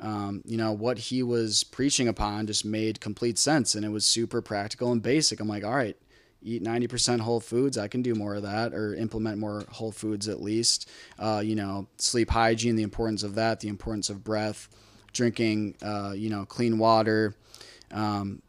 um, 0.00 0.42
you 0.44 0.56
know 0.56 0.72
what 0.72 0.98
he 0.98 1.22
was 1.22 1.64
preaching 1.64 2.08
upon 2.08 2.46
just 2.46 2.64
made 2.64 3.00
complete 3.00 3.38
sense, 3.38 3.74
and 3.74 3.84
it 3.84 3.90
was 3.90 4.04
super 4.04 4.42
practical 4.42 4.92
and 4.92 5.02
basic. 5.02 5.40
I'm 5.40 5.48
like, 5.48 5.64
all 5.64 5.74
right, 5.74 5.96
eat 6.44 6.62
90% 6.62 7.20
whole 7.20 7.40
foods 7.40 7.76
i 7.78 7.88
can 7.88 8.02
do 8.02 8.14
more 8.14 8.34
of 8.34 8.42
that 8.42 8.72
or 8.72 8.94
implement 8.94 9.38
more 9.38 9.64
whole 9.70 9.92
foods 9.92 10.28
at 10.28 10.40
least. 10.40 10.88
Uh, 11.18 11.42
you 11.44 11.54
know 11.54 11.86
sleep 11.96 12.30
hygiene 12.30 12.76
the 12.76 12.82
importance 12.82 13.22
of 13.22 13.34
that 13.34 13.60
the 13.60 13.68
importance 13.68 14.10
of 14.10 14.22
breath 14.22 14.68
drinking 15.12 15.74
uh, 15.82 16.12
you 16.14 16.28
know 16.28 16.44
clean 16.44 16.78
water 16.78 17.34
um, 17.90 18.42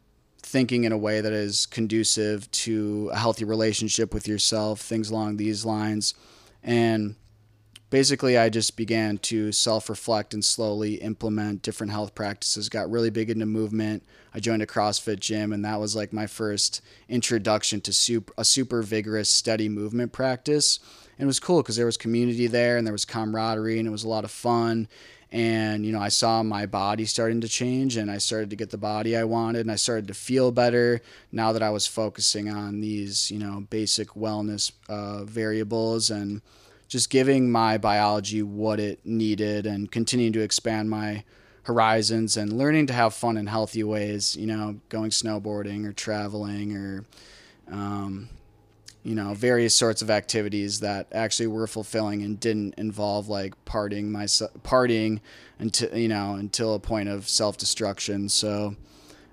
thinking 0.46 0.84
in 0.84 0.92
a 0.92 0.98
way 0.98 1.20
that 1.20 1.32
is 1.32 1.66
conducive 1.66 2.50
to 2.52 3.10
a 3.12 3.16
healthy 3.16 3.44
relationship 3.44 4.14
with 4.14 4.28
yourself 4.28 4.80
things 4.80 5.10
along 5.10 5.36
these 5.36 5.64
lines. 5.64 6.14
And 6.62 7.16
basically 7.90 8.36
I 8.36 8.48
just 8.48 8.76
began 8.76 9.18
to 9.18 9.52
self-reflect 9.52 10.34
and 10.34 10.44
slowly 10.44 10.94
implement 10.94 11.62
different 11.62 11.92
health 11.92 12.14
practices. 12.14 12.68
Got 12.68 12.90
really 12.90 13.10
big 13.10 13.30
into 13.30 13.46
movement. 13.46 14.02
I 14.34 14.40
joined 14.40 14.62
a 14.62 14.66
CrossFit 14.66 15.20
gym, 15.20 15.52
and 15.52 15.64
that 15.64 15.80
was 15.80 15.96
like 15.96 16.12
my 16.12 16.26
first 16.26 16.82
introduction 17.08 17.80
to 17.82 17.92
super, 17.92 18.32
a 18.36 18.44
super 18.44 18.82
vigorous, 18.82 19.30
steady 19.30 19.68
movement 19.68 20.12
practice. 20.12 20.78
And 21.18 21.24
it 21.24 21.26
was 21.26 21.40
cool 21.40 21.62
because 21.62 21.76
there 21.76 21.86
was 21.86 21.96
community 21.96 22.46
there, 22.46 22.76
and 22.76 22.86
there 22.86 22.92
was 22.92 23.04
camaraderie, 23.04 23.78
and 23.78 23.88
it 23.88 23.92
was 23.92 24.04
a 24.04 24.08
lot 24.08 24.24
of 24.24 24.30
fun. 24.30 24.88
And 25.32 25.84
you 25.84 25.92
know, 25.92 26.00
I 26.00 26.08
saw 26.08 26.42
my 26.42 26.66
body 26.66 27.04
starting 27.04 27.40
to 27.40 27.48
change, 27.48 27.96
and 27.96 28.10
I 28.10 28.18
started 28.18 28.50
to 28.50 28.56
get 28.56 28.70
the 28.70 28.78
body 28.78 29.16
I 29.16 29.24
wanted, 29.24 29.60
and 29.60 29.72
I 29.72 29.76
started 29.76 30.08
to 30.08 30.14
feel 30.14 30.52
better 30.52 31.00
now 31.32 31.52
that 31.52 31.62
I 31.62 31.70
was 31.70 31.86
focusing 31.86 32.48
on 32.48 32.80
these, 32.80 33.30
you 33.30 33.38
know, 33.38 33.66
basic 33.70 34.10
wellness 34.10 34.72
uh, 34.88 35.24
variables 35.24 36.10
and 36.10 36.42
just 36.88 37.10
giving 37.10 37.50
my 37.50 37.78
biology 37.78 38.42
what 38.42 38.78
it 38.78 39.00
needed 39.04 39.66
and 39.66 39.90
continuing 39.90 40.32
to 40.32 40.40
expand 40.40 40.88
my 40.88 41.24
horizons 41.64 42.36
and 42.36 42.52
learning 42.52 42.86
to 42.86 42.92
have 42.92 43.12
fun 43.12 43.36
in 43.36 43.46
healthy 43.46 43.82
ways, 43.82 44.36
you 44.36 44.46
know, 44.46 44.76
going 44.88 45.10
snowboarding 45.10 45.84
or 45.84 45.92
traveling 45.92 46.76
or, 46.76 47.04
um, 47.70 48.28
you 49.02 49.16
know, 49.16 49.34
various 49.34 49.74
sorts 49.74 50.00
of 50.00 50.08
activities 50.08 50.80
that 50.80 51.08
actually 51.10 51.48
were 51.48 51.66
fulfilling 51.66 52.22
and 52.22 52.38
didn't 52.38 52.74
involve 52.76 53.28
like 53.28 53.52
partying 53.64 54.06
my 54.10 54.24
partying 54.24 55.20
until, 55.58 55.96
you 55.96 56.08
know, 56.08 56.34
until 56.34 56.74
a 56.74 56.78
point 56.78 57.08
of 57.08 57.28
self 57.28 57.56
destruction. 57.56 58.28
So, 58.28 58.76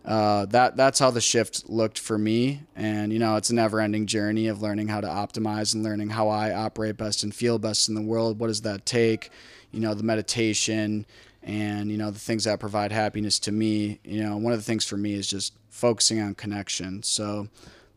uh, 0.06 0.46
that 0.48 0.76
that's 0.76 1.00
how 1.00 1.12
the 1.12 1.22
shift 1.22 1.70
looked 1.70 1.98
for 1.98 2.18
me. 2.18 2.64
And 2.76 3.14
you 3.14 3.20
know, 3.20 3.36
it's 3.36 3.50
a 3.50 3.56
never-ending 3.56 4.06
journey 4.06 4.48
of 4.48 4.62
learning 4.62 4.90
how 4.90 5.02
to 5.02 5.08
optimize 5.08 5.74
and 5.74 5.84
learning 5.84 6.10
how 6.10 6.28
I 6.30 6.54
operate 6.54 6.98
best 6.98 7.24
and 7.24 7.34
feel 7.34 7.58
best 7.58 7.88
in 7.88 7.96
the 7.96 8.02
world. 8.02 8.40
What 8.40 8.48
does 8.48 8.62
that 8.62 8.86
take? 8.86 9.30
You 9.72 9.80
know, 9.80 9.94
the 9.94 10.04
meditation 10.04 11.06
and 11.42 11.92
you 11.92 11.98
know 11.98 12.12
the 12.12 12.20
things 12.20 12.46
that 12.46 12.60
provide 12.60 12.92
happiness 12.92 13.40
to 13.40 13.52
me. 13.52 14.00
You 14.04 14.24
know, 14.24 14.38
one 14.38 14.54
of 14.54 14.60
the 14.60 14.66
things 14.66 14.86
for 14.86 14.98
me 14.98 15.14
is 15.14 15.28
just 15.28 15.54
focusing 15.70 16.22
on 16.22 16.36
connection. 16.36 17.04
So 17.04 17.48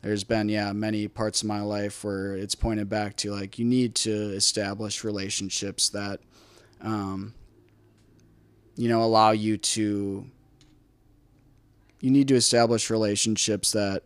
there's 0.01 0.23
been 0.23 0.47
yeah 0.47 0.71
many 0.73 1.07
parts 1.07 1.41
of 1.41 1.47
my 1.47 1.61
life 1.61 2.03
where 2.03 2.35
it's 2.35 2.55
pointed 2.55 2.89
back 2.89 3.15
to 3.17 3.31
like 3.31 3.59
you 3.59 3.65
need 3.65 3.95
to 3.95 4.11
establish 4.11 5.03
relationships 5.03 5.89
that 5.89 6.21
um, 6.81 7.33
you 8.75 8.87
know 8.87 9.03
allow 9.03 9.31
you 9.31 9.57
to 9.57 10.29
you 11.99 12.11
need 12.11 12.27
to 12.27 12.35
establish 12.35 12.89
relationships 12.89 13.71
that 13.71 14.03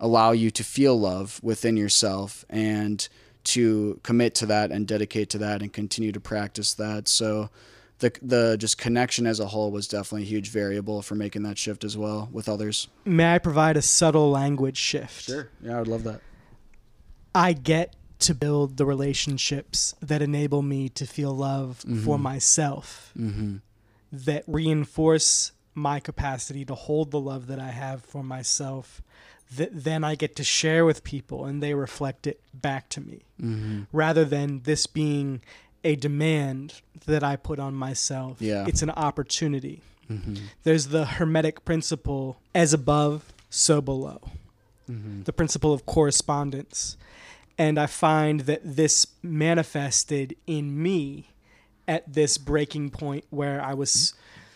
allow 0.00 0.32
you 0.32 0.50
to 0.50 0.62
feel 0.64 0.98
love 0.98 1.40
within 1.42 1.76
yourself 1.76 2.44
and 2.50 3.08
to 3.44 3.98
commit 4.02 4.34
to 4.34 4.46
that 4.46 4.70
and 4.72 4.86
dedicate 4.86 5.30
to 5.30 5.38
that 5.38 5.62
and 5.62 5.72
continue 5.72 6.12
to 6.12 6.20
practice 6.20 6.74
that 6.74 7.08
so 7.08 7.48
the 8.00 8.12
the 8.20 8.56
just 8.58 8.76
connection 8.76 9.26
as 9.26 9.40
a 9.40 9.46
whole 9.46 9.70
was 9.70 9.88
definitely 9.88 10.22
a 10.22 10.26
huge 10.26 10.50
variable 10.50 11.00
for 11.00 11.14
making 11.14 11.42
that 11.44 11.56
shift 11.56 11.82
as 11.82 11.96
well 11.96 12.28
with 12.30 12.46
others. 12.46 12.88
May 13.06 13.34
I 13.34 13.38
provide 13.38 13.78
a 13.78 13.82
subtle 13.82 14.30
language 14.30 14.76
shift? 14.76 15.22
Sure. 15.22 15.48
Yeah, 15.62 15.76
I 15.76 15.78
would 15.78 15.88
love 15.88 16.04
that. 16.04 16.20
I 17.34 17.54
get 17.54 17.96
to 18.18 18.34
build 18.34 18.76
the 18.76 18.84
relationships 18.84 19.94
that 20.02 20.20
enable 20.20 20.60
me 20.60 20.90
to 20.90 21.06
feel 21.06 21.34
love 21.34 21.82
Mm-hmm. 21.86 22.04
for 22.04 22.18
myself, 22.18 23.14
that 24.12 24.44
reinforce 24.46 25.52
my 25.76 26.00
capacity 26.00 26.64
to 26.64 26.74
hold 26.74 27.12
the 27.12 27.20
love 27.20 27.46
that 27.46 27.60
I 27.60 27.68
have 27.70 28.02
for 28.04 28.24
myself, 28.24 29.00
that 29.56 29.70
then 29.72 30.02
I 30.02 30.16
get 30.16 30.34
to 30.36 30.42
share 30.44 30.84
with 30.84 31.04
people 31.04 31.44
and 31.44 31.62
they 31.62 31.74
reflect 31.74 32.26
it 32.26 32.40
back 32.52 32.88
to 32.90 33.00
me, 33.00 33.20
Mm-hmm. 33.40 33.82
rather 33.92 34.24
than 34.24 34.62
this 34.64 34.86
being 34.86 35.42
a 35.84 35.94
demand 35.94 36.80
that 37.06 37.22
I 37.22 37.36
put 37.36 37.58
on 37.60 37.74
myself. 37.74 38.38
Yeah. 38.40 38.64
It's 38.66 38.82
an 38.82 38.90
opportunity. 38.90 39.82
Mm-hmm. 40.10 40.34
There's 40.64 40.88
the 40.88 41.04
Hermetic 41.04 41.64
principle 41.64 42.40
as 42.54 42.72
above, 42.72 43.32
so 43.50 43.80
below 43.80 44.20
Mm-hmm. 44.90 45.22
the 45.24 45.32
principle 45.32 45.72
of 45.72 45.84
correspondence. 45.84 46.96
And 47.58 47.78
I 47.78 47.86
find 47.86 48.40
that 48.42 48.60
this 48.64 49.06
manifested 49.22 50.36
in 50.46 50.80
me 50.82 51.30
at 51.88 52.12
this 52.12 52.38
breaking 52.38 52.90
point 52.90 53.24
where 53.30 53.60
I 53.62 53.74
was 53.74 54.14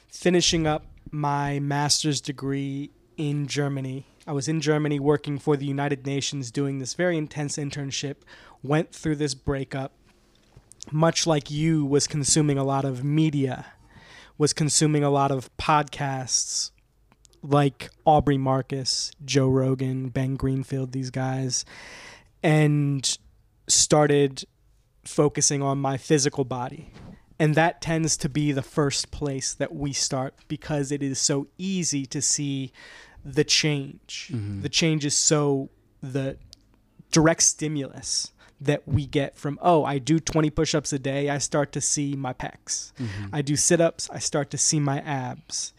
finishing 0.08 0.66
up 0.66 0.84
my 1.10 1.58
master's 1.58 2.20
degree 2.20 2.90
in 3.16 3.46
Germany. 3.46 4.06
I 4.26 4.32
was 4.32 4.48
in 4.48 4.60
Germany 4.60 5.00
working 5.00 5.38
for 5.38 5.56
the 5.56 5.66
United 5.66 6.06
Nations 6.06 6.50
doing 6.50 6.78
this 6.78 6.94
very 6.94 7.16
intense 7.16 7.56
internship, 7.56 8.16
went 8.62 8.92
through 8.92 9.16
this 9.16 9.34
breakup, 9.34 9.92
much 10.90 11.26
like 11.26 11.50
you 11.50 11.84
was 11.84 12.06
consuming 12.06 12.58
a 12.58 12.64
lot 12.64 12.84
of 12.84 13.04
media, 13.04 13.66
was 14.38 14.52
consuming 14.52 15.04
a 15.04 15.10
lot 15.10 15.30
of 15.30 15.54
podcasts, 15.56 16.70
like 17.42 17.90
Aubrey 18.04 18.38
Marcus, 18.38 19.10
Joe 19.24 19.48
Rogan, 19.48 20.08
Ben 20.08 20.36
Greenfield, 20.36 20.92
these 20.92 21.10
guys, 21.10 21.64
and 22.42 23.18
started 23.66 24.44
focusing 25.04 25.62
on 25.62 25.78
my 25.78 25.96
physical 25.96 26.44
body. 26.44 26.92
And 27.40 27.54
that 27.54 27.80
tends 27.80 28.18
to 28.18 28.28
be 28.28 28.52
the 28.52 28.62
first 28.62 29.10
place 29.10 29.54
that 29.54 29.74
we 29.74 29.94
start 29.94 30.34
because 30.46 30.92
it 30.92 31.02
is 31.02 31.18
so 31.18 31.46
easy 31.56 32.04
to 32.04 32.20
see 32.20 32.70
the 33.24 33.44
change. 33.44 34.28
Mm-hmm. 34.30 34.60
The 34.60 34.68
change 34.68 35.06
is 35.06 35.16
so 35.16 35.70
the 36.02 36.36
direct 37.10 37.42
stimulus 37.42 38.32
that 38.60 38.86
we 38.86 39.06
get 39.06 39.38
from 39.38 39.58
oh 39.62 39.84
i 39.84 39.98
do 39.98 40.20
20 40.20 40.50
push-ups 40.50 40.92
a 40.92 40.98
day 40.98 41.30
i 41.30 41.38
start 41.38 41.72
to 41.72 41.80
see 41.80 42.14
my 42.14 42.32
pecs. 42.32 42.92
Mm-hmm. 43.00 43.34
I 43.34 43.40
do 43.42 43.56
sit-ups 43.56 44.10
i 44.12 44.18
start 44.18 44.50
to 44.50 44.58
see 44.58 44.78
my 44.78 45.00
abs. 45.00 45.72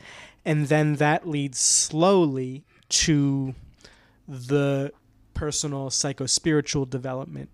And 0.43 0.68
then 0.68 0.95
that 0.95 1.28
leads 1.28 1.59
slowly 1.59 2.64
to 2.89 3.53
the 4.28 4.91
personal 5.36 5.91
psycho-spiritual 5.91 6.88
development. 6.88 7.49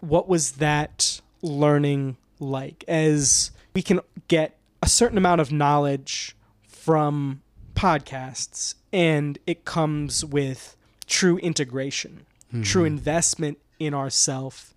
What 0.00 0.28
was 0.28 0.52
that 0.52 1.22
learning 1.40 2.18
like 2.40 2.84
as 2.88 3.50
we 3.74 3.82
can 3.82 4.00
get 4.28 4.56
a 4.82 4.88
certain 4.88 5.16
amount 5.18 5.40
of 5.40 5.52
knowledge 5.52 6.34
from 6.66 7.42
podcasts 7.74 8.74
and 8.92 9.38
it 9.46 9.64
comes 9.64 10.24
with 10.24 10.76
true 11.06 11.38
integration 11.38 12.26
true 12.62 12.84
investment 12.84 13.58
in 13.78 13.94
ourself 13.94 14.74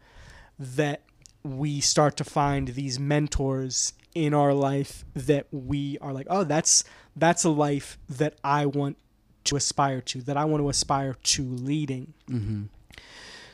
that 0.59 1.01
we 1.43 1.79
start 1.81 2.15
to 2.17 2.23
find 2.23 2.67
these 2.69 2.99
mentors 2.99 3.93
in 4.13 4.31
our 4.31 4.53
life 4.53 5.03
that 5.15 5.47
we 5.51 5.97
are 5.99 6.13
like 6.13 6.27
oh 6.29 6.43
that's 6.43 6.83
that's 7.15 7.43
a 7.43 7.49
life 7.49 7.97
that 8.07 8.35
i 8.43 8.63
want 8.63 8.95
to 9.43 9.55
aspire 9.55 10.01
to 10.01 10.21
that 10.21 10.37
i 10.37 10.45
want 10.45 10.61
to 10.61 10.69
aspire 10.69 11.15
to 11.23 11.43
leading 11.43 12.13
Mm-hmm. 12.29 12.63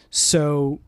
so 0.10 0.82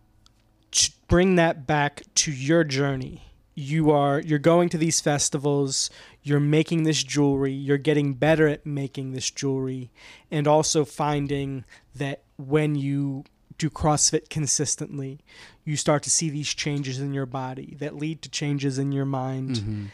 to 0.72 0.92
bring 1.08 1.36
that 1.36 1.68
back 1.68 2.02
to 2.16 2.32
your 2.32 2.64
journey 2.64 3.24
you 3.54 3.92
are 3.92 4.22
you're 4.22 4.40
going 4.40 4.70
to 4.70 4.78
these 4.78 5.02
festivals 5.02 5.90
you're 6.24 6.40
making 6.40 6.84
this 6.84 7.04
jewelry 7.04 7.52
you're 7.52 7.78
getting 7.78 8.14
better 8.14 8.48
at 8.48 8.66
making 8.66 9.12
this 9.12 9.30
jewelry 9.30 9.92
and 10.32 10.48
also 10.48 10.86
finding 10.86 11.66
that 11.94 12.24
when 12.38 12.76
you 12.76 13.24
do 13.58 13.70
crossfit 13.70 14.30
consistently 14.30 15.20
you 15.66 15.76
start 15.76 16.02
to 16.02 16.10
see 16.10 16.30
these 16.30 16.54
changes 16.54 17.00
in 17.00 17.14
your 17.14 17.26
body 17.26 17.76
that 17.80 17.96
lead 17.96 18.22
to 18.22 18.30
changes 18.30 18.80
in 18.80 18.92
your 18.92 19.06
mind 19.06 19.58
Mm-hmm. 19.58 19.86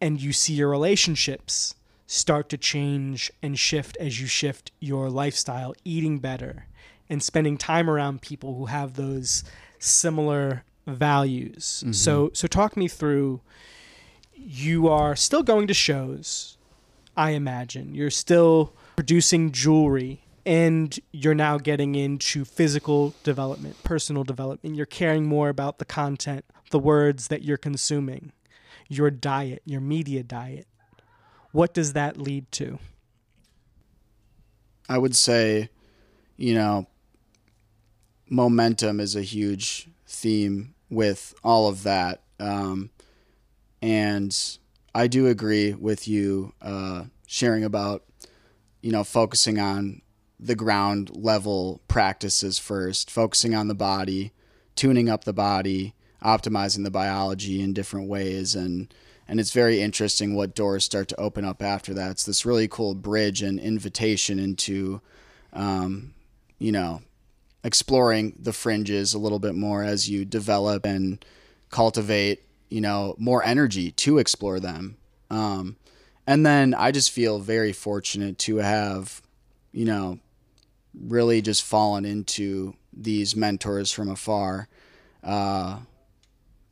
and 0.00 0.20
you 0.20 0.32
see 0.32 0.54
your 0.54 0.70
relationships 0.70 1.74
start 2.06 2.48
to 2.48 2.56
change 2.56 3.30
and 3.42 3.58
shift 3.58 3.96
as 3.98 4.20
you 4.20 4.26
shift 4.26 4.72
your 4.80 5.08
lifestyle, 5.10 5.72
eating 5.84 6.18
better 6.18 6.66
and 7.08 7.22
spending 7.22 7.56
time 7.56 7.88
around 7.88 8.20
people 8.20 8.56
who 8.56 8.66
have 8.66 8.94
those 8.94 9.44
similar 9.80 10.64
values. 10.86 11.82
Mm-hmm. 11.84 11.92
So 11.92 12.30
so 12.32 12.46
talk 12.46 12.76
me 12.76 12.86
through 12.86 13.40
you 14.34 14.88
are 14.88 15.14
still 15.16 15.42
going 15.42 15.66
to 15.66 15.74
shows, 15.74 16.56
I 17.16 17.30
imagine. 17.30 17.94
You're 17.94 18.10
still 18.10 18.72
producing 18.96 19.52
jewelry 19.52 20.22
and 20.46 20.98
you're 21.12 21.34
now 21.34 21.58
getting 21.58 21.94
into 21.94 22.44
physical 22.44 23.14
development, 23.22 23.82
personal 23.84 24.24
development. 24.24 24.76
You're 24.76 24.86
caring 24.86 25.26
more 25.26 25.48
about 25.48 25.78
the 25.78 25.84
content, 25.84 26.44
the 26.70 26.78
words 26.78 27.28
that 27.28 27.42
you're 27.42 27.58
consuming, 27.58 28.32
your 28.88 29.10
diet, 29.10 29.62
your 29.64 29.80
media 29.80 30.22
diet. 30.22 30.66
What 31.52 31.74
does 31.74 31.92
that 31.92 32.16
lead 32.16 32.50
to? 32.52 32.78
I 34.88 34.98
would 34.98 35.14
say, 35.14 35.68
you 36.36 36.54
know, 36.54 36.86
momentum 38.30 39.00
is 39.00 39.14
a 39.14 39.22
huge 39.22 39.88
theme 40.06 40.74
with 40.88 41.34
all 41.44 41.68
of 41.68 41.82
that. 41.82 42.22
Um, 42.38 42.90
and 43.82 44.58
I 44.94 45.08
do 45.08 45.26
agree 45.26 45.74
with 45.74 46.08
you 46.08 46.54
uh, 46.62 47.04
sharing 47.26 47.64
about, 47.64 48.04
you 48.80 48.92
know, 48.92 49.04
focusing 49.04 49.58
on 49.58 50.00
the 50.38 50.54
ground 50.54 51.10
level 51.14 51.82
practices 51.86 52.58
first, 52.58 53.10
focusing 53.10 53.54
on 53.54 53.68
the 53.68 53.74
body, 53.74 54.32
tuning 54.74 55.10
up 55.10 55.24
the 55.24 55.32
body, 55.32 55.94
optimizing 56.24 56.84
the 56.84 56.90
biology 56.90 57.60
in 57.60 57.74
different 57.74 58.08
ways. 58.08 58.54
And, 58.54 58.92
and 59.28 59.38
it's 59.38 59.52
very 59.52 59.80
interesting 59.80 60.34
what 60.34 60.54
doors 60.54 60.84
start 60.84 61.08
to 61.08 61.20
open 61.20 61.44
up 61.44 61.62
after 61.62 61.92
that. 61.94 62.10
It's 62.10 62.24
this 62.24 62.46
really 62.46 62.68
cool 62.68 62.94
bridge 62.94 63.42
and 63.42 63.60
invitation 63.60 64.38
into, 64.38 65.00
um, 65.52 66.14
you 66.58 66.72
know, 66.72 67.02
exploring 67.62 68.36
the 68.38 68.52
fringes 68.52 69.14
a 69.14 69.18
little 69.18 69.38
bit 69.38 69.54
more 69.54 69.82
as 69.82 70.08
you 70.08 70.24
develop 70.24 70.84
and 70.84 71.24
cultivate, 71.70 72.42
you 72.68 72.80
know, 72.80 73.14
more 73.18 73.44
energy 73.44 73.90
to 73.92 74.18
explore 74.18 74.60
them. 74.60 74.96
Um, 75.30 75.76
and 76.26 76.44
then 76.44 76.74
I 76.74 76.90
just 76.90 77.10
feel 77.10 77.38
very 77.38 77.72
fortunate 77.72 78.38
to 78.40 78.56
have, 78.56 79.22
you 79.72 79.84
know, 79.84 80.18
really 80.94 81.42
just 81.42 81.62
fallen 81.62 82.04
into 82.04 82.74
these 82.92 83.36
mentors 83.36 83.92
from 83.92 84.08
afar. 84.08 84.68
Uh, 85.22 85.80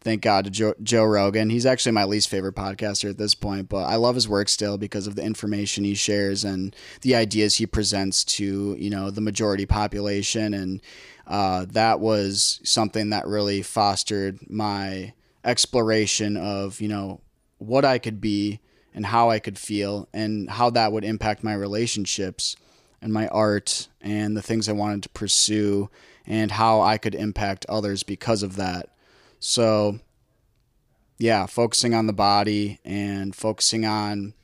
thank 0.01 0.22
God 0.22 0.44
to 0.44 0.51
Joe, 0.51 0.74
Joe 0.82 1.05
Rogan. 1.05 1.51
He's 1.51 1.66
actually 1.66 1.92
my 1.92 2.05
least 2.05 2.28
favorite 2.28 2.55
podcaster 2.55 3.11
at 3.11 3.18
this 3.18 3.34
point, 3.34 3.68
but 3.68 3.84
I 3.84 3.96
love 3.96 4.14
his 4.14 4.28
work 4.28 4.49
still 4.49 4.78
because 4.78 5.07
of 5.07 5.16
the 5.16 5.22
information 5.22 5.84
he 5.84 5.94
shares 5.94 6.44
and 6.44 6.74
the 7.03 7.14
ideas 7.14 7.57
he 7.57 7.66
presents 7.66 8.24
to 8.24 8.76
you 8.78 8.90
know 8.90 9.11
the 9.11 9.20
majority 9.20 9.66
population, 9.66 10.55
and 10.55 10.80
uh, 11.26 11.66
that 11.70 12.01
was 12.01 12.61
something 12.64 13.11
that 13.11 13.26
really 13.26 13.62
fostered 13.62 14.38
my 14.49 15.12
exploration 15.44 16.36
of 16.36 16.80
you 16.80 16.88
know 16.88 17.20
what 17.59 17.84
I 17.84 17.99
could 17.99 18.20
be 18.20 18.61
and 18.94 19.07
how 19.07 19.30
I 19.30 19.38
could 19.38 19.59
feel 19.59 20.09
and 20.12 20.51
how 20.51 20.70
that 20.70 20.92
would 20.92 21.05
impact 21.05 21.44
my 21.44 21.55
relationships 21.55 22.57
and 23.01 23.12
my 23.12 23.28
art 23.28 23.88
and 24.01 24.36
the 24.36 24.42
things 24.42 24.68
I 24.68 24.72
wanted 24.72 25.03
to 25.05 25.09
pursue 25.11 25.88
and 26.26 26.51
how 26.51 26.80
I 26.80 26.99
could 26.99 27.14
impact 27.14 27.64
others 27.68 28.03
because 28.03 28.42
of 28.42 28.57
that. 28.57 28.88
So, 29.41 30.01
yeah, 31.18 31.47
focusing 31.47 31.95
on 31.95 32.07
the 32.07 32.12
body 32.12 32.78
and 32.84 33.34
focusing 33.34 33.84
on 33.84 34.34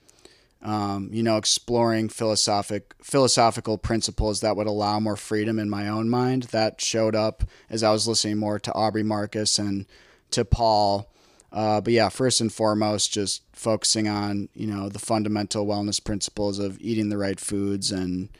um, 0.64 1.10
you 1.12 1.22
know, 1.22 1.36
exploring 1.36 2.08
philosophic 2.08 2.94
philosophical 3.02 3.76
principles 3.76 4.40
that 4.40 4.56
would 4.56 4.66
allow 4.66 4.98
more 4.98 5.16
freedom 5.16 5.58
in 5.58 5.68
my 5.68 5.88
own 5.88 6.08
mind. 6.08 6.44
That 6.44 6.80
showed 6.80 7.14
up 7.14 7.44
as 7.68 7.82
I 7.82 7.92
was 7.92 8.08
listening 8.08 8.38
more 8.38 8.58
to 8.58 8.72
Aubrey 8.72 9.02
Marcus 9.02 9.58
and 9.58 9.84
to 10.30 10.44
Paul. 10.44 11.10
Uh, 11.52 11.82
but 11.82 11.92
yeah, 11.92 12.08
first 12.08 12.40
and 12.40 12.52
foremost, 12.52 13.12
just 13.12 13.42
focusing 13.52 14.08
on 14.08 14.48
you 14.54 14.66
know 14.66 14.88
the 14.88 14.98
fundamental 14.98 15.66
wellness 15.66 16.02
principles 16.02 16.58
of 16.58 16.80
eating 16.80 17.10
the 17.10 17.18
right 17.18 17.38
foods 17.38 17.92
and 17.92 18.30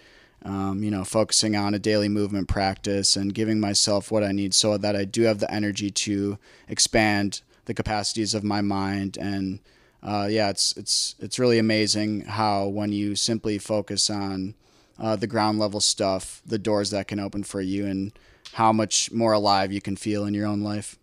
um, 0.44 0.82
you 0.82 0.90
know 0.90 1.04
focusing 1.04 1.56
on 1.56 1.74
a 1.74 1.78
daily 1.78 2.08
movement 2.08 2.48
practice 2.48 3.16
and 3.16 3.34
giving 3.34 3.60
myself 3.60 4.10
what 4.10 4.22
I 4.22 4.32
need 4.32 4.54
so 4.54 4.76
that 4.78 4.96
I 4.96 5.04
do 5.04 5.22
have 5.22 5.38
the 5.38 5.50
energy 5.50 5.90
to 5.90 6.38
expand 6.68 7.42
the 7.64 7.74
capacities 7.74 8.34
of 8.34 8.44
my 8.44 8.60
mind 8.60 9.16
and 9.16 9.60
uh, 10.04 10.28
yeah, 10.30 10.50
it's 10.50 10.76
it's 10.76 11.14
it's 11.18 11.38
really 11.38 11.58
amazing 11.58 12.20
how 12.22 12.66
when 12.66 12.92
you 12.92 13.16
simply 13.16 13.56
focus 13.58 14.10
on 14.10 14.54
uh, 14.98 15.16
the 15.16 15.26
ground 15.26 15.58
level 15.58 15.80
stuff, 15.80 16.42
the 16.44 16.58
doors 16.58 16.90
that 16.90 17.08
can 17.08 17.18
open 17.18 17.42
for 17.42 17.62
you, 17.62 17.86
and 17.86 18.12
how 18.52 18.70
much 18.70 19.10
more 19.10 19.32
alive 19.32 19.72
you 19.72 19.80
can 19.80 19.96
feel 19.96 20.26
in 20.26 20.34
your 20.34 20.46
own 20.46 20.60
life. 20.60 20.98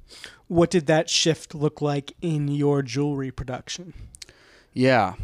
What 0.47 0.69
did 0.69 0.85
that 0.85 1.09
shift 1.09 1.55
look 1.55 1.81
like 1.81 2.13
in 2.21 2.47
your 2.47 2.83
jewelry 2.83 3.31
production? 3.31 3.93
Yeah, 4.71 5.15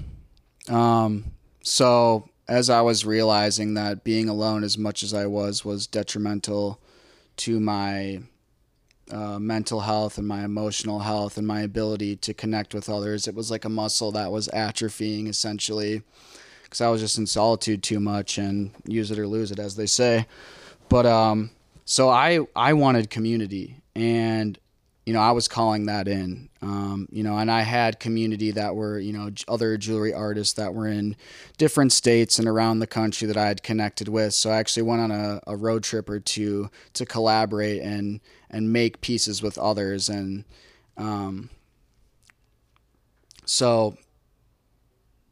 um, 0.68 1.26
so 1.62 2.30
as 2.48 2.70
I 2.70 2.82
was 2.82 3.06
realizing 3.06 3.74
that 3.74 4.04
being 4.04 4.30
alone 4.30 4.64
as 4.64 4.78
much 4.78 5.04
as 5.04 5.14
I 5.14 5.26
was 5.26 5.66
was 5.66 5.88
detrimental 5.88 6.80
to 7.38 7.60
my 7.60 8.22
uh, 9.12 9.40
mental 9.40 9.82
health 9.82 10.18
and 10.18 10.28
my 10.28 10.44
emotional 10.44 11.00
health 11.00 11.38
and 11.38 11.48
my 11.48 11.62
ability 11.62 12.16
to 12.18 12.34
connect 12.34 12.74
with 12.74 12.90
others. 12.90 13.28
It 13.28 13.36
was 13.36 13.52
like 13.52 13.66
a 13.66 13.70
muscle 13.70 14.12
that 14.14 14.32
was 14.32 14.48
atrophying 14.50 15.28
essentially 15.28 16.02
because 16.64 16.82
I 16.82 16.90
was 16.90 17.02
just 17.02 17.18
in 17.18 17.26
solitude 17.26 17.84
too 17.84 18.00
much 18.00 18.38
and 18.38 18.72
use 18.86 19.12
it 19.12 19.20
or 19.20 19.28
lose 19.28 19.52
it, 19.52 19.60
as 19.60 19.76
they 19.76 19.86
say. 19.86 20.26
But 20.90 21.06
um, 21.06 21.52
so 21.86 22.10
I 22.10 22.40
I 22.56 22.74
wanted 22.74 23.10
community 23.10 23.78
and 23.96 24.58
you 25.08 25.14
know, 25.14 25.22
I 25.22 25.32
was 25.32 25.48
calling 25.48 25.86
that 25.86 26.10
in, 26.10 26.50
um, 26.62 27.08
you 27.10 27.24
know, 27.24 27.38
and 27.38 27.50
I 27.50 27.62
had 27.62 27.98
community 27.98 28.52
that 28.52 28.76
were, 28.76 29.00
you 29.00 29.14
know, 29.14 29.30
other 29.48 29.78
jewelry 29.78 30.14
artists 30.14 30.56
that 30.56 30.74
were 30.74 30.86
in 30.86 31.16
different 31.58 31.94
states 31.94 32.40
and 32.40 32.46
around 32.46 32.80
the 32.80 32.88
country 32.88 33.26
that 33.26 33.38
I 33.38 33.48
had 33.48 33.64
connected 33.64 34.10
with. 34.10 34.34
So 34.34 34.50
I 34.50 34.58
actually 34.58 34.84
went 34.84 35.00
on 35.00 35.12
a, 35.12 35.40
a 35.48 35.56
road 35.56 35.84
trip 35.84 36.10
or 36.10 36.20
two 36.20 36.70
to 36.92 37.06
collaborate 37.06 37.82
and 37.82 38.20
and 38.50 38.74
make 38.74 39.00
pieces 39.00 39.42
with 39.42 39.58
others. 39.58 40.10
And 40.10 40.44
um, 40.98 41.52
so, 43.46 43.96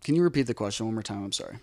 can 0.05 0.15
you 0.15 0.23
repeat 0.23 0.43
the 0.43 0.53
question 0.53 0.85
one 0.85 0.95
more 0.95 1.03
time? 1.03 1.21
I'm 1.21 1.33
sorry. 1.33 1.57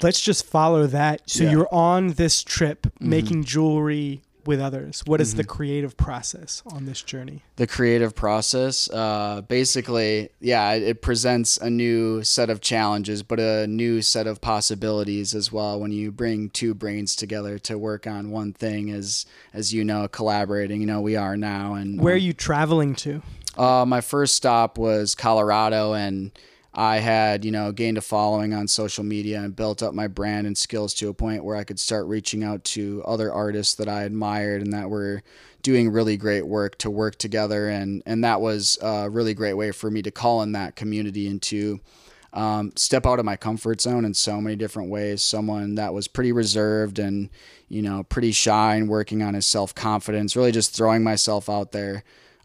Let's 0.00 0.22
just 0.22 0.46
follow 0.46 0.86
that. 0.86 1.28
So 1.28 1.44
yeah. 1.44 1.50
you're 1.50 1.74
on 1.74 2.14
this 2.14 2.42
trip 2.42 2.84
mm-hmm. 2.84 3.10
making 3.10 3.44
jewelry 3.44 4.22
with 4.46 4.60
others? 4.60 5.02
What 5.06 5.20
is 5.20 5.30
mm-hmm. 5.30 5.38
the 5.38 5.44
creative 5.44 5.96
process 5.96 6.62
on 6.66 6.84
this 6.84 7.02
journey? 7.02 7.42
The 7.56 7.66
creative 7.66 8.14
process, 8.14 8.90
uh, 8.90 9.42
basically, 9.42 10.30
yeah, 10.40 10.72
it 10.72 11.02
presents 11.02 11.58
a 11.58 11.70
new 11.70 12.22
set 12.24 12.50
of 12.50 12.60
challenges, 12.60 13.22
but 13.22 13.40
a 13.40 13.66
new 13.66 14.02
set 14.02 14.26
of 14.26 14.40
possibilities 14.40 15.34
as 15.34 15.52
well. 15.52 15.78
When 15.78 15.92
you 15.92 16.10
bring 16.10 16.50
two 16.50 16.74
brains 16.74 17.16
together 17.16 17.58
to 17.60 17.78
work 17.78 18.06
on 18.06 18.30
one 18.30 18.52
thing, 18.52 18.90
as 18.90 19.26
as 19.52 19.72
you 19.72 19.84
know, 19.84 20.08
collaborating. 20.08 20.80
You 20.80 20.86
know, 20.86 21.00
we 21.00 21.16
are 21.16 21.36
now. 21.36 21.74
And 21.74 22.00
where 22.00 22.14
are 22.14 22.18
you 22.18 22.32
traveling 22.32 22.94
to? 22.96 23.22
Uh, 23.56 23.84
my 23.86 24.00
first 24.00 24.34
stop 24.34 24.78
was 24.78 25.14
Colorado, 25.14 25.92
and 25.92 26.30
I 26.74 26.98
had, 26.98 27.44
you 27.44 27.50
know, 27.50 27.70
gained 27.70 27.98
a 27.98 28.02
following 28.02 28.54
on 28.54 28.66
social 28.66 29.04
media 29.04 29.40
and 29.40 29.54
built 29.54 29.82
up 29.82 29.92
my 29.92 30.08
brand 30.08 30.46
and 30.46 30.56
skills 30.56 30.94
to 30.94 31.08
a 31.10 31.14
point 31.14 31.44
where 31.44 31.56
I 31.56 31.64
could 31.64 31.78
start 31.78 32.06
reaching 32.06 32.42
out 32.42 32.64
to 32.64 33.02
other 33.04 33.30
artists 33.30 33.74
that 33.74 33.88
I 33.88 34.04
admired 34.04 34.62
and 34.62 34.72
that 34.72 34.88
were 34.88 35.22
doing 35.60 35.90
really 35.90 36.16
great 36.16 36.46
work 36.46 36.78
to 36.78 36.90
work 36.90 37.16
together. 37.16 37.68
And, 37.68 38.02
and 38.06 38.24
that 38.24 38.40
was 38.40 38.78
a 38.80 39.10
really 39.10 39.34
great 39.34 39.54
way 39.54 39.70
for 39.70 39.90
me 39.90 40.00
to 40.02 40.10
call 40.10 40.42
in 40.42 40.52
that 40.52 40.74
community 40.74 41.28
and 41.28 41.42
to 41.42 41.80
um, 42.32 42.72
step 42.76 43.06
out 43.06 43.18
of 43.18 43.26
my 43.26 43.36
comfort 43.36 43.82
zone 43.82 44.06
in 44.06 44.14
so 44.14 44.40
many 44.40 44.56
different 44.56 44.88
ways. 44.88 45.20
Someone 45.20 45.74
that 45.74 45.92
was 45.92 46.08
pretty 46.08 46.32
reserved 46.32 46.98
and, 46.98 47.28
you 47.68 47.82
know, 47.82 48.04
pretty 48.04 48.32
shy 48.32 48.76
and 48.76 48.88
working 48.88 49.22
on 49.22 49.34
his 49.34 49.44
self 49.44 49.74
confidence, 49.74 50.36
really 50.36 50.52
just 50.52 50.74
throwing 50.74 51.04
myself 51.04 51.50
out 51.50 51.72
there 51.72 52.02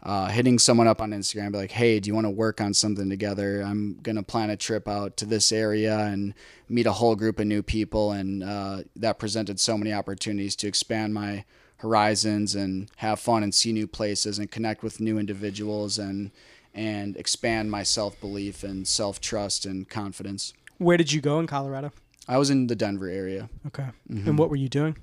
uh, 0.08 0.28
hitting 0.28 0.58
someone 0.58 0.88
up 0.88 1.02
on 1.02 1.10
Instagram, 1.10 1.52
be 1.52 1.58
like, 1.58 1.70
hey, 1.70 2.00
do 2.00 2.08
you 2.08 2.14
want 2.14 2.24
to 2.24 2.30
work 2.30 2.62
on 2.62 2.72
something 2.72 3.10
together? 3.10 3.60
I'm 3.60 3.98
going 4.02 4.16
to 4.16 4.22
plan 4.22 4.48
a 4.48 4.56
trip 4.56 4.88
out 4.88 5.18
to 5.18 5.26
this 5.26 5.52
area 5.52 5.98
and 5.98 6.32
meet 6.66 6.86
a 6.86 6.92
whole 6.92 7.14
group 7.14 7.38
of 7.38 7.46
new 7.46 7.62
people. 7.62 8.12
And 8.12 8.42
uh, 8.42 8.84
that 8.96 9.18
presented 9.18 9.60
so 9.60 9.76
many 9.76 9.92
opportunities 9.92 10.56
to 10.56 10.66
expand 10.66 11.12
my 11.12 11.44
horizons 11.76 12.54
and 12.54 12.90
have 12.96 13.20
fun 13.20 13.42
and 13.42 13.54
see 13.54 13.70
new 13.70 13.86
places 13.86 14.38
and 14.38 14.50
connect 14.50 14.82
with 14.82 14.98
new 14.98 15.18
individuals 15.18 15.98
and 15.98 16.30
and 16.74 17.14
expand 17.18 17.70
my 17.70 17.82
self 17.82 18.18
belief 18.18 18.64
and 18.64 18.88
self 18.88 19.20
trust 19.20 19.66
and 19.66 19.90
confidence. 19.90 20.54
Where 20.78 20.96
did 20.96 21.12
you 21.12 21.20
go 21.20 21.38
in 21.38 21.46
Colorado? 21.46 21.92
I 22.26 22.38
was 22.38 22.48
in 22.48 22.68
the 22.68 22.76
Denver 22.76 23.10
area. 23.10 23.50
Okay. 23.66 23.88
Mm-hmm. 24.10 24.26
And 24.26 24.38
what 24.38 24.48
were 24.48 24.56
you 24.56 24.70
doing? 24.70 24.96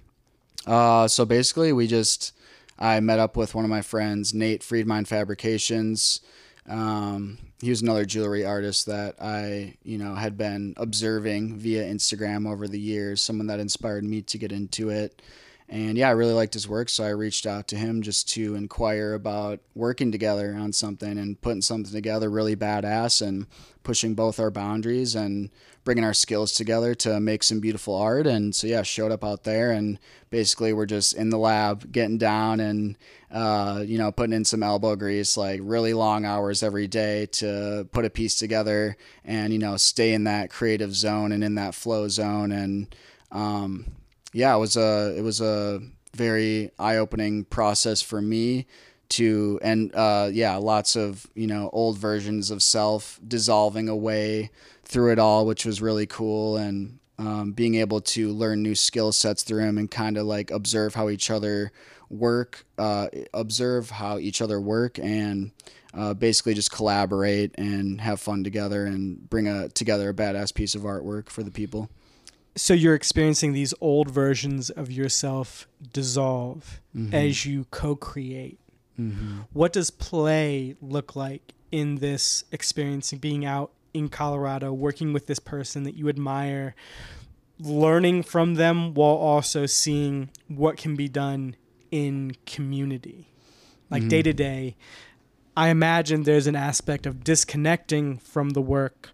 Uh, 0.66 1.08
so 1.08 1.26
basically, 1.26 1.74
we 1.74 1.86
just 1.86 2.35
I 2.78 3.00
met 3.00 3.20
up 3.20 3.38
with 3.38 3.56
one 3.56 3.66
of 3.66 3.72
my 3.72 3.82
friends, 3.82 4.34
Nate 4.34 4.64
Friedmine 4.64 5.06
Fabrications. 5.06 6.22
Um, 6.68 7.38
he 7.62 7.70
was 7.70 7.82
another 7.82 8.06
jewelry 8.06 8.46
artist 8.46 8.88
that 8.88 9.16
I, 9.22 9.78
you 9.84 9.98
know, 9.98 10.16
had 10.16 10.38
been 10.38 10.74
observing 10.78 11.58
via 11.58 11.84
Instagram 11.84 12.50
over 12.50 12.68
the 12.68 12.80
years. 12.80 13.22
Someone 13.22 13.48
that 13.48 13.60
inspired 13.60 14.04
me 14.04 14.22
to 14.24 14.38
get 14.38 14.52
into 14.52 14.90
it. 14.90 15.22
And 15.68 15.98
yeah, 15.98 16.10
I 16.10 16.12
really 16.12 16.34
liked 16.34 16.54
his 16.54 16.68
work, 16.68 16.90
so 16.90 17.04
I 17.04 17.10
reached 17.10 17.48
out 17.48 17.68
to 17.70 17.76
him 17.76 18.04
just 18.04 18.30
to 18.30 18.54
inquire 18.54 19.14
about 19.14 19.62
working 19.74 20.12
together 20.12 20.56
on 20.56 20.72
something 20.72 21.18
and 21.18 21.42
putting 21.42 21.64
something 21.64 21.92
together 21.92 22.30
really 22.30 22.56
badass 22.56 23.26
and 23.26 23.48
pushing 23.82 24.14
both 24.14 24.40
our 24.40 24.52
boundaries 24.52 25.16
and 25.16 25.50
bringing 25.84 26.04
our 26.04 26.14
skills 26.14 26.52
together 26.52 26.94
to 26.96 27.20
make 27.20 27.42
some 27.42 27.60
beautiful 27.60 27.96
art. 27.96 28.28
And 28.28 28.54
so 28.54 28.68
yeah, 28.68 28.84
showed 28.84 29.12
up 29.12 29.24
out 29.24 29.44
there 29.44 29.72
and 29.72 29.98
basically 30.30 30.72
we're 30.72 30.86
just 30.86 31.14
in 31.14 31.30
the 31.30 31.38
lab 31.38 31.92
getting 31.92 32.18
down 32.20 32.60
and 32.60 32.96
uh, 33.32 33.84
you 33.86 33.98
know 33.98 34.12
putting 34.12 34.34
in 34.34 34.46
some 34.46 34.62
elbow 34.64 34.96
grease, 34.96 35.36
like 35.36 35.62
really 35.64 35.94
long 35.94 36.26
hours 36.26 36.62
every 36.62 36.88
day 36.88 37.26
to 37.28 37.88
put 37.92 38.06
a 38.06 38.10
piece 38.10 38.38
together 38.38 38.98
and 39.24 39.52
you 39.52 39.60
know 39.60 39.78
stay 39.78 40.14
in 40.14 40.26
that 40.26 40.52
creative 40.52 40.94
zone 40.96 41.32
and 41.32 41.44
in 41.44 41.56
that 41.56 41.74
flow 41.74 42.08
zone 42.08 42.52
and 42.52 42.96
um, 43.32 43.86
yeah, 44.36 44.54
it 44.54 44.60
was 44.60 44.76
a 44.76 45.16
it 45.18 45.22
was 45.22 45.40
a 45.40 45.82
very 46.14 46.70
eye 46.78 46.98
opening 46.98 47.46
process 47.46 48.02
for 48.02 48.22
me 48.22 48.68
to 49.08 49.58
and 49.62 49.96
uh, 49.96 50.30
yeah, 50.32 50.58
lots 50.58 50.98
of 50.98 51.26
you 51.36 51.48
know 51.48 51.70
old 51.72 51.98
versions 51.98 52.52
of 52.52 52.62
self 52.62 53.18
dissolving 53.26 53.88
away 53.88 54.52
through 54.84 55.14
it 55.14 55.20
all, 55.20 55.46
which 55.46 55.66
was 55.66 55.82
really 55.82 56.06
cool 56.06 56.58
and. 56.58 57.00
Um, 57.18 57.54
being 57.54 57.76
able 57.76 58.02
to 58.02 58.34
learn 58.34 58.62
new 58.62 58.76
skill 58.76 59.14
sets 59.14 59.44
through 59.44 59.64
him 59.64 59.78
and 59.78 59.90
kind 59.90 60.18
of 60.18 60.26
like 60.26 60.52
observe 60.52 60.96
how 60.96 61.08
each 61.08 61.32
other 61.32 61.72
work, 62.10 62.66
uh, 62.78 63.08
observe 63.34 63.90
how 63.90 64.18
each 64.18 64.42
other 64.42 64.60
work, 64.60 65.00
and 65.00 65.52
uh, 65.94 66.14
basically 66.14 66.54
just 66.54 66.72
collaborate 66.74 67.58
and 67.58 68.02
have 68.02 68.20
fun 68.20 68.44
together 68.44 68.86
and 68.86 69.30
bring 69.30 69.48
a 69.48 69.70
together 69.70 70.10
a 70.10 70.14
badass 70.14 70.54
piece 70.54 70.76
of 70.76 70.82
artwork 70.82 71.30
for 71.30 71.42
the 71.42 71.52
people 71.52 71.90
so 72.56 72.74
you're 72.74 72.96
experiencing 72.96 73.54
these 73.54 73.74
old 73.82 74.10
versions 74.10 74.70
of 74.70 74.92
yourself 74.92 75.68
dissolve 75.92 76.80
mm-hmm. 76.96 77.14
as 77.14 77.46
you 77.46 77.66
co-create 77.72 78.60
mm-hmm. 79.00 79.40
what 79.54 79.74
does 79.74 79.90
play 79.90 80.76
look 80.82 81.16
like 81.16 81.54
in 81.72 81.96
this 81.98 82.44
experience 82.52 83.12
of 83.12 83.20
being 83.20 83.46
out 83.46 83.72
in 83.94 84.10
colorado 84.10 84.72
working 84.72 85.14
with 85.14 85.28
this 85.28 85.40
person 85.40 85.84
that 85.84 85.96
you 85.96 86.10
admire 86.10 86.76
learning 87.60 88.22
from 88.22 88.56
them 88.56 88.94
while 88.94 89.16
also 89.16 89.66
seeing 89.66 90.30
what 90.48 90.78
can 90.78 90.96
be 90.96 91.08
done 91.08 91.56
in 91.92 92.36
community 92.46 93.30
like 93.90 94.08
day 94.10 94.22
to 94.22 94.34
day 94.34 94.76
i 95.56 95.70
imagine 95.70 96.24
there's 96.24 96.48
an 96.48 96.56
aspect 96.56 97.06
of 97.06 97.24
disconnecting 97.24 98.18
from 98.18 98.50
the 98.50 98.62
work 98.62 99.12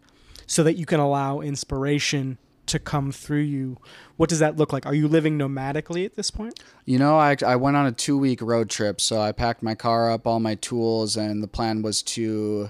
so 0.48 0.64
that 0.64 0.76
you 0.76 0.86
can 0.86 1.00
allow 1.00 1.40
inspiration 1.40 2.38
to 2.68 2.80
come 2.80 3.12
through 3.12 3.42
you. 3.42 3.78
What 4.18 4.30
does 4.30 4.40
that 4.40 4.58
look 4.58 4.72
like? 4.72 4.86
Are 4.86 4.94
you 4.94 5.08
living 5.08 5.38
nomadically 5.38 6.06
at 6.06 6.16
this 6.16 6.32
point? 6.32 6.60
You 6.86 7.00
know, 7.00 7.18
I, 7.18 7.36
I 7.46 7.56
went 7.56 7.78
on 7.78 7.86
a 7.86 7.92
two 7.92 8.18
week 8.18 8.42
road 8.42 8.70
trip. 8.70 9.02
So 9.02 9.20
I 9.20 9.32
packed 9.32 9.64
my 9.64 9.76
car 9.76 10.12
up, 10.12 10.28
all 10.28 10.40
my 10.40 10.56
tools, 10.56 11.18
and 11.18 11.42
the 11.44 11.48
plan 11.48 11.82
was 11.82 12.02
to 12.04 12.70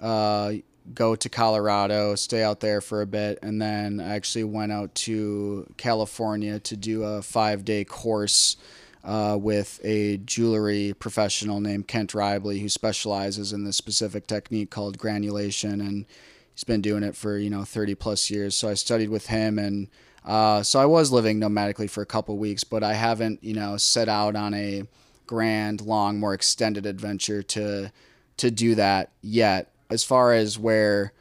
uh, 0.00 0.52
go 0.94 1.14
to 1.16 1.28
Colorado, 1.28 2.14
stay 2.14 2.42
out 2.42 2.60
there 2.60 2.80
for 2.80 3.02
a 3.02 3.06
bit, 3.06 3.38
and 3.42 3.60
then 3.62 4.00
I 4.00 4.14
actually 4.16 4.44
went 4.44 4.72
out 4.72 4.94
to 4.96 5.72
California 5.76 6.58
to 6.60 6.76
do 6.76 7.02
a 7.04 7.22
five 7.22 7.64
day 7.64 7.84
course. 7.84 8.56
Uh, 9.04 9.36
with 9.36 9.80
a 9.82 10.16
jewelry 10.18 10.94
professional 10.96 11.58
named 11.58 11.88
Kent 11.88 12.12
Raible, 12.12 12.60
who 12.60 12.68
specializes 12.68 13.52
in 13.52 13.64
this 13.64 13.76
specific 13.76 14.28
technique 14.28 14.70
called 14.70 14.96
granulation. 14.96 15.80
And 15.80 16.06
he's 16.54 16.64
been 16.64 16.80
doing 16.80 17.02
it 17.02 17.16
for 17.16 17.38
you 17.38 17.50
know 17.50 17.64
30 17.64 17.94
plus 17.94 18.30
years. 18.30 18.56
So 18.56 18.68
I 18.68 18.74
studied 18.74 19.10
with 19.10 19.26
him, 19.26 19.58
and 19.58 19.88
uh, 20.24 20.62
so 20.62 20.80
I 20.80 20.86
was 20.86 21.12
living 21.12 21.40
nomadically 21.40 21.90
for 21.90 22.02
a 22.02 22.06
couple 22.06 22.36
weeks, 22.38 22.64
but 22.64 22.82
I 22.82 22.94
haven't 22.94 23.42
you 23.42 23.54
know 23.54 23.76
set 23.76 24.08
out 24.08 24.36
on 24.36 24.54
a 24.54 24.84
grand, 25.26 25.80
long, 25.80 26.18
more 26.18 26.34
extended 26.34 26.86
adventure 26.86 27.42
to 27.42 27.92
to 28.38 28.50
do 28.50 28.74
that 28.74 29.10
yet. 29.20 29.70
As 29.90 30.04
far 30.04 30.32
as 30.32 30.58
where 30.58 31.12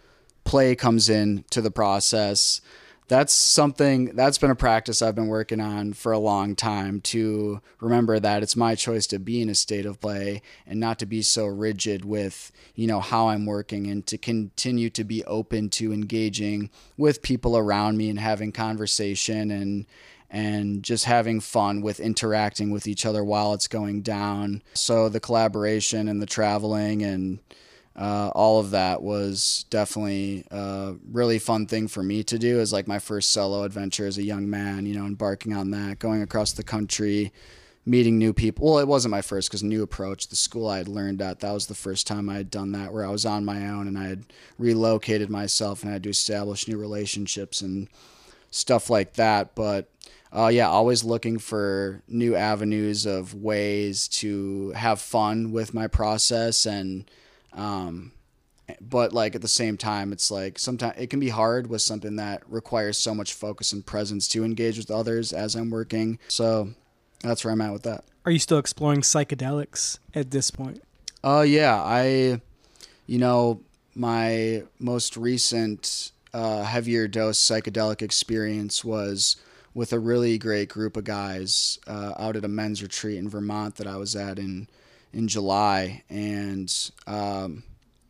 play 0.43 0.75
comes 0.75 1.09
in 1.09 1.43
to 1.49 1.61
the 1.61 1.71
process, 1.71 2.61
that's 3.11 3.33
something 3.33 4.05
that's 4.15 4.37
been 4.37 4.51
a 4.51 4.55
practice 4.55 5.01
I've 5.01 5.15
been 5.15 5.27
working 5.27 5.59
on 5.59 5.91
for 5.91 6.13
a 6.13 6.17
long 6.17 6.55
time 6.55 7.01
to 7.01 7.59
remember 7.81 8.21
that 8.21 8.41
it's 8.41 8.55
my 8.55 8.73
choice 8.73 9.05
to 9.07 9.19
be 9.19 9.41
in 9.41 9.49
a 9.49 9.53
state 9.53 9.85
of 9.85 9.99
play 9.99 10.41
and 10.65 10.79
not 10.79 10.97
to 10.99 11.05
be 11.05 11.21
so 11.21 11.45
rigid 11.45 12.05
with, 12.05 12.53
you 12.73 12.87
know, 12.87 13.01
how 13.01 13.27
I'm 13.27 13.45
working 13.45 13.87
and 13.87 14.07
to 14.07 14.17
continue 14.17 14.89
to 14.91 15.03
be 15.03 15.25
open 15.25 15.67
to 15.71 15.91
engaging 15.91 16.69
with 16.95 17.21
people 17.21 17.57
around 17.57 17.97
me 17.97 18.09
and 18.09 18.17
having 18.17 18.53
conversation 18.53 19.51
and 19.51 19.87
and 20.29 20.81
just 20.81 21.03
having 21.03 21.41
fun 21.41 21.81
with 21.81 21.99
interacting 21.99 22.71
with 22.71 22.87
each 22.87 23.05
other 23.05 23.25
while 23.25 23.53
it's 23.53 23.67
going 23.67 24.03
down. 24.03 24.63
So 24.73 25.09
the 25.09 25.19
collaboration 25.19 26.07
and 26.07 26.21
the 26.21 26.25
traveling 26.25 27.03
and 27.03 27.39
uh, 27.95 28.31
all 28.33 28.59
of 28.59 28.71
that 28.71 29.01
was 29.01 29.65
definitely 29.69 30.45
a 30.51 30.95
really 31.11 31.39
fun 31.39 31.65
thing 31.65 31.87
for 31.87 32.01
me 32.01 32.23
to 32.23 32.39
do 32.39 32.59
as 32.59 32.71
like 32.71 32.87
my 32.87 32.99
first 32.99 33.31
solo 33.31 33.63
adventure 33.63 34.05
as 34.05 34.17
a 34.17 34.23
young 34.23 34.49
man 34.49 34.85
you 34.85 34.93
know 34.93 35.05
embarking 35.05 35.53
on 35.53 35.71
that 35.71 35.99
going 35.99 36.21
across 36.21 36.53
the 36.53 36.63
country 36.63 37.31
meeting 37.85 38.17
new 38.17 38.31
people 38.31 38.65
well 38.65 38.79
it 38.79 38.87
wasn't 38.87 39.11
my 39.11 39.21
first 39.21 39.49
because 39.49 39.63
new 39.63 39.81
approach 39.83 40.27
the 40.27 40.35
school 40.35 40.67
i 40.67 40.77
had 40.77 40.87
learned 40.87 41.21
at 41.21 41.39
that 41.39 41.51
was 41.51 41.67
the 41.67 41.73
first 41.73 42.05
time 42.05 42.29
i 42.29 42.35
had 42.35 42.51
done 42.51 42.71
that 42.71 42.93
where 42.93 43.05
i 43.05 43.09
was 43.09 43.25
on 43.25 43.43
my 43.43 43.67
own 43.67 43.87
and 43.87 43.97
i 43.97 44.07
had 44.07 44.23
relocated 44.59 45.29
myself 45.29 45.81
and 45.81 45.89
i 45.89 45.93
had 45.93 46.03
to 46.03 46.09
establish 46.09 46.67
new 46.67 46.77
relationships 46.77 47.61
and 47.61 47.89
stuff 48.51 48.89
like 48.89 49.13
that. 49.13 49.55
But 49.55 49.89
uh, 50.31 50.47
yeah, 50.47 50.69
always 50.69 51.03
looking 51.03 51.39
for 51.39 52.03
new 52.07 52.35
avenues 52.35 53.05
of 53.05 53.33
ways 53.33 54.07
to 54.09 54.71
have 54.71 55.01
fun 55.01 55.51
with 55.51 55.73
my 55.73 55.87
process 55.87 56.65
and 56.65 57.09
um, 57.53 58.11
but 58.79 59.13
like 59.13 59.35
at 59.35 59.41
the 59.41 59.47
same 59.47 59.77
time, 59.77 60.11
it's 60.13 60.31
like 60.31 60.59
sometimes 60.59 60.95
it 60.97 61.09
can 61.09 61.19
be 61.19 61.29
hard 61.29 61.67
with 61.67 61.81
something 61.81 62.15
that 62.17 62.43
requires 62.49 62.97
so 62.97 63.13
much 63.13 63.33
focus 63.33 63.73
and 63.73 63.85
presence 63.85 64.27
to 64.29 64.43
engage 64.43 64.77
with 64.77 64.91
others 64.91 65.33
as 65.33 65.55
I'm 65.55 65.69
working. 65.69 66.19
So 66.27 66.69
that's 67.21 67.43
where 67.43 67.53
I'm 67.53 67.61
at 67.61 67.73
with 67.73 67.83
that. 67.83 68.03
Are 68.25 68.31
you 68.31 68.39
still 68.39 68.59
exploring 68.59 69.01
psychedelics 69.01 69.97
at 70.13 70.31
this 70.31 70.51
point? 70.51 70.83
Uh, 71.23 71.45
yeah, 71.47 71.81
I, 71.81 72.41
you 73.07 73.17
know, 73.17 73.61
my 73.95 74.63
most 74.79 75.17
recent 75.17 76.11
uh, 76.33 76.63
heavier 76.63 77.07
dose 77.07 77.39
psychedelic 77.39 78.01
experience 78.01 78.85
was 78.85 79.37
with 79.73 79.93
a 79.93 79.99
really 79.99 80.37
great 80.37 80.69
group 80.69 80.97
of 80.97 81.03
guys 81.03 81.79
uh, 81.87 82.13
out 82.17 82.35
at 82.35 82.45
a 82.45 82.47
men's 82.47 82.81
retreat 82.81 83.17
in 83.17 83.29
Vermont 83.29 83.75
that 83.75 83.87
I 83.87 83.97
was 83.97 84.15
at 84.15 84.37
in 84.37 84.67
in 85.13 85.27
July, 85.27 86.03
and 86.09 86.91
um, 87.07 87.63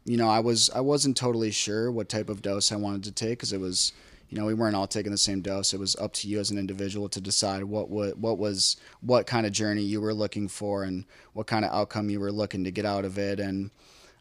you 0.05 0.17
know, 0.17 0.29
I 0.29 0.39
was 0.39 0.69
I 0.71 0.81
wasn't 0.81 1.17
totally 1.17 1.51
sure 1.51 1.91
what 1.91 2.09
type 2.09 2.29
of 2.29 2.41
dose 2.41 2.71
I 2.71 2.75
wanted 2.75 3.03
to 3.05 3.11
take 3.11 3.39
because 3.39 3.53
it 3.53 3.59
was, 3.59 3.93
you 4.29 4.37
know, 4.37 4.45
we 4.45 4.53
weren't 4.53 4.75
all 4.75 4.87
taking 4.87 5.11
the 5.11 5.17
same 5.17 5.41
dose. 5.41 5.73
It 5.73 5.79
was 5.79 5.95
up 5.97 6.13
to 6.13 6.27
you 6.27 6.39
as 6.39 6.51
an 6.51 6.57
individual 6.57 7.09
to 7.09 7.21
decide 7.21 7.63
what 7.63 7.89
what 7.89 8.17
what 8.17 8.37
was 8.37 8.77
what 9.01 9.27
kind 9.27 9.45
of 9.45 9.51
journey 9.51 9.83
you 9.83 10.01
were 10.01 10.13
looking 10.13 10.47
for 10.47 10.83
and 10.83 11.05
what 11.33 11.47
kind 11.47 11.65
of 11.65 11.71
outcome 11.71 12.09
you 12.09 12.19
were 12.19 12.31
looking 12.31 12.63
to 12.63 12.71
get 12.71 12.85
out 12.85 13.05
of 13.05 13.17
it. 13.17 13.39
And 13.39 13.71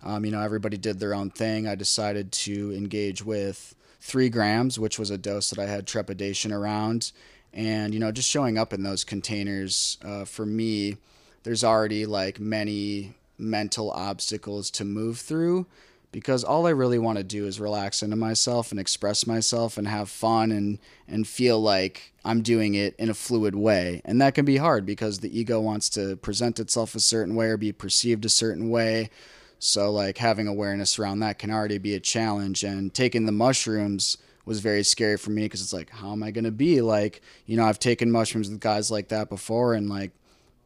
um, 0.03 0.25
you 0.25 0.31
know, 0.31 0.41
everybody 0.41 0.77
did 0.77 0.99
their 0.99 1.15
own 1.15 1.31
thing. 1.31 1.67
I 1.67 1.75
decided 1.75 2.33
to 2.33 2.73
engage 2.73 3.25
with 3.25 3.75
three 4.01 4.31
grams, 4.31 4.79
which 4.79 4.99
was 4.99 5.11
a 5.11 5.19
dose 5.19 5.51
that 5.51 5.59
I 5.59 5.67
had 5.67 5.87
trepidation 5.87 6.53
around. 6.53 7.13
And 7.53 7.93
you 7.93 8.01
know, 8.01 8.13
just 8.13 8.29
showing 8.29 8.59
up 8.59 8.73
in 8.73 8.83
those 8.83 9.05
containers 9.05 9.99
uh, 10.05 10.25
for 10.25 10.47
me 10.47 10.97
there's 11.43 11.65
already 11.65 12.07
like 12.07 12.39
many 12.41 13.15
mental 13.39 13.91
obstacles 13.91 14.71
to 14.71 14.85
move 14.85 15.19
through 15.19 15.67
because 16.13 16.43
all 16.43 16.67
I 16.67 16.71
really 16.71 16.99
want 16.99 17.19
to 17.19 17.25
do 17.25 17.47
is 17.47 17.61
relax 17.61 18.03
into 18.03 18.17
myself 18.17 18.71
and 18.71 18.81
express 18.81 19.27
myself 19.27 19.79
and 19.79 19.87
have 19.87 20.11
fun 20.11 20.51
and 20.51 20.79
and 21.07 21.27
feel 21.27 21.61
like 21.61 22.13
I'm 22.25 22.43
doing 22.43 22.75
it 22.75 22.95
in 22.99 23.09
a 23.09 23.15
fluid 23.15 23.55
way. 23.55 24.03
And 24.05 24.21
that 24.21 24.35
can 24.35 24.45
be 24.45 24.57
hard 24.57 24.85
because 24.85 25.21
the 25.21 25.39
ego 25.39 25.61
wants 25.61 25.89
to 25.91 26.17
present 26.17 26.59
itself 26.59 26.95
a 26.95 27.01
certain 27.01 27.37
way 27.37 27.47
or 27.47 27.57
be 27.57 27.73
perceived 27.73 28.25
a 28.25 28.29
certain 28.29 28.71
way. 28.71 29.11
So 29.59 29.91
like 29.91 30.19
having 30.19 30.49
awareness 30.49 30.99
around 30.99 31.21
that 31.21 31.39
can 31.39 31.51
already 31.51 31.79
be 31.79 31.95
a 31.95 32.01
challenge 32.01 32.65
and 32.65 32.93
taking 32.93 33.27
the 33.27 33.33
mushrooms 33.33 34.17
was 34.47 34.61
very 34.61 34.83
scary 34.83 35.17
for 35.17 35.31
me 35.31 35.43
because 35.43 35.63
it's 35.63 35.73
like 35.73 35.91
how 35.91 36.13
am 36.13 36.23
I 36.23 36.31
going 36.33 36.45
to 36.45 36.51
be 36.51 36.81
like, 36.81 37.21
you 37.47 37.57
know, 37.57 37.65
I've 37.65 37.79
taken 37.79 38.11
mushrooms 38.11 38.51
with 38.51 38.59
guys 38.59 38.91
like 38.91 39.09
that 39.09 39.29
before 39.29 39.75
and 39.75 39.89
like 39.89 40.11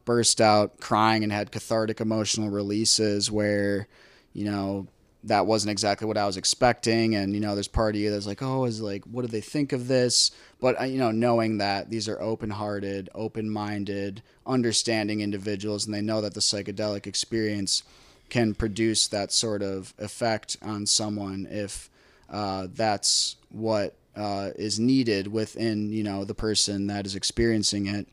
burst 0.05 0.39
out 0.39 0.79
crying 0.79 1.23
and 1.23 1.31
had 1.31 1.51
cathartic 1.51 1.99
emotional 1.99 2.49
releases 2.49 3.29
where, 3.31 3.87
you 4.33 4.45
know, 4.45 4.87
that 5.25 5.47
wasn't 5.47 5.71
exactly 5.71 6.07
what 6.07 6.17
I 6.17 6.25
was 6.27 6.37
expecting. 6.37 7.15
And, 7.15 7.33
you 7.33 7.39
know, 7.39 7.55
there's 7.55 7.67
part 7.67 7.95
of 7.95 8.01
you 8.01 8.11
that's 8.11 8.27
like, 8.27 8.43
oh, 8.43 8.65
is 8.65 8.79
like, 8.79 9.03
what 9.05 9.23
do 9.23 9.27
they 9.27 9.41
think 9.41 9.73
of 9.73 9.87
this? 9.87 10.31
But, 10.61 10.79
uh, 10.79 10.83
you 10.83 10.99
know, 10.99 11.11
knowing 11.11 11.57
that 11.57 11.89
these 11.89 12.07
are 12.07 12.21
open 12.21 12.51
hearted, 12.51 13.09
open 13.15 13.49
minded, 13.49 14.21
understanding 14.45 15.21
individuals, 15.21 15.85
and 15.85 15.95
they 15.95 16.01
know 16.01 16.21
that 16.21 16.35
the 16.35 16.39
psychedelic 16.39 17.07
experience 17.07 17.83
can 18.29 18.53
produce 18.53 19.07
that 19.07 19.31
sort 19.31 19.63
of 19.63 19.93
effect 19.97 20.57
on 20.61 20.85
someone 20.85 21.47
if 21.49 21.89
uh, 22.29 22.67
that's 22.73 23.35
what 23.49 23.95
uh, 24.15 24.51
is 24.55 24.79
needed 24.79 25.27
within, 25.27 25.91
you 25.91 26.03
know, 26.03 26.23
the 26.23 26.35
person 26.35 26.87
that 26.87 27.05
is 27.05 27.15
experiencing 27.15 27.87
it 27.87 28.07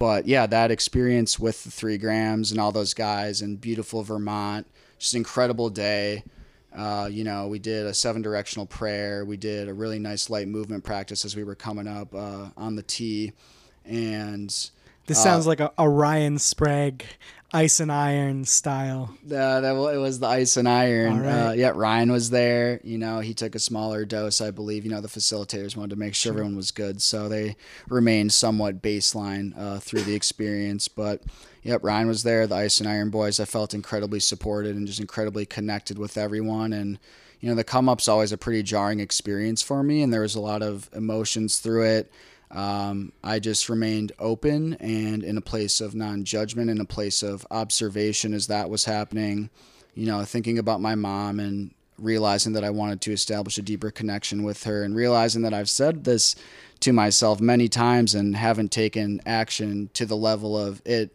but 0.00 0.26
yeah, 0.26 0.46
that 0.46 0.70
experience 0.70 1.38
with 1.38 1.62
the 1.62 1.70
three 1.70 1.98
grams 1.98 2.50
and 2.50 2.58
all 2.58 2.72
those 2.72 2.94
guys 2.94 3.42
in 3.42 3.56
beautiful 3.56 4.02
Vermont, 4.02 4.66
just 4.98 5.14
incredible 5.14 5.68
day. 5.68 6.24
Uh, 6.74 7.06
you 7.12 7.22
know, 7.22 7.48
we 7.48 7.58
did 7.58 7.84
a 7.84 7.92
seven 7.92 8.22
directional 8.22 8.64
prayer. 8.64 9.26
We 9.26 9.36
did 9.36 9.68
a 9.68 9.74
really 9.74 9.98
nice 9.98 10.30
light 10.30 10.48
movement 10.48 10.84
practice 10.84 11.26
as 11.26 11.36
we 11.36 11.44
were 11.44 11.54
coming 11.54 11.86
up 11.86 12.14
uh, 12.14 12.48
on 12.56 12.76
the 12.76 12.82
tee. 12.82 13.32
And 13.84 14.48
this 15.06 15.18
uh, 15.18 15.22
sounds 15.22 15.46
like 15.46 15.60
a, 15.60 15.70
a 15.76 15.86
Ryan 15.86 16.38
Sprague 16.38 17.04
ice 17.52 17.80
and 17.80 17.90
iron 17.90 18.44
style. 18.44 19.10
Uh, 19.24 19.60
that 19.60 19.74
it 19.94 19.98
was 19.98 20.20
the 20.20 20.26
ice 20.26 20.56
and 20.56 20.68
iron. 20.68 21.26
Uh, 21.26 21.54
yeah, 21.56 21.72
Ryan 21.74 22.12
was 22.12 22.30
there. 22.30 22.80
You 22.84 22.98
know, 22.98 23.20
he 23.20 23.34
took 23.34 23.54
a 23.54 23.58
smaller 23.58 24.04
dose, 24.04 24.40
I 24.40 24.50
believe. 24.50 24.84
You 24.84 24.90
know, 24.90 25.00
the 25.00 25.08
facilitators 25.08 25.76
wanted 25.76 25.90
to 25.90 25.96
make 25.96 26.14
sure, 26.14 26.30
sure. 26.30 26.32
everyone 26.32 26.56
was 26.56 26.70
good, 26.70 27.02
so 27.02 27.28
they 27.28 27.56
remained 27.88 28.32
somewhat 28.32 28.82
baseline 28.82 29.52
uh, 29.58 29.78
through 29.78 30.02
the 30.02 30.14
experience. 30.14 30.88
But 30.88 31.22
yep, 31.62 31.82
Ryan 31.82 32.08
was 32.08 32.22
there. 32.22 32.46
The 32.46 32.56
ice 32.56 32.80
and 32.80 32.88
iron 32.88 33.10
boys. 33.10 33.40
I 33.40 33.44
felt 33.44 33.74
incredibly 33.74 34.20
supported 34.20 34.76
and 34.76 34.86
just 34.86 35.00
incredibly 35.00 35.46
connected 35.46 35.98
with 35.98 36.16
everyone. 36.16 36.72
And 36.72 36.98
you 37.40 37.48
know, 37.48 37.54
the 37.54 37.64
come 37.64 37.88
up's 37.88 38.08
always 38.08 38.32
a 38.32 38.38
pretty 38.38 38.62
jarring 38.62 39.00
experience 39.00 39.62
for 39.62 39.82
me, 39.82 40.02
and 40.02 40.12
there 40.12 40.20
was 40.20 40.34
a 40.34 40.40
lot 40.40 40.62
of 40.62 40.88
emotions 40.94 41.58
through 41.58 41.84
it. 41.84 42.12
Um, 42.50 43.12
I 43.22 43.38
just 43.38 43.68
remained 43.68 44.12
open 44.18 44.74
and 44.74 45.22
in 45.22 45.36
a 45.36 45.42
place 45.42 45.80
of 45.80 45.94
non 45.94 46.24
judgment, 46.24 46.70
in 46.70 46.80
a 46.80 46.84
place 46.84 47.22
of 47.22 47.46
observation 47.50 48.34
as 48.34 48.48
that 48.48 48.70
was 48.70 48.84
happening. 48.84 49.50
You 49.94 50.06
know, 50.06 50.24
thinking 50.24 50.58
about 50.58 50.80
my 50.80 50.94
mom 50.94 51.40
and 51.40 51.72
realizing 51.98 52.54
that 52.54 52.64
I 52.64 52.70
wanted 52.70 53.00
to 53.02 53.12
establish 53.12 53.58
a 53.58 53.62
deeper 53.62 53.90
connection 53.90 54.42
with 54.42 54.64
her, 54.64 54.82
and 54.82 54.96
realizing 54.96 55.42
that 55.42 55.54
I've 55.54 55.68
said 55.68 56.04
this 56.04 56.34
to 56.80 56.92
myself 56.92 57.40
many 57.40 57.68
times 57.68 58.14
and 58.14 58.34
haven't 58.34 58.72
taken 58.72 59.20
action 59.26 59.90
to 59.94 60.06
the 60.06 60.16
level 60.16 60.58
of 60.58 60.80
it 60.84 61.10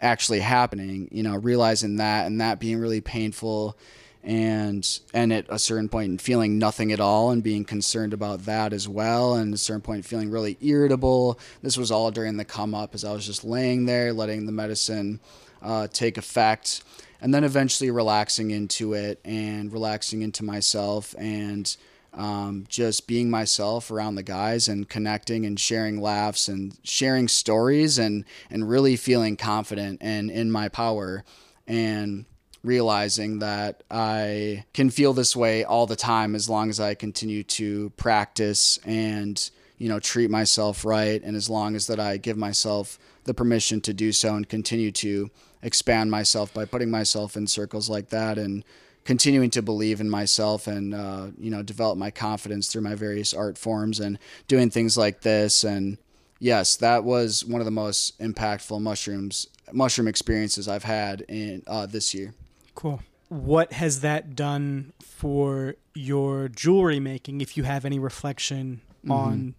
actually 0.00 0.40
happening. 0.40 1.08
You 1.10 1.22
know, 1.22 1.36
realizing 1.36 1.96
that 1.96 2.26
and 2.26 2.40
that 2.40 2.60
being 2.60 2.78
really 2.78 3.00
painful 3.00 3.76
and 4.22 5.00
and 5.14 5.32
at 5.32 5.46
a 5.48 5.58
certain 5.58 5.88
point 5.88 6.20
feeling 6.20 6.58
nothing 6.58 6.92
at 6.92 7.00
all 7.00 7.30
and 7.30 7.42
being 7.42 7.64
concerned 7.64 8.12
about 8.12 8.44
that 8.44 8.72
as 8.72 8.86
well 8.88 9.34
and 9.34 9.54
a 9.54 9.58
certain 9.58 9.80
point 9.80 10.04
feeling 10.04 10.30
really 10.30 10.58
irritable. 10.60 11.38
This 11.62 11.76
was 11.76 11.90
all 11.90 12.10
during 12.10 12.36
the 12.36 12.44
come 12.44 12.74
up 12.74 12.94
as 12.94 13.04
i 13.04 13.12
was 13.12 13.26
just 13.26 13.44
laying 13.44 13.86
there 13.86 14.12
letting 14.12 14.46
the 14.46 14.52
medicine 14.52 15.20
uh, 15.62 15.86
take 15.88 16.18
effect 16.18 16.82
and 17.20 17.34
then 17.34 17.44
eventually 17.44 17.90
relaxing 17.90 18.50
into 18.50 18.94
it 18.94 19.20
and 19.24 19.72
relaxing 19.72 20.22
into 20.22 20.42
myself 20.44 21.14
and 21.18 21.76
um, 22.12 22.64
just 22.68 23.06
being 23.06 23.30
myself 23.30 23.90
around 23.90 24.16
the 24.16 24.22
guys 24.22 24.68
and 24.68 24.88
connecting 24.88 25.46
and 25.46 25.60
sharing 25.60 26.00
laughs 26.00 26.48
and 26.48 26.76
sharing 26.82 27.28
stories 27.28 27.98
and 27.98 28.24
and 28.50 28.68
really 28.68 28.96
feeling 28.96 29.36
confident 29.36 29.98
and 30.00 30.30
in 30.30 30.50
my 30.50 30.68
power. 30.68 31.24
And 31.66 32.24
realizing 32.62 33.38
that 33.38 33.82
I 33.90 34.64
can 34.74 34.90
feel 34.90 35.12
this 35.12 35.34
way 35.34 35.64
all 35.64 35.86
the 35.86 35.96
time 35.96 36.34
as 36.34 36.48
long 36.48 36.68
as 36.68 36.78
I 36.80 36.94
continue 36.94 37.42
to 37.44 37.90
practice 37.90 38.78
and 38.84 39.50
you 39.78 39.88
know 39.88 39.98
treat 39.98 40.30
myself 40.30 40.84
right 40.84 41.22
and 41.22 41.36
as 41.36 41.48
long 41.48 41.74
as 41.74 41.86
that 41.86 41.98
I 41.98 42.18
give 42.18 42.36
myself 42.36 42.98
the 43.24 43.34
permission 43.34 43.80
to 43.82 43.94
do 43.94 44.12
so 44.12 44.34
and 44.34 44.48
continue 44.48 44.92
to 44.92 45.30
expand 45.62 46.10
myself 46.10 46.52
by 46.52 46.64
putting 46.64 46.90
myself 46.90 47.36
in 47.36 47.46
circles 47.46 47.88
like 47.88 48.10
that 48.10 48.36
and 48.36 48.64
continuing 49.04 49.48
to 49.50 49.62
believe 49.62 50.00
in 50.00 50.10
myself 50.10 50.66
and 50.66 50.94
uh, 50.94 51.28
you 51.38 51.50
know 51.50 51.62
develop 51.62 51.96
my 51.96 52.10
confidence 52.10 52.68
through 52.68 52.82
my 52.82 52.94
various 52.94 53.32
art 53.32 53.56
forms 53.56 54.00
and 54.00 54.18
doing 54.48 54.68
things 54.70 54.98
like 54.98 55.22
this. 55.22 55.64
And 55.64 55.96
yes 56.40 56.76
that 56.76 57.04
was 57.04 57.44
one 57.44 57.60
of 57.60 57.66
the 57.66 57.70
most 57.70 58.18
impactful 58.18 58.80
mushrooms 58.80 59.46
mushroom 59.72 60.08
experiences 60.08 60.66
i've 60.66 60.82
had 60.82 61.20
in 61.28 61.62
uh, 61.68 61.86
this 61.86 62.12
year 62.12 62.34
Cool. 62.80 63.00
What 63.28 63.74
has 63.74 64.00
that 64.00 64.34
done 64.34 64.92
for 65.02 65.76
your 65.94 66.48
jewelry 66.48 66.98
making, 66.98 67.40
if 67.40 67.56
you 67.56 67.62
have 67.64 67.84
any 67.84 67.98
reflection 67.98 68.80
on 69.08 69.54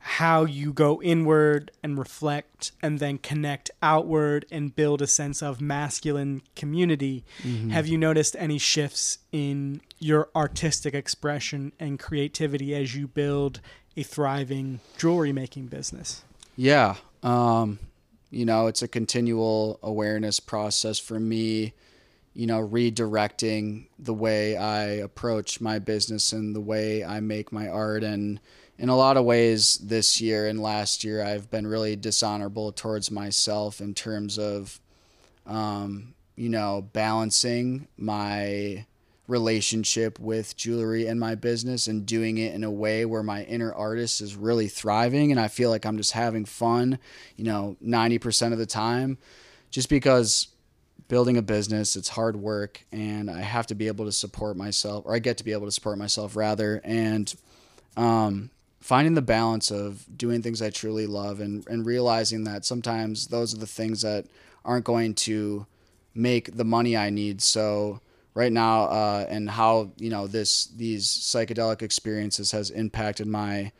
how 0.00 0.44
you 0.44 0.72
go 0.72 1.00
inward 1.02 1.70
and 1.82 1.98
reflect 1.98 2.72
and 2.82 2.98
then 2.98 3.18
connect 3.18 3.70
outward 3.82 4.46
and 4.50 4.74
build 4.74 5.00
a 5.00 5.06
sense 5.06 5.42
of 5.42 5.60
masculine 5.60 6.42
community? 6.54 7.24
Have 7.70 7.86
you 7.86 7.96
noticed 7.98 8.36
any 8.38 8.58
shifts 8.58 9.18
in 9.32 9.80
your 9.98 10.28
artistic 10.36 10.92
expression 10.94 11.72
and 11.80 11.98
creativity 11.98 12.74
as 12.74 12.94
you 12.94 13.08
build 13.08 13.60
a 13.96 14.02
thriving 14.02 14.80
jewelry 14.98 15.32
making 15.32 15.66
business? 15.66 16.22
Yeah. 16.56 16.96
Um, 17.22 17.78
you 18.30 18.44
know, 18.44 18.66
it's 18.66 18.82
a 18.82 18.88
continual 18.88 19.78
awareness 19.82 20.40
process 20.40 20.98
for 20.98 21.18
me, 21.18 21.72
you 22.36 22.46
know, 22.46 22.60
redirecting 22.60 23.86
the 23.98 24.12
way 24.12 24.58
I 24.58 24.82
approach 24.82 25.58
my 25.58 25.78
business 25.78 26.32
and 26.32 26.54
the 26.54 26.60
way 26.60 27.02
I 27.02 27.18
make 27.20 27.50
my 27.50 27.66
art. 27.66 28.04
And 28.04 28.38
in 28.78 28.90
a 28.90 28.96
lot 28.96 29.16
of 29.16 29.24
ways, 29.24 29.78
this 29.78 30.20
year 30.20 30.46
and 30.46 30.60
last 30.60 31.02
year, 31.02 31.24
I've 31.24 31.50
been 31.50 31.66
really 31.66 31.96
dishonorable 31.96 32.72
towards 32.72 33.10
myself 33.10 33.80
in 33.80 33.94
terms 33.94 34.38
of, 34.38 34.78
um, 35.46 36.12
you 36.36 36.50
know, 36.50 36.86
balancing 36.92 37.88
my 37.96 38.84
relationship 39.28 40.20
with 40.20 40.58
jewelry 40.58 41.06
and 41.06 41.18
my 41.18 41.36
business 41.36 41.86
and 41.86 42.04
doing 42.04 42.36
it 42.36 42.54
in 42.54 42.64
a 42.64 42.70
way 42.70 43.06
where 43.06 43.22
my 43.22 43.44
inner 43.44 43.72
artist 43.72 44.20
is 44.20 44.36
really 44.36 44.68
thriving 44.68 45.30
and 45.30 45.40
I 45.40 45.48
feel 45.48 45.70
like 45.70 45.86
I'm 45.86 45.96
just 45.96 46.12
having 46.12 46.44
fun, 46.44 46.98
you 47.36 47.44
know, 47.44 47.78
90% 47.82 48.52
of 48.52 48.58
the 48.58 48.66
time 48.66 49.16
just 49.70 49.88
because 49.88 50.48
building 51.08 51.36
a 51.36 51.42
business 51.42 51.96
it's 51.96 52.08
hard 52.08 52.36
work 52.36 52.84
and 52.92 53.30
I 53.30 53.40
have 53.40 53.66
to 53.68 53.74
be 53.74 53.86
able 53.86 54.04
to 54.06 54.12
support 54.12 54.56
myself 54.56 55.04
or 55.06 55.14
I 55.14 55.18
get 55.18 55.38
to 55.38 55.44
be 55.44 55.52
able 55.52 55.66
to 55.66 55.72
support 55.72 55.98
myself 55.98 56.36
rather. 56.36 56.80
And 56.84 57.32
um 57.96 58.50
finding 58.80 59.14
the 59.14 59.22
balance 59.22 59.70
of 59.70 60.04
doing 60.16 60.42
things 60.42 60.62
I 60.62 60.70
truly 60.70 61.06
love 61.06 61.40
and 61.40 61.66
and 61.68 61.86
realizing 61.86 62.44
that 62.44 62.64
sometimes 62.64 63.28
those 63.28 63.54
are 63.54 63.58
the 63.58 63.66
things 63.66 64.02
that 64.02 64.26
aren't 64.64 64.84
going 64.84 65.14
to 65.14 65.66
make 66.14 66.56
the 66.56 66.64
money 66.64 66.96
I 66.96 67.10
need. 67.10 67.40
So 67.42 68.00
right 68.34 68.52
now 68.52 68.82
uh, 68.84 69.26
and 69.28 69.50
how 69.50 69.90
you 69.96 70.10
know 70.10 70.26
this 70.26 70.66
these 70.66 71.06
psychedelic 71.06 71.82
experiences 71.82 72.52
has 72.52 72.70
impacted 72.70 73.26
my 73.26 73.72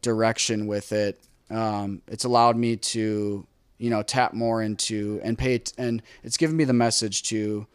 direction 0.00 0.66
with 0.66 0.92
it 0.92 1.20
um, 1.50 2.02
it's 2.08 2.24
allowed 2.24 2.56
me 2.56 2.76
to 2.76 3.46
you 3.78 3.90
know 3.90 4.02
tap 4.02 4.32
more 4.32 4.62
into 4.62 5.20
and 5.22 5.38
pay 5.38 5.58
t- 5.58 5.72
and 5.78 6.02
it's 6.22 6.36
given 6.36 6.56
me 6.56 6.64
the 6.64 6.72
message 6.72 7.22
to 7.24 7.66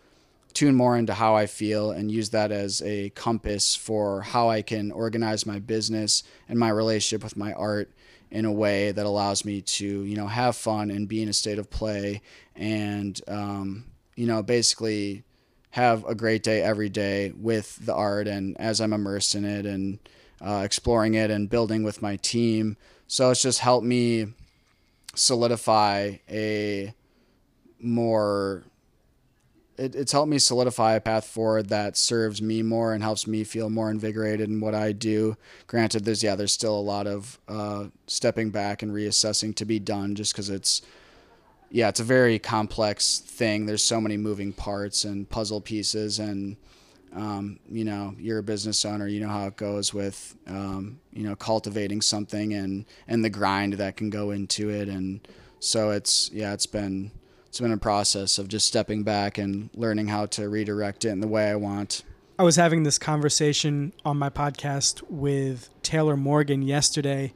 tune 0.54 0.76
more 0.76 0.98
into 0.98 1.14
how 1.14 1.36
I 1.36 1.46
feel 1.46 1.92
and 1.92 2.12
use 2.12 2.30
that 2.32 2.52
as 2.52 2.82
a 2.82 3.10
compass 3.12 3.76
for 3.76 4.22
how 4.22 4.50
I 4.50 4.62
can 4.62 4.92
organize 4.92 5.46
my 5.46 5.60
business 5.60 6.24
and 6.50 6.60
my 6.60 6.70
relationship 6.70 7.24
with 7.24 7.38
my 7.38 7.54
art 7.54 7.90
in 8.30 8.46
a 8.46 8.52
way 8.52 8.92
that 8.92 9.06
allows 9.06 9.46
me 9.46 9.62
to 9.62 10.04
you 10.04 10.16
know 10.16 10.28
have 10.28 10.56
fun 10.56 10.92
and 10.92 11.08
be 11.08 11.22
in 11.22 11.30
a 11.30 11.34
state 11.34 11.60
of 11.60 11.70
play 11.70 12.22
and 12.56 13.22
um, 13.28 13.86
you 14.16 14.28
know 14.28 14.42
basically 14.44 15.24
have 15.72 16.06
a 16.06 16.16
great 16.16 16.44
day 16.44 16.62
every 16.62 16.90
day 16.90 17.32
with 17.32 17.78
the 17.86 17.94
art 17.94 18.28
and 18.28 18.60
as 18.60 18.82
I'm 18.82 18.94
immersed 18.94 19.36
in 19.36 19.46
it 19.46 19.66
and 19.66 20.00
uh, 20.42 20.62
exploring 20.66 21.14
it 21.14 21.32
and 21.32 21.50
building 21.50 21.84
with 21.84 22.02
my 22.02 22.18
team. 22.18 22.76
So 23.08 23.30
it's 23.30 23.42
just 23.42 23.60
helped 23.60 23.86
me 23.86 24.34
solidify 25.16 26.16
a 26.30 26.94
more. 27.80 28.64
It, 29.78 29.96
it's 29.96 30.12
helped 30.12 30.30
me 30.30 30.38
solidify 30.38 30.94
a 30.94 31.02
path 31.02 31.26
forward 31.26 31.70
that 31.70 31.98
serves 31.98 32.42
me 32.42 32.62
more 32.62 32.94
and 32.94 33.02
helps 33.02 33.26
me 33.26 33.44
feel 33.44 33.70
more 33.70 33.90
invigorated 33.90 34.50
in 34.50 34.60
what 34.60 34.76
I 34.76 34.92
do. 34.92 35.38
Granted, 35.68 36.06
there's 36.06 36.24
yeah, 36.24 36.36
there's 36.36 36.52
still 36.54 36.78
a 36.78 36.82
lot 36.82 37.08
of 37.08 37.40
uh, 37.48 37.86
stepping 38.08 38.52
back 38.52 38.84
and 38.84 38.92
reassessing 38.92 39.56
to 39.56 39.66
be 39.66 39.80
done, 39.80 40.16
just 40.16 40.34
because 40.34 40.50
it's 40.50 40.82
yeah, 41.70 41.88
it's 41.88 42.02
a 42.02 42.04
very 42.06 42.38
complex 42.38 43.20
thing. 43.20 43.66
There's 43.66 43.84
so 43.84 44.02
many 44.02 44.18
moving 44.18 44.52
parts 44.52 45.06
and 45.06 45.30
puzzle 45.30 45.62
pieces, 45.62 46.20
and 46.20 46.58
um, 47.14 47.60
you 47.70 47.84
know, 47.84 48.16
you're 48.18 48.40
a 48.40 48.44
business 48.44 48.86
owner. 48.86 49.08
You 49.08 49.20
know 49.22 49.30
how 49.30 49.48
it 49.48 49.58
goes 49.58 49.94
with 49.94 50.36
um, 50.48 51.00
you 51.12 51.24
know 51.24 51.36
cultivating 51.36 52.02
something 52.02 52.54
and 52.54 52.86
and 53.08 53.24
the 53.24 53.30
grind 53.30 53.74
that 53.74 53.98
can 53.98 54.10
go 54.10 54.32
into 54.32 54.70
it, 54.70 54.88
and 54.88 55.28
so 55.60 55.92
it's 55.92 56.30
yeah, 56.32 56.54
it's 56.54 56.66
been 56.66 57.12
it's 57.48 57.60
been 57.60 57.74
a 57.74 57.78
process 57.78 58.38
of 58.38 58.48
just 58.48 58.66
stepping 58.66 59.04
back 59.04 59.38
and 59.38 59.70
learning 59.76 60.08
how 60.08 60.26
to 60.26 60.48
redirect 60.48 61.04
it 61.04 61.10
in 61.10 61.20
the 61.20 61.28
way 61.28 61.50
I 61.50 61.56
want. 61.56 62.04
I 62.40 62.44
was 62.44 62.56
having 62.56 62.84
this 62.84 62.98
conversation 62.98 63.94
on 64.04 64.18
my 64.18 64.30
podcast 64.30 65.04
with 65.10 65.70
Taylor 65.84 66.18
Morgan 66.18 66.62
yesterday, 66.62 67.34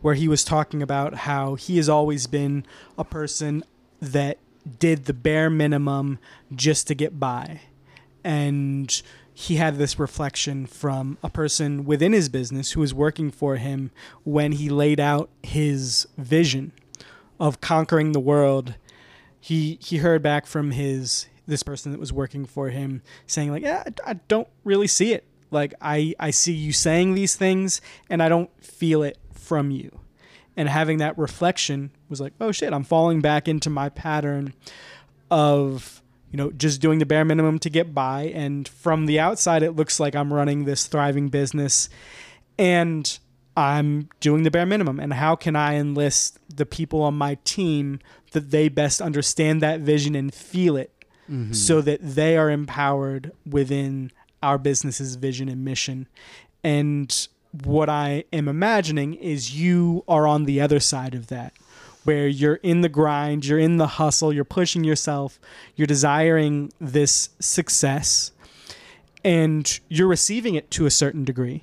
where 0.00 0.14
he 0.14 0.26
was 0.26 0.42
talking 0.42 0.82
about 0.82 1.14
how 1.14 1.54
he 1.54 1.76
has 1.76 1.88
always 1.88 2.26
been 2.26 2.64
a 2.96 3.04
person 3.04 3.62
that 4.00 4.38
did 4.78 5.04
the 5.04 5.12
bare 5.12 5.50
minimum 5.50 6.18
just 6.54 6.86
to 6.88 6.94
get 6.94 7.20
by. 7.20 7.60
And 8.28 9.00
he 9.32 9.56
had 9.56 9.76
this 9.76 9.98
reflection 9.98 10.66
from 10.66 11.16
a 11.22 11.30
person 11.30 11.86
within 11.86 12.12
his 12.12 12.28
business 12.28 12.72
who 12.72 12.80
was 12.80 12.92
working 12.92 13.30
for 13.30 13.56
him 13.56 13.90
when 14.22 14.52
he 14.52 14.68
laid 14.68 15.00
out 15.00 15.30
his 15.42 16.06
vision 16.18 16.72
of 17.40 17.62
conquering 17.62 18.12
the 18.12 18.20
world. 18.20 18.74
He 19.40 19.78
he 19.80 19.96
heard 19.96 20.22
back 20.22 20.44
from 20.46 20.72
his 20.72 21.26
this 21.46 21.62
person 21.62 21.90
that 21.92 21.98
was 21.98 22.12
working 22.12 22.44
for 22.44 22.68
him 22.68 23.00
saying 23.26 23.50
like, 23.50 23.62
"Yeah, 23.62 23.84
I, 23.86 24.10
I 24.10 24.14
don't 24.28 24.48
really 24.62 24.88
see 24.88 25.14
it. 25.14 25.24
Like 25.50 25.72
I 25.80 26.14
I 26.20 26.30
see 26.30 26.52
you 26.52 26.74
saying 26.74 27.14
these 27.14 27.34
things 27.34 27.80
and 28.10 28.22
I 28.22 28.28
don't 28.28 28.50
feel 28.62 29.02
it 29.02 29.16
from 29.32 29.70
you." 29.70 30.00
And 30.54 30.68
having 30.68 30.98
that 30.98 31.16
reflection 31.16 31.92
was 32.10 32.20
like, 32.20 32.34
"Oh 32.42 32.52
shit, 32.52 32.74
I'm 32.74 32.84
falling 32.84 33.22
back 33.22 33.48
into 33.48 33.70
my 33.70 33.88
pattern 33.88 34.52
of 35.30 35.97
you 36.30 36.36
know, 36.36 36.50
just 36.50 36.80
doing 36.80 36.98
the 36.98 37.06
bare 37.06 37.24
minimum 37.24 37.58
to 37.60 37.70
get 37.70 37.94
by. 37.94 38.24
And 38.34 38.68
from 38.68 39.06
the 39.06 39.18
outside, 39.18 39.62
it 39.62 39.72
looks 39.72 39.98
like 39.98 40.14
I'm 40.14 40.32
running 40.32 40.64
this 40.64 40.86
thriving 40.86 41.28
business 41.28 41.88
and 42.58 43.18
I'm 43.56 44.08
doing 44.20 44.42
the 44.42 44.50
bare 44.50 44.66
minimum. 44.66 45.00
And 45.00 45.14
how 45.14 45.36
can 45.36 45.56
I 45.56 45.74
enlist 45.74 46.38
the 46.54 46.66
people 46.66 47.02
on 47.02 47.14
my 47.14 47.38
team 47.44 48.00
that 48.32 48.50
they 48.50 48.68
best 48.68 49.00
understand 49.00 49.62
that 49.62 49.80
vision 49.80 50.14
and 50.14 50.32
feel 50.32 50.76
it 50.76 50.92
mm-hmm. 51.30 51.52
so 51.52 51.80
that 51.80 52.00
they 52.02 52.36
are 52.36 52.50
empowered 52.50 53.32
within 53.46 54.12
our 54.42 54.58
business's 54.58 55.16
vision 55.16 55.48
and 55.48 55.64
mission? 55.64 56.08
And 56.62 57.28
what 57.64 57.88
I 57.88 58.24
am 58.32 58.48
imagining 58.48 59.14
is 59.14 59.58
you 59.58 60.04
are 60.06 60.26
on 60.26 60.44
the 60.44 60.60
other 60.60 60.80
side 60.80 61.14
of 61.14 61.28
that 61.28 61.54
where 62.08 62.26
you're 62.26 62.54
in 62.62 62.80
the 62.80 62.88
grind, 62.88 63.44
you're 63.44 63.58
in 63.58 63.76
the 63.76 63.86
hustle, 63.86 64.32
you're 64.32 64.42
pushing 64.42 64.82
yourself, 64.82 65.38
you're 65.76 65.86
desiring 65.86 66.72
this 66.80 67.28
success, 67.38 68.32
and 69.22 69.78
you're 69.90 70.08
receiving 70.08 70.54
it 70.54 70.70
to 70.70 70.86
a 70.86 70.90
certain 70.90 71.22
degree, 71.22 71.62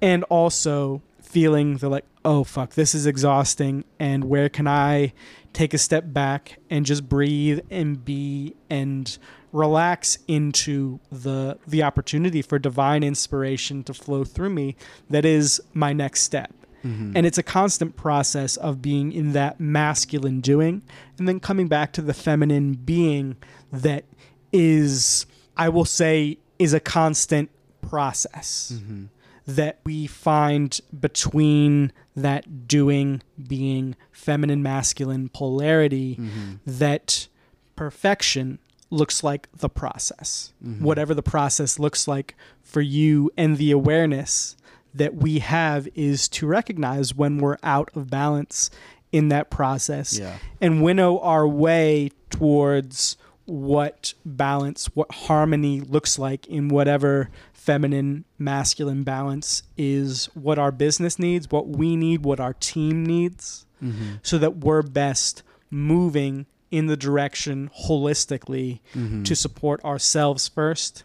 and 0.00 0.24
also 0.30 1.02
feeling 1.20 1.76
the 1.76 1.90
like, 1.90 2.06
oh 2.24 2.42
fuck, 2.42 2.72
this 2.72 2.94
is 2.94 3.04
exhausting, 3.04 3.84
and 3.98 4.24
where 4.24 4.48
can 4.48 4.66
I 4.66 5.12
take 5.52 5.74
a 5.74 5.78
step 5.78 6.04
back 6.06 6.58
and 6.70 6.86
just 6.86 7.06
breathe 7.06 7.60
and 7.68 8.02
be 8.02 8.54
and 8.70 9.18
relax 9.52 10.16
into 10.26 11.00
the 11.10 11.58
the 11.66 11.82
opportunity 11.82 12.40
for 12.40 12.58
divine 12.58 13.02
inspiration 13.02 13.84
to 13.84 13.92
flow 13.92 14.24
through 14.24 14.48
me 14.48 14.74
that 15.10 15.26
is 15.26 15.60
my 15.74 15.92
next 15.92 16.22
step 16.22 16.50
Mm-hmm. 16.84 17.16
and 17.16 17.26
it's 17.26 17.38
a 17.38 17.42
constant 17.42 17.96
process 17.96 18.56
of 18.56 18.82
being 18.82 19.12
in 19.12 19.32
that 19.32 19.60
masculine 19.60 20.40
doing 20.40 20.82
and 21.18 21.28
then 21.28 21.38
coming 21.38 21.68
back 21.68 21.92
to 21.92 22.02
the 22.02 22.14
feminine 22.14 22.74
being 22.74 23.36
that 23.70 24.04
is, 24.52 25.26
I 25.56 25.68
will 25.68 25.84
say, 25.84 26.38
is 26.58 26.74
a 26.74 26.80
constant 26.80 27.50
process 27.80 28.72
mm-hmm. 28.74 29.04
that 29.46 29.80
we 29.84 30.06
find 30.06 30.80
between 30.98 31.92
that 32.14 32.68
doing 32.68 33.22
being 33.48 33.96
feminine 34.12 34.62
masculine 34.62 35.28
polarity 35.28 36.16
mm-hmm. 36.16 36.54
that 36.66 37.28
perfection 37.74 38.58
looks 38.90 39.24
like 39.24 39.48
the 39.56 39.70
process. 39.70 40.52
Whatever 40.84 41.14
the 41.14 41.22
process 41.22 41.78
looks 41.78 42.06
like 42.06 42.36
for 42.62 42.82
you 42.82 43.30
and 43.36 43.56
the 43.56 43.70
awareness 43.70 44.54
that 44.94 45.14
we 45.14 45.38
have 45.40 45.88
is 45.94 46.28
to 46.28 46.46
recognize 46.46 47.14
when 47.14 47.38
we're 47.38 47.58
out 47.62 47.90
of 47.94 48.10
balance 48.10 48.70
in 49.10 49.28
that 49.28 49.50
process 49.50 50.18
Yeah. 50.18 50.36
and 50.60 50.82
winnow 50.82 51.18
our 51.20 51.46
way 51.46 52.10
towards 52.30 53.16
what 53.44 54.14
balance, 54.24 54.86
what 54.94 55.10
harmony 55.12 55.80
looks 55.80 56.18
like 56.18 56.46
in 56.46 56.68
whatever 56.68 57.30
feminine 57.52 58.24
masculine 58.38 59.02
balance 59.02 59.62
is 59.76 60.26
what 60.34 60.58
our 60.58 60.72
business 60.72 61.18
needs, 61.18 61.50
what 61.50 61.68
we 61.68 61.94
need, 61.96 62.24
what 62.24 62.40
our 62.40 62.54
team 62.54 63.04
needs, 63.04 63.66
Mm-hmm. 63.82 64.12
so 64.22 64.38
that 64.38 64.58
we're 64.58 64.82
best 64.82 65.42
moving 65.68 66.46
in 66.70 66.86
the 66.86 66.96
direction 66.96 67.68
holistically 67.86 68.78
Mm-hmm. 68.94 69.24
to 69.24 69.34
support 69.34 69.84
ourselves 69.84 70.46
first 70.48 71.02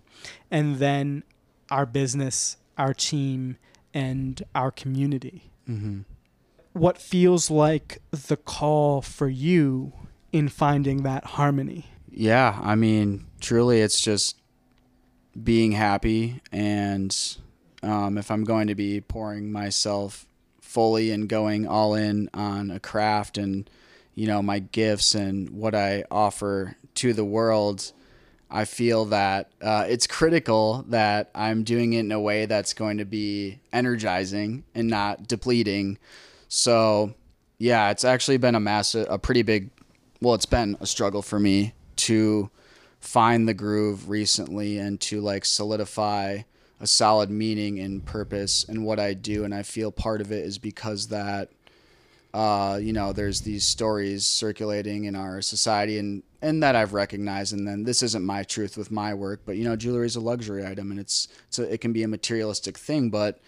and 0.52 0.78
then 0.78 1.24
our 1.72 1.86
business, 1.88 2.58
our 2.78 2.94
team, 2.94 3.58
and 3.94 4.42
our 4.54 4.72
community. 4.72 5.52
Mm-hmm. 5.70 6.02
What 6.74 6.98
feels 6.98 7.50
like 7.50 8.02
the 8.12 8.38
call 8.38 9.02
for 9.02 9.28
you 9.28 9.94
in 10.32 10.50
finding 10.50 11.04
that 11.04 11.26
harmony? 11.26 11.88
Yeah, 12.10 12.60
I 12.62 12.76
mean, 12.76 13.26
truly, 13.40 13.82
it's 13.82 14.02
just 14.02 14.40
being 15.42 15.72
happy, 15.72 16.42
and 16.52 17.16
um, 17.84 18.18
if 18.18 18.32
I'm 18.32 18.44
going 18.44 18.68
to 18.68 18.76
be 18.76 19.02
pouring 19.02 19.52
myself 19.52 20.26
fully 20.62 21.12
and 21.12 21.30
going 21.30 21.68
all 21.68 21.96
in 21.96 22.30
on 22.34 22.72
a 22.72 22.80
craft 22.80 23.38
and 23.38 23.70
you 24.16 24.28
know 24.28 24.42
my 24.42 24.60
gifts 24.60 25.16
and 25.16 25.50
what 25.52 25.74
I 25.74 26.04
offer 26.12 26.76
to 26.96 27.14
the 27.14 27.26
world, 27.26 27.92
I 28.50 28.66
feel 28.66 29.06
that 29.06 29.52
uh, 29.62 29.86
it's 29.90 30.08
critical 30.08 30.86
that 30.88 31.30
I'm 31.36 31.64
doing 31.64 31.94
it 31.94 32.00
in 32.00 32.12
a 32.12 32.20
way 32.20 32.46
that's 32.46 32.74
going 32.74 32.98
to 33.00 33.06
be 33.06 33.60
energizing 33.74 34.64
and 34.74 34.88
not 34.88 35.28
depleting. 35.28 35.98
So, 36.48 37.14
yeah, 37.58 37.90
it's 37.90 38.06
actually 38.06 38.38
been 38.38 38.56
a 38.56 38.60
massive, 38.60 39.08
a 39.10 39.20
pretty 39.20 39.42
big, 39.42 39.70
well, 40.22 40.34
it's 40.34 40.46
been 40.46 40.78
a 40.80 40.86
struggle 40.86 41.22
for 41.22 41.40
me 41.40 41.74
to 41.98 42.50
find 43.00 43.48
the 43.48 43.54
groove 43.54 44.10
recently 44.10 44.78
and 44.78 45.00
to 45.02 45.20
like 45.22 45.46
solidify 45.46 46.40
a 46.80 46.88
solid 46.88 47.30
meaning 47.30 47.80
and 47.80 48.06
purpose 48.06 48.64
in 48.64 48.84
what 48.84 49.00
I 49.00 49.14
do. 49.14 49.44
And 49.44 49.54
I 49.54 49.64
feel 49.64 49.92
part 49.92 50.22
of 50.22 50.32
it 50.32 50.46
is 50.46 50.58
because 50.58 51.08
that, 51.08 51.50
uh, 52.38 52.78
you 52.78 52.94
know, 52.94 53.12
there's 53.14 53.42
these 53.42 53.66
stories 53.66 54.24
circulating 54.24 55.06
in 55.06 55.16
our 55.16 55.42
society 55.42 55.98
and, 55.98 56.22
and 56.40 56.62
that 56.62 56.76
I've 56.76 56.94
recognized. 56.94 57.52
And 57.52 57.68
then 57.68 57.84
this 57.84 58.04
isn't 58.04 58.24
my 58.24 58.44
truth 58.44 58.78
with 58.78 58.92
my 58.92 59.16
work, 59.16 59.42
but 59.44 59.58
you 59.58 59.64
know, 59.64 59.76
jewelry 59.76 60.06
is 60.06 60.18
a 60.18 60.20
luxury 60.20 60.64
item 60.64 60.92
and 60.92 61.00
it's, 61.00 61.28
it 61.58 61.82
can 61.82 61.94
be 61.94 62.04
a 62.04 62.08
materialistic 62.08 62.78
thing, 62.78 63.10
but, 63.10 63.40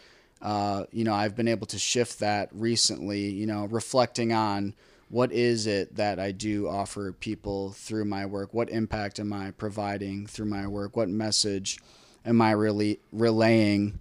uh, 0.41 0.85
you 0.91 1.03
know, 1.03 1.13
I've 1.13 1.35
been 1.35 1.47
able 1.47 1.67
to 1.67 1.77
shift 1.77 2.17
that 2.21 2.49
recently, 2.51 3.29
you 3.29 3.45
know, 3.45 3.65
reflecting 3.65 4.33
on 4.33 4.73
what 5.09 5.31
is 5.31 5.67
it 5.67 5.95
that 5.97 6.19
I 6.19 6.31
do 6.31 6.67
offer 6.67 7.11
people 7.11 7.73
through 7.73 8.05
my 8.05 8.25
work? 8.25 8.55
What 8.55 8.71
impact 8.71 9.19
am 9.19 9.31
I 9.31 9.51
providing 9.51 10.25
through 10.25 10.47
my 10.47 10.65
work? 10.65 10.97
What 10.97 11.09
message 11.09 11.77
am 12.25 12.41
I 12.41 12.53
really 12.53 13.01
relaying? 13.11 13.99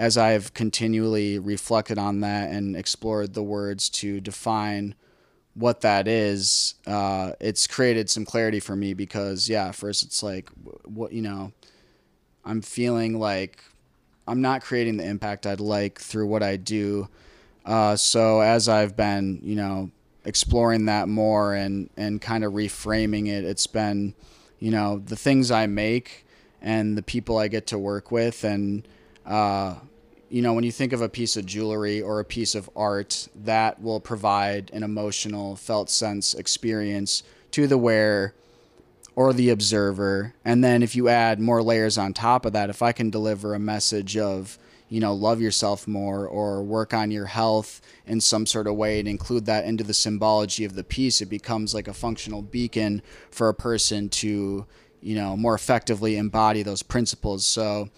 As 0.00 0.16
I've 0.16 0.54
continually 0.54 1.38
reflected 1.38 1.98
on 1.98 2.20
that 2.20 2.50
and 2.50 2.74
explored 2.74 3.34
the 3.34 3.42
words 3.42 3.90
to 3.90 4.18
define 4.18 4.94
what 5.52 5.82
that 5.82 6.08
is, 6.08 6.76
uh, 6.86 7.32
it's 7.38 7.66
created 7.66 8.08
some 8.08 8.24
clarity 8.24 8.60
for 8.60 8.74
me 8.74 8.94
because, 8.94 9.46
yeah, 9.46 9.72
first 9.72 10.02
it's 10.02 10.22
like, 10.22 10.48
what, 10.86 11.12
you 11.12 11.20
know, 11.20 11.52
I'm 12.46 12.62
feeling 12.62 13.18
like 13.20 13.62
I'm 14.26 14.40
not 14.40 14.62
creating 14.62 14.96
the 14.96 15.04
impact 15.04 15.46
I'd 15.46 15.60
like 15.60 16.00
through 16.00 16.28
what 16.28 16.42
I 16.42 16.56
do. 16.56 17.08
Uh, 17.66 17.94
so 17.94 18.40
as 18.40 18.70
I've 18.70 18.96
been, 18.96 19.40
you 19.42 19.54
know, 19.54 19.90
exploring 20.24 20.86
that 20.86 21.08
more 21.08 21.54
and 21.54 21.90
and 21.98 22.22
kind 22.22 22.42
of 22.42 22.54
reframing 22.54 23.28
it, 23.28 23.44
it's 23.44 23.66
been, 23.66 24.14
you 24.60 24.70
know, 24.70 24.98
the 24.98 25.16
things 25.16 25.50
I 25.50 25.66
make 25.66 26.24
and 26.62 26.96
the 26.96 27.02
people 27.02 27.36
I 27.36 27.48
get 27.48 27.66
to 27.66 27.78
work 27.78 28.10
with, 28.10 28.44
and 28.44 28.88
uh, 29.26 29.74
you 30.30 30.42
know, 30.42 30.52
when 30.52 30.64
you 30.64 30.70
think 30.70 30.92
of 30.92 31.02
a 31.02 31.08
piece 31.08 31.36
of 31.36 31.44
jewelry 31.44 32.00
or 32.00 32.20
a 32.20 32.24
piece 32.24 32.54
of 32.54 32.70
art, 32.76 33.28
that 33.34 33.82
will 33.82 33.98
provide 33.98 34.70
an 34.72 34.84
emotional, 34.84 35.56
felt 35.56 35.90
sense 35.90 36.34
experience 36.34 37.24
to 37.50 37.66
the 37.66 37.76
wearer 37.76 38.32
or 39.16 39.32
the 39.32 39.50
observer. 39.50 40.32
And 40.44 40.62
then 40.62 40.84
if 40.84 40.94
you 40.94 41.08
add 41.08 41.40
more 41.40 41.62
layers 41.62 41.98
on 41.98 42.14
top 42.14 42.46
of 42.46 42.52
that, 42.52 42.70
if 42.70 42.80
I 42.80 42.92
can 42.92 43.10
deliver 43.10 43.54
a 43.54 43.58
message 43.58 44.16
of, 44.16 44.56
you 44.88 45.00
know, 45.00 45.12
love 45.12 45.40
yourself 45.40 45.88
more 45.88 46.26
or 46.28 46.62
work 46.62 46.94
on 46.94 47.10
your 47.10 47.26
health 47.26 47.80
in 48.06 48.20
some 48.20 48.46
sort 48.46 48.68
of 48.68 48.76
way 48.76 49.00
and 49.00 49.08
include 49.08 49.46
that 49.46 49.64
into 49.64 49.82
the 49.82 49.94
symbology 49.94 50.64
of 50.64 50.76
the 50.76 50.84
piece, 50.84 51.20
it 51.20 51.26
becomes 51.26 51.74
like 51.74 51.88
a 51.88 51.92
functional 51.92 52.40
beacon 52.40 53.02
for 53.32 53.48
a 53.48 53.54
person 53.54 54.08
to, 54.08 54.64
you 55.00 55.14
know, 55.16 55.36
more 55.36 55.56
effectively 55.56 56.16
embody 56.16 56.62
those 56.62 56.84
principles. 56.84 57.44
So 57.44 57.88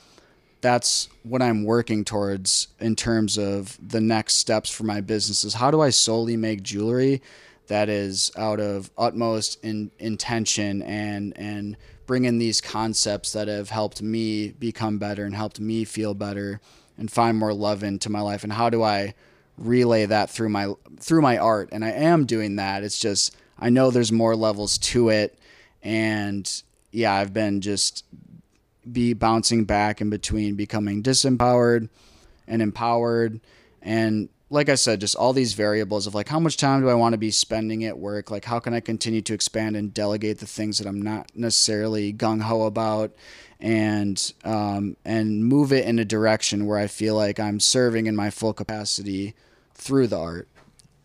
that's 0.63 1.09
what 1.25 1.43
I'm 1.43 1.65
working 1.65 2.05
towards 2.05 2.69
in 2.81 2.97
terms 2.97 3.37
of 3.37 3.77
the 3.87 4.01
next 4.01 4.37
steps 4.37 4.71
for 4.71 4.85
my 4.85 5.01
business 5.01 5.45
is 5.45 5.55
how 5.55 5.71
do 5.71 5.81
I 5.81 5.91
solely 5.91 6.37
make 6.37 6.63
jewelry 6.63 7.21
that 7.67 7.89
is 7.89 8.31
out 8.37 8.61
of 8.61 8.91
utmost 8.97 9.63
in, 9.65 9.91
intention 9.99 10.83
and 10.83 11.37
and 11.37 11.77
bring 12.07 12.25
in 12.25 12.39
these 12.39 12.61
concepts 12.61 13.33
that 13.33 13.49
have 13.49 13.71
helped 13.71 14.03
me 14.03 14.53
become 14.53 14.99
better 14.99 15.25
and 15.25 15.35
helped 15.35 15.61
me 15.61 15.85
feel 15.85 16.15
better 16.15 16.61
and 16.97 17.11
find 17.11 17.39
more 17.39 17.55
love 17.55 17.83
into 17.83 18.11
my 18.11 18.21
life? 18.21 18.45
And 18.45 18.53
how 18.53 18.71
do 18.71 18.83
I 18.83 19.15
relay 19.59 20.07
that 20.07 20.31
through 20.31 20.49
my 20.49 20.75
through 21.01 21.23
my 21.23 21.39
art? 21.39 21.71
And 21.73 21.85
I 21.85 21.91
am 21.91 22.25
doing 22.25 22.57
that. 22.57 22.85
It's 22.85 22.99
just 22.99 23.37
I 23.59 23.69
know 23.69 23.91
there's 23.91 24.13
more 24.13 24.37
levels 24.37 24.79
to 24.79 25.09
it. 25.09 25.37
And 25.83 26.49
yeah 26.93 27.15
I've 27.15 27.33
been 27.33 27.61
just 27.61 28.05
be 28.91 29.13
bouncing 29.13 29.65
back 29.65 30.01
in 30.01 30.11
between 30.11 30.55
becoming 30.55 31.03
disempowered 31.03 31.89
and 32.47 32.63
empowered 32.63 33.41
and 33.81 34.29
like 34.53 34.69
I 34.69 34.75
said, 34.75 35.01
just 35.01 35.17
all 35.17 35.33
these 35.33 35.55
variables 35.55 36.07
of 36.07 36.15
like 36.15 36.29
how 36.29 36.39
much 36.39 36.59
time 36.59 36.83
do 36.83 36.91
I 36.91 36.95
want 36.95 37.15
to 37.15 37.19
be 37.19 37.31
spending 37.31 37.85
at 37.85 37.99
work? 37.99 38.31
Like 38.31 38.45
how 38.45 38.61
can 38.61 38.75
I 38.75 38.81
continue 38.81 39.23
to 39.23 39.33
expand 39.33 39.77
and 39.77 39.95
delegate 39.95 40.41
the 40.41 40.47
things 40.47 40.79
that 40.79 40.87
I'm 40.87 41.01
not 41.01 41.31
necessarily 41.35 42.13
gung 42.13 42.43
ho 42.43 42.67
about, 42.67 43.13
and 43.61 44.33
um, 44.45 44.99
and 45.07 45.47
move 45.47 45.73
it 45.73 45.87
in 45.87 45.99
a 45.99 46.05
direction 46.05 46.67
where 46.67 46.79
I 46.79 46.87
feel 46.87 47.15
like 47.17 47.41
I'm 47.41 47.61
serving 47.61 48.07
in 48.07 48.15
my 48.15 48.29
full 48.29 48.53
capacity 48.53 49.35
through 49.73 50.09
the 50.09 50.19
art. 50.19 50.49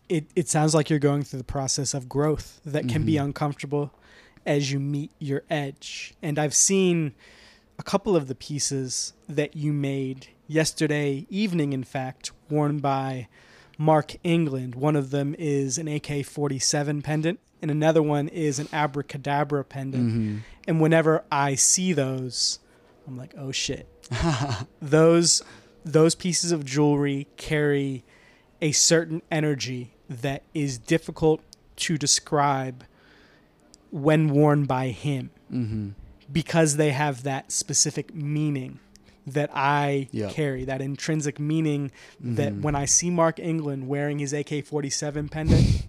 It 0.09 0.25
it 0.35 0.49
sounds 0.49 0.75
like 0.75 0.89
you're 0.89 0.99
going 0.99 1.23
through 1.23 1.39
the 1.39 1.45
process 1.45 1.93
of 1.93 2.09
growth 2.09 2.59
that 2.65 2.89
can 2.89 3.05
be 3.05 3.15
uncomfortable 3.15 3.93
as 4.45 4.71
you 4.73 4.79
meet 4.79 5.11
your 5.19 5.43
edge. 5.49 6.13
And 6.21 6.37
I've 6.37 6.53
seen 6.53 7.13
a 7.79 7.83
couple 7.83 8.15
of 8.15 8.27
the 8.27 8.35
pieces 8.35 9.13
that 9.27 9.55
you 9.55 9.71
made 9.73 10.27
yesterday 10.47 11.25
evening, 11.29 11.73
in 11.73 11.83
fact, 11.83 12.31
worn 12.49 12.79
by 12.79 13.27
Mark 13.77 14.15
England. 14.23 14.75
One 14.75 14.95
of 14.95 15.11
them 15.11 15.35
is 15.37 15.77
an 15.77 15.87
AK 15.87 16.25
47 16.25 17.01
pendant, 17.01 17.39
and 17.61 17.69
another 17.69 18.01
one 18.01 18.27
is 18.27 18.59
an 18.59 18.67
abracadabra 18.73 19.63
pendant. 19.63 20.43
And 20.67 20.81
whenever 20.81 21.23
I 21.31 21.55
see 21.55 21.93
those, 21.93 22.59
I'm 23.07 23.17
like, 23.17 23.33
oh 23.37 23.51
shit. 23.51 23.87
those 24.81 25.43
those 25.83 26.15
pieces 26.15 26.51
of 26.51 26.65
jewelry 26.65 27.27
carry 27.37 28.03
a 28.61 28.71
certain 28.73 29.21
energy 29.31 29.93
that 30.09 30.43
is 30.53 30.77
difficult 30.77 31.41
to 31.77 31.97
describe 31.97 32.83
when 33.91 34.29
worn 34.29 34.65
by 34.65 34.87
him 34.89 35.29
Mm-hmm. 35.51 35.89
Because 36.31 36.75
they 36.77 36.91
have 36.91 37.23
that 37.23 37.51
specific 37.51 38.13
meaning 38.13 38.79
that 39.25 39.49
I 39.53 40.07
Yep. 40.11 40.31
carry, 40.31 40.63
that 40.65 40.81
intrinsic 40.81 41.39
meaning 41.39 41.91
that 42.19 42.53
Mhm. 42.53 42.61
when 42.61 42.75
I 42.75 42.85
see 42.85 43.09
Mark 43.09 43.39
England 43.39 43.87
wearing 43.87 44.19
his 44.19 44.33
AK 44.33 44.61
47 44.61 45.27
pendant 45.29 45.87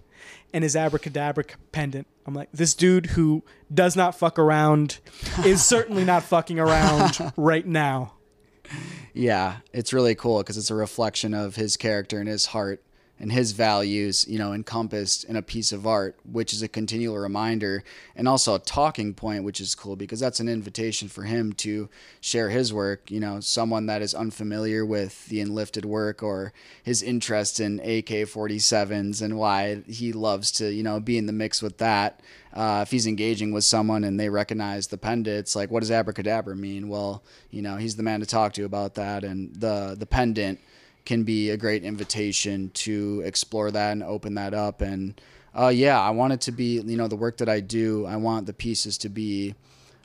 and 0.53 0.63
his 0.63 0.75
abracadabra 0.75 1.45
pendant, 1.71 2.07
I'm 2.25 2.33
like, 2.33 2.49
this 2.53 2.73
dude 2.73 3.07
who 3.07 3.43
does 3.73 3.95
not 3.95 4.17
fuck 4.17 4.37
around 4.37 4.99
is 5.45 5.63
certainly 5.63 6.03
not 6.03 6.23
fucking 6.23 6.59
around 6.59 7.17
right 7.37 7.65
now. 7.65 8.13
Yeah, 9.13 9.57
it's 9.73 9.93
really 9.93 10.15
cool 10.15 10.39
because 10.39 10.57
it's 10.57 10.69
a 10.69 10.75
reflection 10.75 11.33
of 11.33 11.55
his 11.55 11.75
character 11.77 12.19
and 12.19 12.27
his 12.27 12.47
heart 12.47 12.83
and 13.19 13.31
his 13.31 13.51
values, 13.51 14.25
you 14.27 14.39
know, 14.39 14.53
encompassed 14.53 15.25
in 15.25 15.35
a 15.35 15.41
piece 15.41 15.71
of 15.71 15.85
art, 15.85 16.15
which 16.29 16.53
is 16.53 16.61
a 16.61 16.67
continual 16.67 17.17
reminder 17.17 17.83
and 18.15 18.27
also 18.27 18.55
a 18.55 18.59
talking 18.59 19.13
point, 19.13 19.43
which 19.43 19.59
is 19.59 19.75
cool 19.75 19.97
because 19.97 20.21
that's 20.21 20.39
an 20.39 20.47
invitation 20.47 21.09
for 21.09 21.23
him 21.23 21.51
to 21.51 21.89
share 22.21 22.49
his 22.49 22.71
work. 22.71 23.11
You 23.11 23.19
know, 23.19 23.41
someone 23.41 23.87
that 23.87 24.01
is 24.01 24.13
unfamiliar 24.13 24.85
with 24.85 25.25
the 25.27 25.41
Enlifted 25.41 25.83
work 25.83 26.23
or 26.23 26.53
his 26.81 27.03
interest 27.03 27.59
in 27.59 27.79
AK 27.79 28.29
47s 28.29 29.21
and 29.21 29.37
why 29.37 29.81
he 29.85 30.13
loves 30.13 30.51
to, 30.53 30.71
you 30.71 30.83
know, 30.83 31.01
be 31.01 31.17
in 31.17 31.25
the 31.25 31.33
mix 31.33 31.61
with 31.61 31.77
that. 31.79 32.21
Uh, 32.53 32.79
if 32.81 32.89
he's 32.89 33.05
engaging 33.05 33.51
with 33.51 33.63
someone 33.63 34.03
and 34.03 34.19
they 34.19 34.29
recognize 34.29 34.87
the 34.87 34.97
pendant, 34.97 35.37
it's 35.37 35.55
like, 35.55 35.69
what 35.69 35.81
does 35.81 35.91
abracadabra 35.91 36.55
mean? 36.55 36.87
Well, 36.87 37.21
you 37.51 37.61
know, 37.61 37.75
he's 37.75 37.95
the 37.95 38.03
man 38.03 38.21
to 38.21 38.25
talk 38.25 38.53
to 38.53 38.63
about 38.63 38.95
that. 38.95 39.23
And 39.23 39.53
the, 39.55 39.95
the 39.99 40.07
pendant 40.07 40.59
can 41.09 41.23
be 41.23 41.49
a 41.49 41.57
great 41.57 41.83
invitation 41.83 42.69
to 42.75 43.23
explore 43.25 43.71
that 43.71 43.93
and 43.93 44.03
open 44.03 44.35
that 44.35 44.53
up. 44.53 44.79
And 44.79 45.19
uh, 45.57 45.69
yeah, 45.69 45.99
I 45.99 46.11
want 46.11 46.33
it 46.33 46.41
to 46.41 46.51
be, 46.51 46.79
you 46.81 46.97
know, 46.97 47.07
the 47.07 47.15
work 47.15 47.37
that 47.37 47.49
I 47.49 47.61
do, 47.61 48.05
I 48.05 48.15
want 48.15 48.45
the 48.45 48.53
pieces 48.53 48.95
to 48.99 49.09
be 49.09 49.55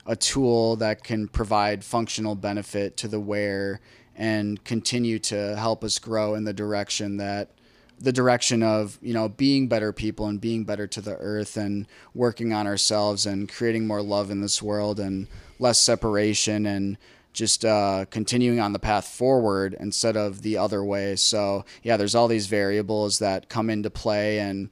a 0.07 0.15
tool 0.15 0.77
that 0.77 1.03
can 1.03 1.27
provide 1.27 1.83
functional 1.83 2.33
benefit 2.33 2.97
to 2.97 3.07
the 3.07 3.19
wearer 3.19 3.81
and 4.15 4.63
continue 4.63 5.19
to 5.19 5.55
help 5.55 5.83
us 5.83 5.99
grow 5.99 6.33
in 6.33 6.43
the 6.43 6.53
direction 6.53 7.17
that 7.17 7.51
the 7.99 8.11
direction 8.11 8.63
of 8.63 8.97
you 9.01 9.13
know 9.13 9.29
being 9.29 9.67
better 9.67 9.93
people 9.93 10.25
and 10.25 10.41
being 10.41 10.63
better 10.63 10.87
to 10.87 11.01
the 11.01 11.15
earth 11.17 11.55
and 11.55 11.85
working 12.15 12.51
on 12.51 12.65
ourselves 12.65 13.27
and 13.27 13.47
creating 13.47 13.85
more 13.85 14.01
love 14.01 14.31
in 14.31 14.41
this 14.41 14.59
world 14.59 14.99
and 14.99 15.27
less 15.59 15.77
separation 15.77 16.65
and 16.65 16.97
just 17.35 17.63
uh, 17.63 18.05
continuing 18.09 18.59
on 18.59 18.73
the 18.73 18.79
path 18.79 19.07
forward 19.07 19.75
instead 19.79 20.17
of 20.17 20.41
the 20.41 20.57
other 20.57 20.83
way. 20.83 21.15
So 21.15 21.65
yeah, 21.83 21.97
there's 21.97 22.15
all 22.15 22.27
these 22.27 22.47
variables 22.47 23.19
that 23.19 23.49
come 23.49 23.69
into 23.69 23.89
play 23.89 24.39
and 24.39 24.69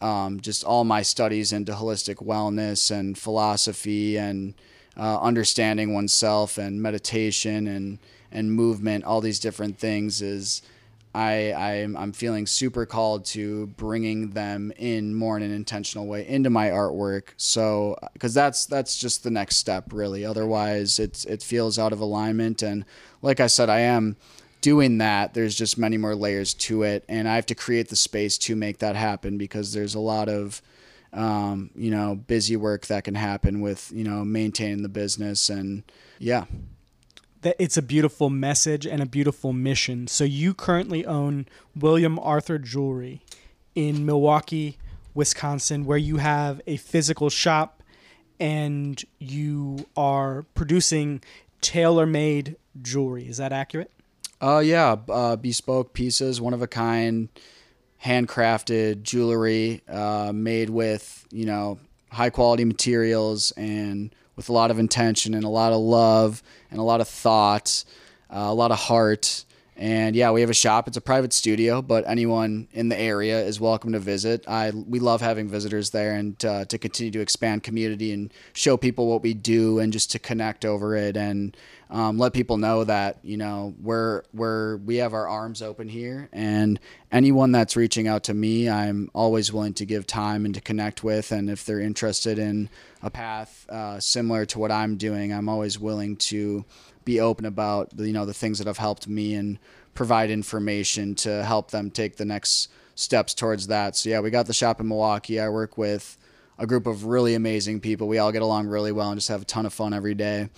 um, 0.00 0.40
just 0.40 0.64
all 0.64 0.82
my 0.82 1.02
studies 1.02 1.52
into 1.52 1.72
holistic 1.72 2.16
wellness 2.16 2.90
and 2.90 3.16
philosophy 3.16 4.16
and 4.16 4.54
uh, 4.96 5.20
understanding 5.20 5.94
oneself 5.94 6.58
and 6.58 6.82
meditation 6.82 7.68
and 7.68 7.98
and 8.34 8.50
movement, 8.50 9.04
all 9.04 9.20
these 9.20 9.38
different 9.38 9.78
things 9.78 10.22
is 10.22 10.62
I 11.14 11.52
I'm, 11.52 11.96
I'm 11.96 12.12
feeling 12.12 12.46
super 12.46 12.86
called 12.86 13.24
to 13.26 13.66
bringing 13.66 14.30
them 14.30 14.72
in 14.76 15.14
more 15.14 15.36
in 15.36 15.42
an 15.42 15.52
intentional 15.52 16.06
way 16.06 16.26
into 16.26 16.50
my 16.50 16.68
artwork. 16.68 17.28
So 17.36 17.98
because 18.14 18.34
that's 18.34 18.66
that's 18.66 18.98
just 18.98 19.22
the 19.22 19.30
next 19.30 19.56
step 19.56 19.92
really. 19.92 20.24
Otherwise, 20.24 20.98
it's 20.98 21.24
it 21.24 21.42
feels 21.42 21.78
out 21.78 21.92
of 21.92 22.00
alignment. 22.00 22.62
And 22.62 22.84
like 23.20 23.40
I 23.40 23.46
said, 23.46 23.68
I 23.68 23.80
am 23.80 24.16
doing 24.62 24.98
that. 24.98 25.34
There's 25.34 25.54
just 25.54 25.76
many 25.76 25.98
more 25.98 26.14
layers 26.14 26.54
to 26.54 26.82
it, 26.84 27.04
and 27.08 27.28
I 27.28 27.34
have 27.34 27.46
to 27.46 27.54
create 27.54 27.88
the 27.88 27.96
space 27.96 28.38
to 28.38 28.56
make 28.56 28.78
that 28.78 28.96
happen 28.96 29.36
because 29.36 29.72
there's 29.72 29.94
a 29.94 30.00
lot 30.00 30.28
of 30.28 30.62
um, 31.12 31.70
you 31.74 31.90
know 31.90 32.14
busy 32.14 32.56
work 32.56 32.86
that 32.86 33.04
can 33.04 33.14
happen 33.14 33.60
with 33.60 33.92
you 33.94 34.04
know 34.04 34.24
maintaining 34.24 34.82
the 34.82 34.88
business 34.88 35.50
and 35.50 35.82
yeah 36.18 36.46
that 37.42 37.56
it's 37.58 37.76
a 37.76 37.82
beautiful 37.82 38.30
message 38.30 38.86
and 38.86 39.02
a 39.02 39.06
beautiful 39.06 39.52
mission. 39.52 40.06
So 40.06 40.24
you 40.24 40.54
currently 40.54 41.04
own 41.04 41.46
William 41.76 42.18
Arthur 42.18 42.58
Jewelry 42.58 43.22
in 43.74 44.06
Milwaukee, 44.06 44.78
Wisconsin, 45.14 45.84
where 45.84 45.98
you 45.98 46.16
have 46.16 46.60
a 46.66 46.76
physical 46.76 47.30
shop 47.30 47.82
and 48.40 49.02
you 49.18 49.86
are 49.96 50.44
producing 50.54 51.22
tailor-made 51.60 52.56
jewelry. 52.80 53.28
Is 53.28 53.36
that 53.36 53.52
accurate? 53.52 53.90
Uh, 54.40 54.58
yeah, 54.58 54.96
uh, 55.08 55.36
bespoke 55.36 55.92
pieces, 55.92 56.40
one 56.40 56.54
of 56.54 56.62
a 56.62 56.66
kind, 56.66 57.28
handcrafted 58.04 59.02
jewelry, 59.02 59.82
uh, 59.88 60.32
made 60.34 60.70
with 60.70 61.26
you 61.30 61.46
know 61.46 61.78
high 62.10 62.30
quality 62.30 62.64
materials 62.64 63.52
and 63.52 64.12
with 64.36 64.48
a 64.48 64.52
lot 64.52 64.70
of 64.70 64.78
intention 64.78 65.34
and 65.34 65.44
a 65.44 65.48
lot 65.48 65.72
of 65.72 65.80
love 65.80 66.42
and 66.70 66.80
a 66.80 66.82
lot 66.82 67.00
of 67.00 67.08
thought, 67.08 67.84
uh, 68.30 68.38
a 68.38 68.54
lot 68.54 68.70
of 68.70 68.78
heart. 68.78 69.44
And 69.76 70.14
yeah, 70.14 70.30
we 70.30 70.42
have 70.42 70.50
a 70.50 70.54
shop. 70.54 70.86
It's 70.86 70.96
a 70.96 71.00
private 71.00 71.32
studio, 71.32 71.82
but 71.82 72.04
anyone 72.06 72.68
in 72.72 72.88
the 72.88 72.98
area 72.98 73.42
is 73.42 73.58
welcome 73.58 73.92
to 73.92 73.98
visit. 73.98 74.44
I 74.46 74.70
we 74.70 75.00
love 75.00 75.20
having 75.22 75.48
visitors 75.48 75.90
there 75.90 76.14
and 76.14 76.44
uh, 76.44 76.64
to 76.66 76.78
continue 76.78 77.10
to 77.12 77.20
expand 77.20 77.62
community 77.62 78.12
and 78.12 78.32
show 78.52 78.76
people 78.76 79.06
what 79.08 79.22
we 79.22 79.34
do 79.34 79.78
and 79.78 79.92
just 79.92 80.10
to 80.12 80.18
connect 80.18 80.64
over 80.64 80.94
it 80.94 81.16
and 81.16 81.56
um, 81.92 82.18
let 82.18 82.32
people 82.32 82.56
know 82.56 82.84
that 82.84 83.18
you 83.22 83.36
know 83.36 83.74
we're 83.78 84.22
we're 84.32 84.78
we 84.78 84.96
have 84.96 85.12
our 85.12 85.28
arms 85.28 85.60
open 85.60 85.88
here. 85.88 86.28
And 86.32 86.80
anyone 87.12 87.52
that's 87.52 87.76
reaching 87.76 88.08
out 88.08 88.24
to 88.24 88.34
me 88.34 88.68
i'm 88.68 89.10
always 89.14 89.52
willing 89.52 89.74
to 89.74 89.84
give 89.84 90.06
time 90.06 90.46
and 90.46 90.54
to 90.54 90.60
connect 90.60 91.04
with. 91.04 91.30
And 91.30 91.50
if 91.50 91.66
they're 91.66 91.80
interested 91.80 92.38
in 92.38 92.70
a 93.02 93.10
path 93.10 93.68
uh, 93.68 94.00
similar 94.00 94.46
to 94.46 94.58
what 94.58 94.72
i'm 94.72 94.96
doing 94.96 95.32
i'm 95.32 95.48
always 95.48 95.78
willing 95.78 96.16
to 96.16 96.64
be 97.04 97.20
open 97.20 97.44
about 97.44 97.90
you 97.98 98.12
know 98.12 98.24
the 98.24 98.34
things 98.34 98.58
that 98.58 98.66
have 98.66 98.78
helped 98.78 99.06
me 99.06 99.34
and 99.34 99.58
provide 99.92 100.30
information 100.30 101.14
to 101.14 101.44
help 101.44 101.70
them 101.70 101.90
take 101.90 102.16
the 102.16 102.24
next 102.24 102.68
steps 102.94 103.34
towards 103.34 103.66
that. 103.66 103.96
So 103.96 104.08
yeah 104.08 104.20
we 104.20 104.30
got 104.30 104.46
the 104.46 104.54
shop 104.54 104.80
in 104.80 104.88
milwaukee. 104.88 105.38
I 105.38 105.50
work 105.50 105.76
with 105.76 106.16
a 106.58 106.66
group 106.66 106.86
of 106.86 107.04
really 107.04 107.34
amazing 107.34 107.80
people. 107.80 108.08
We 108.08 108.18
all 108.18 108.32
get 108.32 108.42
along 108.42 108.68
really 108.68 108.92
well 108.92 109.10
and 109.10 109.18
just 109.18 109.28
have 109.28 109.42
a 109.42 109.44
ton 109.44 109.66
of 109.66 109.74
fun 109.74 109.92
every 109.92 110.14
day 110.14 110.48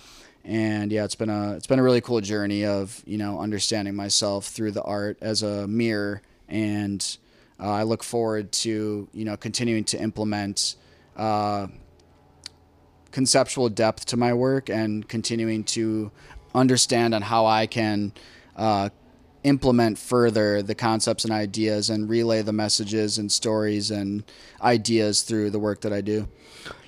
and 0.45 0.91
yeah, 0.91 1.03
it's 1.03 1.15
been 1.15 1.29
a 1.29 1.53
it's 1.53 1.67
been 1.67 1.79
a 1.79 1.83
really 1.83 2.01
cool 2.01 2.21
journey 2.21 2.65
of 2.65 3.01
you 3.05 3.17
know 3.17 3.39
understanding 3.39 3.95
myself 3.95 4.47
through 4.47 4.71
the 4.71 4.83
art 4.83 5.17
as 5.21 5.41
a 5.41 5.67
mirror, 5.67 6.21
and 6.47 7.17
uh, 7.59 7.71
I 7.71 7.83
look 7.83 8.03
forward 8.03 8.51
to 8.51 9.07
you 9.11 9.25
know 9.25 9.35
continuing 9.37 9.83
to 9.85 9.99
implement 9.99 10.75
uh, 11.17 11.67
conceptual 13.11 13.69
depth 13.69 14.05
to 14.07 14.17
my 14.17 14.33
work 14.33 14.69
and 14.69 15.07
continuing 15.07 15.63
to 15.63 16.11
understand 16.53 17.15
on 17.15 17.23
how 17.23 17.47
I 17.47 17.65
can 17.65 18.13
uh, 18.55 18.89
implement 19.43 19.97
further 19.97 20.61
the 20.61 20.75
concepts 20.75 21.23
and 21.23 21.33
ideas 21.33 21.89
and 21.89 22.07
relay 22.07 22.41
the 22.43 22.53
messages 22.53 23.17
and 23.17 23.31
stories 23.31 23.89
and 23.89 24.23
ideas 24.61 25.23
through 25.23 25.49
the 25.49 25.59
work 25.59 25.81
that 25.81 25.93
I 25.93 26.01
do. 26.01 26.27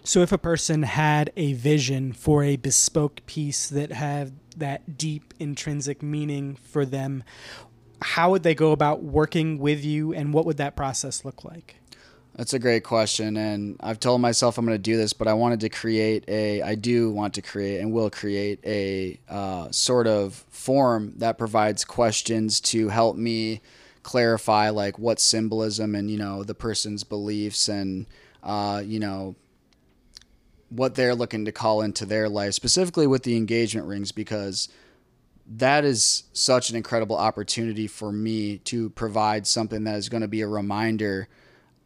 So, 0.07 0.21
if 0.21 0.31
a 0.31 0.37
person 0.37 0.83
had 0.83 1.33
a 1.35 1.51
vision 1.51 2.13
for 2.13 2.41
a 2.41 2.55
bespoke 2.55 3.25
piece 3.25 3.67
that 3.67 3.91
had 3.91 4.31
that 4.55 4.97
deep 4.97 5.33
intrinsic 5.37 6.01
meaning 6.01 6.55
for 6.55 6.85
them, 6.85 7.25
how 8.01 8.31
would 8.31 8.41
they 8.41 8.55
go 8.55 8.71
about 8.71 9.03
working 9.03 9.59
with 9.59 9.83
you 9.83 10.13
and 10.13 10.33
what 10.33 10.45
would 10.45 10.55
that 10.57 10.77
process 10.77 11.25
look 11.25 11.43
like? 11.43 11.75
That's 12.35 12.53
a 12.53 12.59
great 12.59 12.85
question. 12.85 13.35
And 13.35 13.75
I've 13.81 13.99
told 13.99 14.21
myself 14.21 14.57
I'm 14.57 14.65
going 14.65 14.77
to 14.77 14.81
do 14.81 14.95
this, 14.95 15.11
but 15.11 15.27
I 15.27 15.33
wanted 15.33 15.59
to 15.59 15.69
create 15.69 16.23
a, 16.29 16.61
I 16.61 16.75
do 16.75 17.11
want 17.11 17.33
to 17.33 17.41
create 17.41 17.81
and 17.81 17.91
will 17.91 18.09
create 18.09 18.61
a 18.65 19.19
uh, 19.27 19.69
sort 19.71 20.07
of 20.07 20.45
form 20.49 21.15
that 21.17 21.37
provides 21.37 21.83
questions 21.83 22.61
to 22.61 22.87
help 22.87 23.17
me 23.17 23.59
clarify 24.03 24.69
like 24.69 24.97
what 24.97 25.19
symbolism 25.19 25.95
and, 25.95 26.09
you 26.09 26.17
know, 26.17 26.43
the 26.43 26.55
person's 26.55 27.03
beliefs 27.03 27.67
and, 27.67 28.05
uh, 28.41 28.81
you 28.85 29.01
know, 29.01 29.35
what 30.69 30.95
they're 30.95 31.15
looking 31.15 31.45
to 31.45 31.51
call 31.51 31.81
into 31.81 32.05
their 32.05 32.27
life, 32.27 32.53
specifically 32.53 33.07
with 33.07 33.23
the 33.23 33.35
engagement 33.35 33.87
rings, 33.87 34.11
because 34.11 34.69
that 35.49 35.85
is 35.85 36.23
such 36.33 36.69
an 36.69 36.75
incredible 36.75 37.15
opportunity 37.15 37.87
for 37.87 38.11
me 38.11 38.57
to 38.59 38.89
provide 38.91 39.47
something 39.47 39.85
that 39.85 39.95
is 39.95 40.09
going 40.09 40.21
to 40.21 40.27
be 40.27 40.41
a 40.41 40.47
reminder 40.47 41.29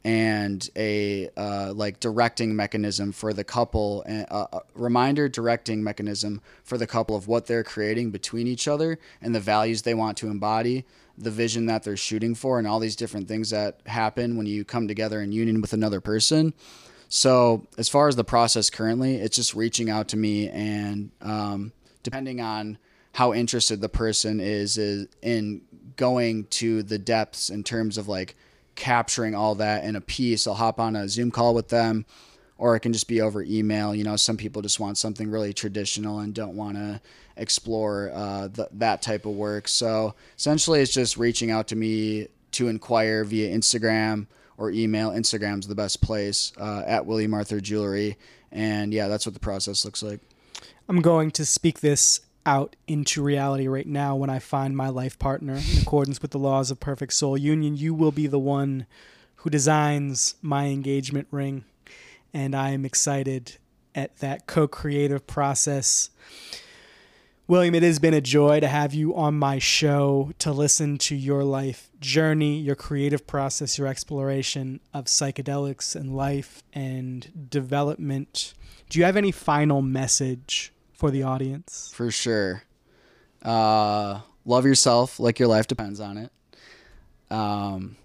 and 0.04 0.68
a 0.76 1.30
uh, 1.38 1.72
like 1.76 2.00
directing 2.00 2.56
mechanism 2.56 3.12
for 3.12 3.34
the 3.34 3.44
couple 3.44 4.02
and 4.04 4.26
a 4.32 4.62
reminder 4.74 5.30
directing 5.30 5.84
mechanism 5.84 6.42
for 6.64 6.78
the 6.78 6.88
couple 6.88 7.16
of 7.16 7.28
what 7.28 7.46
they're 7.46 7.64
creating 7.64 8.10
between 8.10 8.48
each 8.48 8.68
other 8.68 8.98
and 9.22 9.36
the 9.36 9.40
values 9.40 9.84
they 9.84 9.94
want 9.94 10.18
to 10.18 10.28
embody 10.28 10.86
the 11.20 11.30
vision 11.30 11.68
that 11.68 11.84
they're 11.84 11.96
shooting 11.96 12.34
for 12.34 12.58
and 12.58 12.68
all 12.68 12.80
these 12.80 12.96
different 12.96 13.28
things 13.28 13.52
that 13.52 13.80
happen 13.86 14.38
when 14.38 14.48
you 14.48 14.66
come 14.66 14.88
together 14.88 15.22
in 15.22 15.32
union 15.32 15.62
with 15.62 15.74
another 15.74 16.02
person 16.02 16.52
so 17.14 17.68
as 17.78 17.90
far 17.90 18.08
as 18.08 18.16
the 18.16 18.24
process 18.24 18.70
currently, 18.70 19.18
it's 19.18 19.36
just 19.36 19.54
reaching 19.54 19.90
out 19.90 20.08
to 20.08 20.18
me, 20.18 20.48
and 20.48 21.12
um, 21.22 21.74
depending 22.04 22.40
on 22.40 22.78
how 23.12 23.34
interested 23.34 23.82
the 23.82 23.90
person 23.90 24.40
is, 24.40 24.78
is 24.78 25.10
in 25.22 25.62
going 25.98 26.46
to 26.46 26.84
the 26.84 26.98
depths 26.98 27.50
in 27.50 27.66
terms 27.66 27.98
of 27.98 28.08
like 28.08 28.38
capturing 28.76 29.36
all 29.36 29.56
that 29.56 29.84
in 29.84 29.98
a 29.98 30.02
piece, 30.02 30.48
I'll 30.48 30.54
hop 30.54 30.80
on 30.80 30.96
a 30.96 31.10
Zoom 31.10 31.32
call 31.32 31.54
with 31.54 31.68
them, 31.68 32.06
or 32.58 32.78
it 32.78 32.80
can 32.80 32.94
just 32.94 33.10
be 33.10 33.20
over 33.20 33.44
email. 33.44 33.94
You 33.94 34.06
know, 34.06 34.16
some 34.16 34.38
people 34.38 34.62
just 34.62 34.80
want 34.80 34.98
something 34.98 35.30
really 35.30 35.52
traditional 35.52 36.20
and 36.20 36.34
don't 36.34 36.56
want 36.56 36.78
to 36.78 37.02
explore 37.36 38.10
uh, 38.14 38.48
that 38.72 39.02
type 39.02 39.26
of 39.26 39.34
work. 39.34 39.68
So 39.68 40.16
essentially, 40.38 40.80
it's 40.80 40.94
just 40.94 41.18
reaching 41.18 41.52
out 41.52 41.68
to 41.68 41.76
me 41.76 42.30
to 42.52 42.70
inquire 42.70 43.26
via 43.26 43.54
Instagram 43.54 44.28
or 44.62 44.70
email. 44.70 45.10
Instagram's 45.10 45.68
the 45.68 45.76
best 45.76 46.02
place 46.02 46.54
uh, 46.58 46.84
at 46.86 47.06
William 47.08 47.34
Arthur 47.34 47.60
Jewelry, 47.60 48.18
and 48.52 48.94
yeah, 48.94 49.08
that's 49.08 49.26
what 49.26 49.34
the 49.34 49.40
process 49.40 49.84
looks 49.84 50.04
like. 50.04 50.20
I'm 50.88 51.02
going 51.02 51.32
to 51.32 51.46
speak 51.46 51.80
this 51.80 52.22
out 52.46 52.76
into 52.88 53.24
reality 53.24 53.68
right 53.68 53.88
now 53.88 54.16
when 54.16 54.30
I 54.30 54.40
find 54.40 54.78
my 54.78 54.90
life 54.90 55.18
partner 55.18 55.54
in 55.54 55.82
accordance 55.82 56.22
with 56.22 56.32
the 56.32 56.40
laws 56.40 56.70
of 56.70 56.80
perfect 56.80 57.14
soul 57.14 57.38
union. 57.38 57.76
You 57.76 57.94
will 57.94 58.12
be 58.12 58.28
the 58.28 58.40
one 58.40 58.86
who 59.38 59.50
designs 59.50 60.36
my 60.42 60.68
engagement 60.68 61.28
ring, 61.32 61.66
and 62.34 62.56
I 62.56 62.70
am 62.70 62.86
excited 62.86 63.58
at 63.96 64.18
that 64.18 64.46
co 64.46 64.68
creative 64.68 65.26
process. 65.26 66.12
William, 67.52 67.76
it 67.76 67.84
has 67.84 68.00
been 68.00 68.14
a 68.14 68.22
joy 68.22 68.62
to 68.62 68.68
have 68.70 68.94
you 68.94 69.14
on 69.14 69.38
my 69.38 69.60
show 69.60 70.32
to 70.40 70.54
listen 70.54 70.98
to 70.98 71.14
your 71.18 71.44
life 71.44 71.90
journey, 72.00 72.58
your 72.58 72.78
creative 72.78 73.28
process, 73.28 73.78
your 73.78 73.88
exploration 73.88 74.80
of 74.94 75.04
psychedelics 75.04 75.94
and 75.94 76.16
life 76.16 76.64
and 76.72 77.50
development. 77.50 78.54
Do 78.90 79.00
you 79.00 79.04
have 79.04 79.18
any 79.18 79.34
final 79.34 79.82
message 79.82 80.72
for 80.94 81.12
the 81.12 81.24
audience? 81.24 81.92
For 81.94 82.10
sure. 82.10 82.64
Uh, 83.44 84.22
love 84.46 84.66
yourself 84.66 85.20
like 85.20 85.38
your 85.38 85.50
life 85.50 85.68
depends 85.68 86.00
on 86.00 86.18
it. 86.20 86.32
Um, 87.30 87.98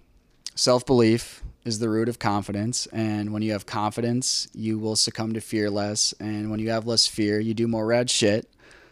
Self 0.56 0.86
belief 0.86 1.44
is 1.66 1.78
the 1.78 1.90
root 1.90 2.08
of 2.08 2.18
confidence. 2.18 2.86
And 2.86 3.32
when 3.32 3.42
you 3.42 3.52
have 3.52 3.66
confidence, 3.66 4.48
you 4.54 4.78
will 4.78 4.96
succumb 4.96 5.34
to 5.34 5.40
fear 5.40 5.70
less. 5.70 6.14
And 6.18 6.50
when 6.50 6.58
you 6.58 6.70
have 6.70 6.86
less 6.86 7.06
fear, 7.06 7.38
you 7.38 7.54
do 7.54 7.68
more 7.68 7.86
rad 7.86 8.08
shit. 8.08 8.48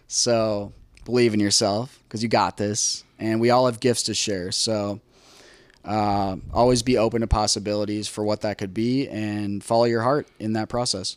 So 0.09 0.73
believe 1.05 1.35
in 1.35 1.41
yourself 1.41 2.03
because 2.09 2.23
you 2.23 2.29
got 2.29 2.57
this. 2.57 3.05
And 3.19 3.41
we 3.41 3.51
all 3.51 3.67
have 3.67 3.81
gifts 3.81 4.05
to 4.05 4.15
share. 4.15 4.53
So 4.53 5.01
uh, 5.85 6.37
always 6.53 6.83
be 6.83 6.99
open 6.99 7.21
to 7.21 7.27
possibilities 7.27 8.09
for 8.09 8.25
what 8.25 8.41
that 8.43 8.59
could 8.59 8.75
be 8.75 9.09
and 9.09 9.63
follow 9.63 9.85
your 9.85 10.03
heart 10.03 10.27
in 10.39 10.55
that 10.55 10.69
process. 10.69 11.17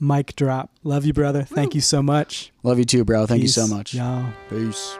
Mic 0.00 0.36
drop. 0.36 0.70
Love 0.84 1.04
you, 1.04 1.12
brother. 1.12 1.42
Thank 1.42 1.74
you 1.74 1.80
so 1.80 2.02
much. 2.02 2.52
Love 2.62 2.78
you 2.78 2.84
too, 2.84 3.04
bro. 3.04 3.26
Thank 3.26 3.42
Peace. 3.42 3.56
you 3.56 3.66
so 3.66 3.74
much. 3.74 3.94
Y'all. 3.94 4.32
Peace. 4.48 4.96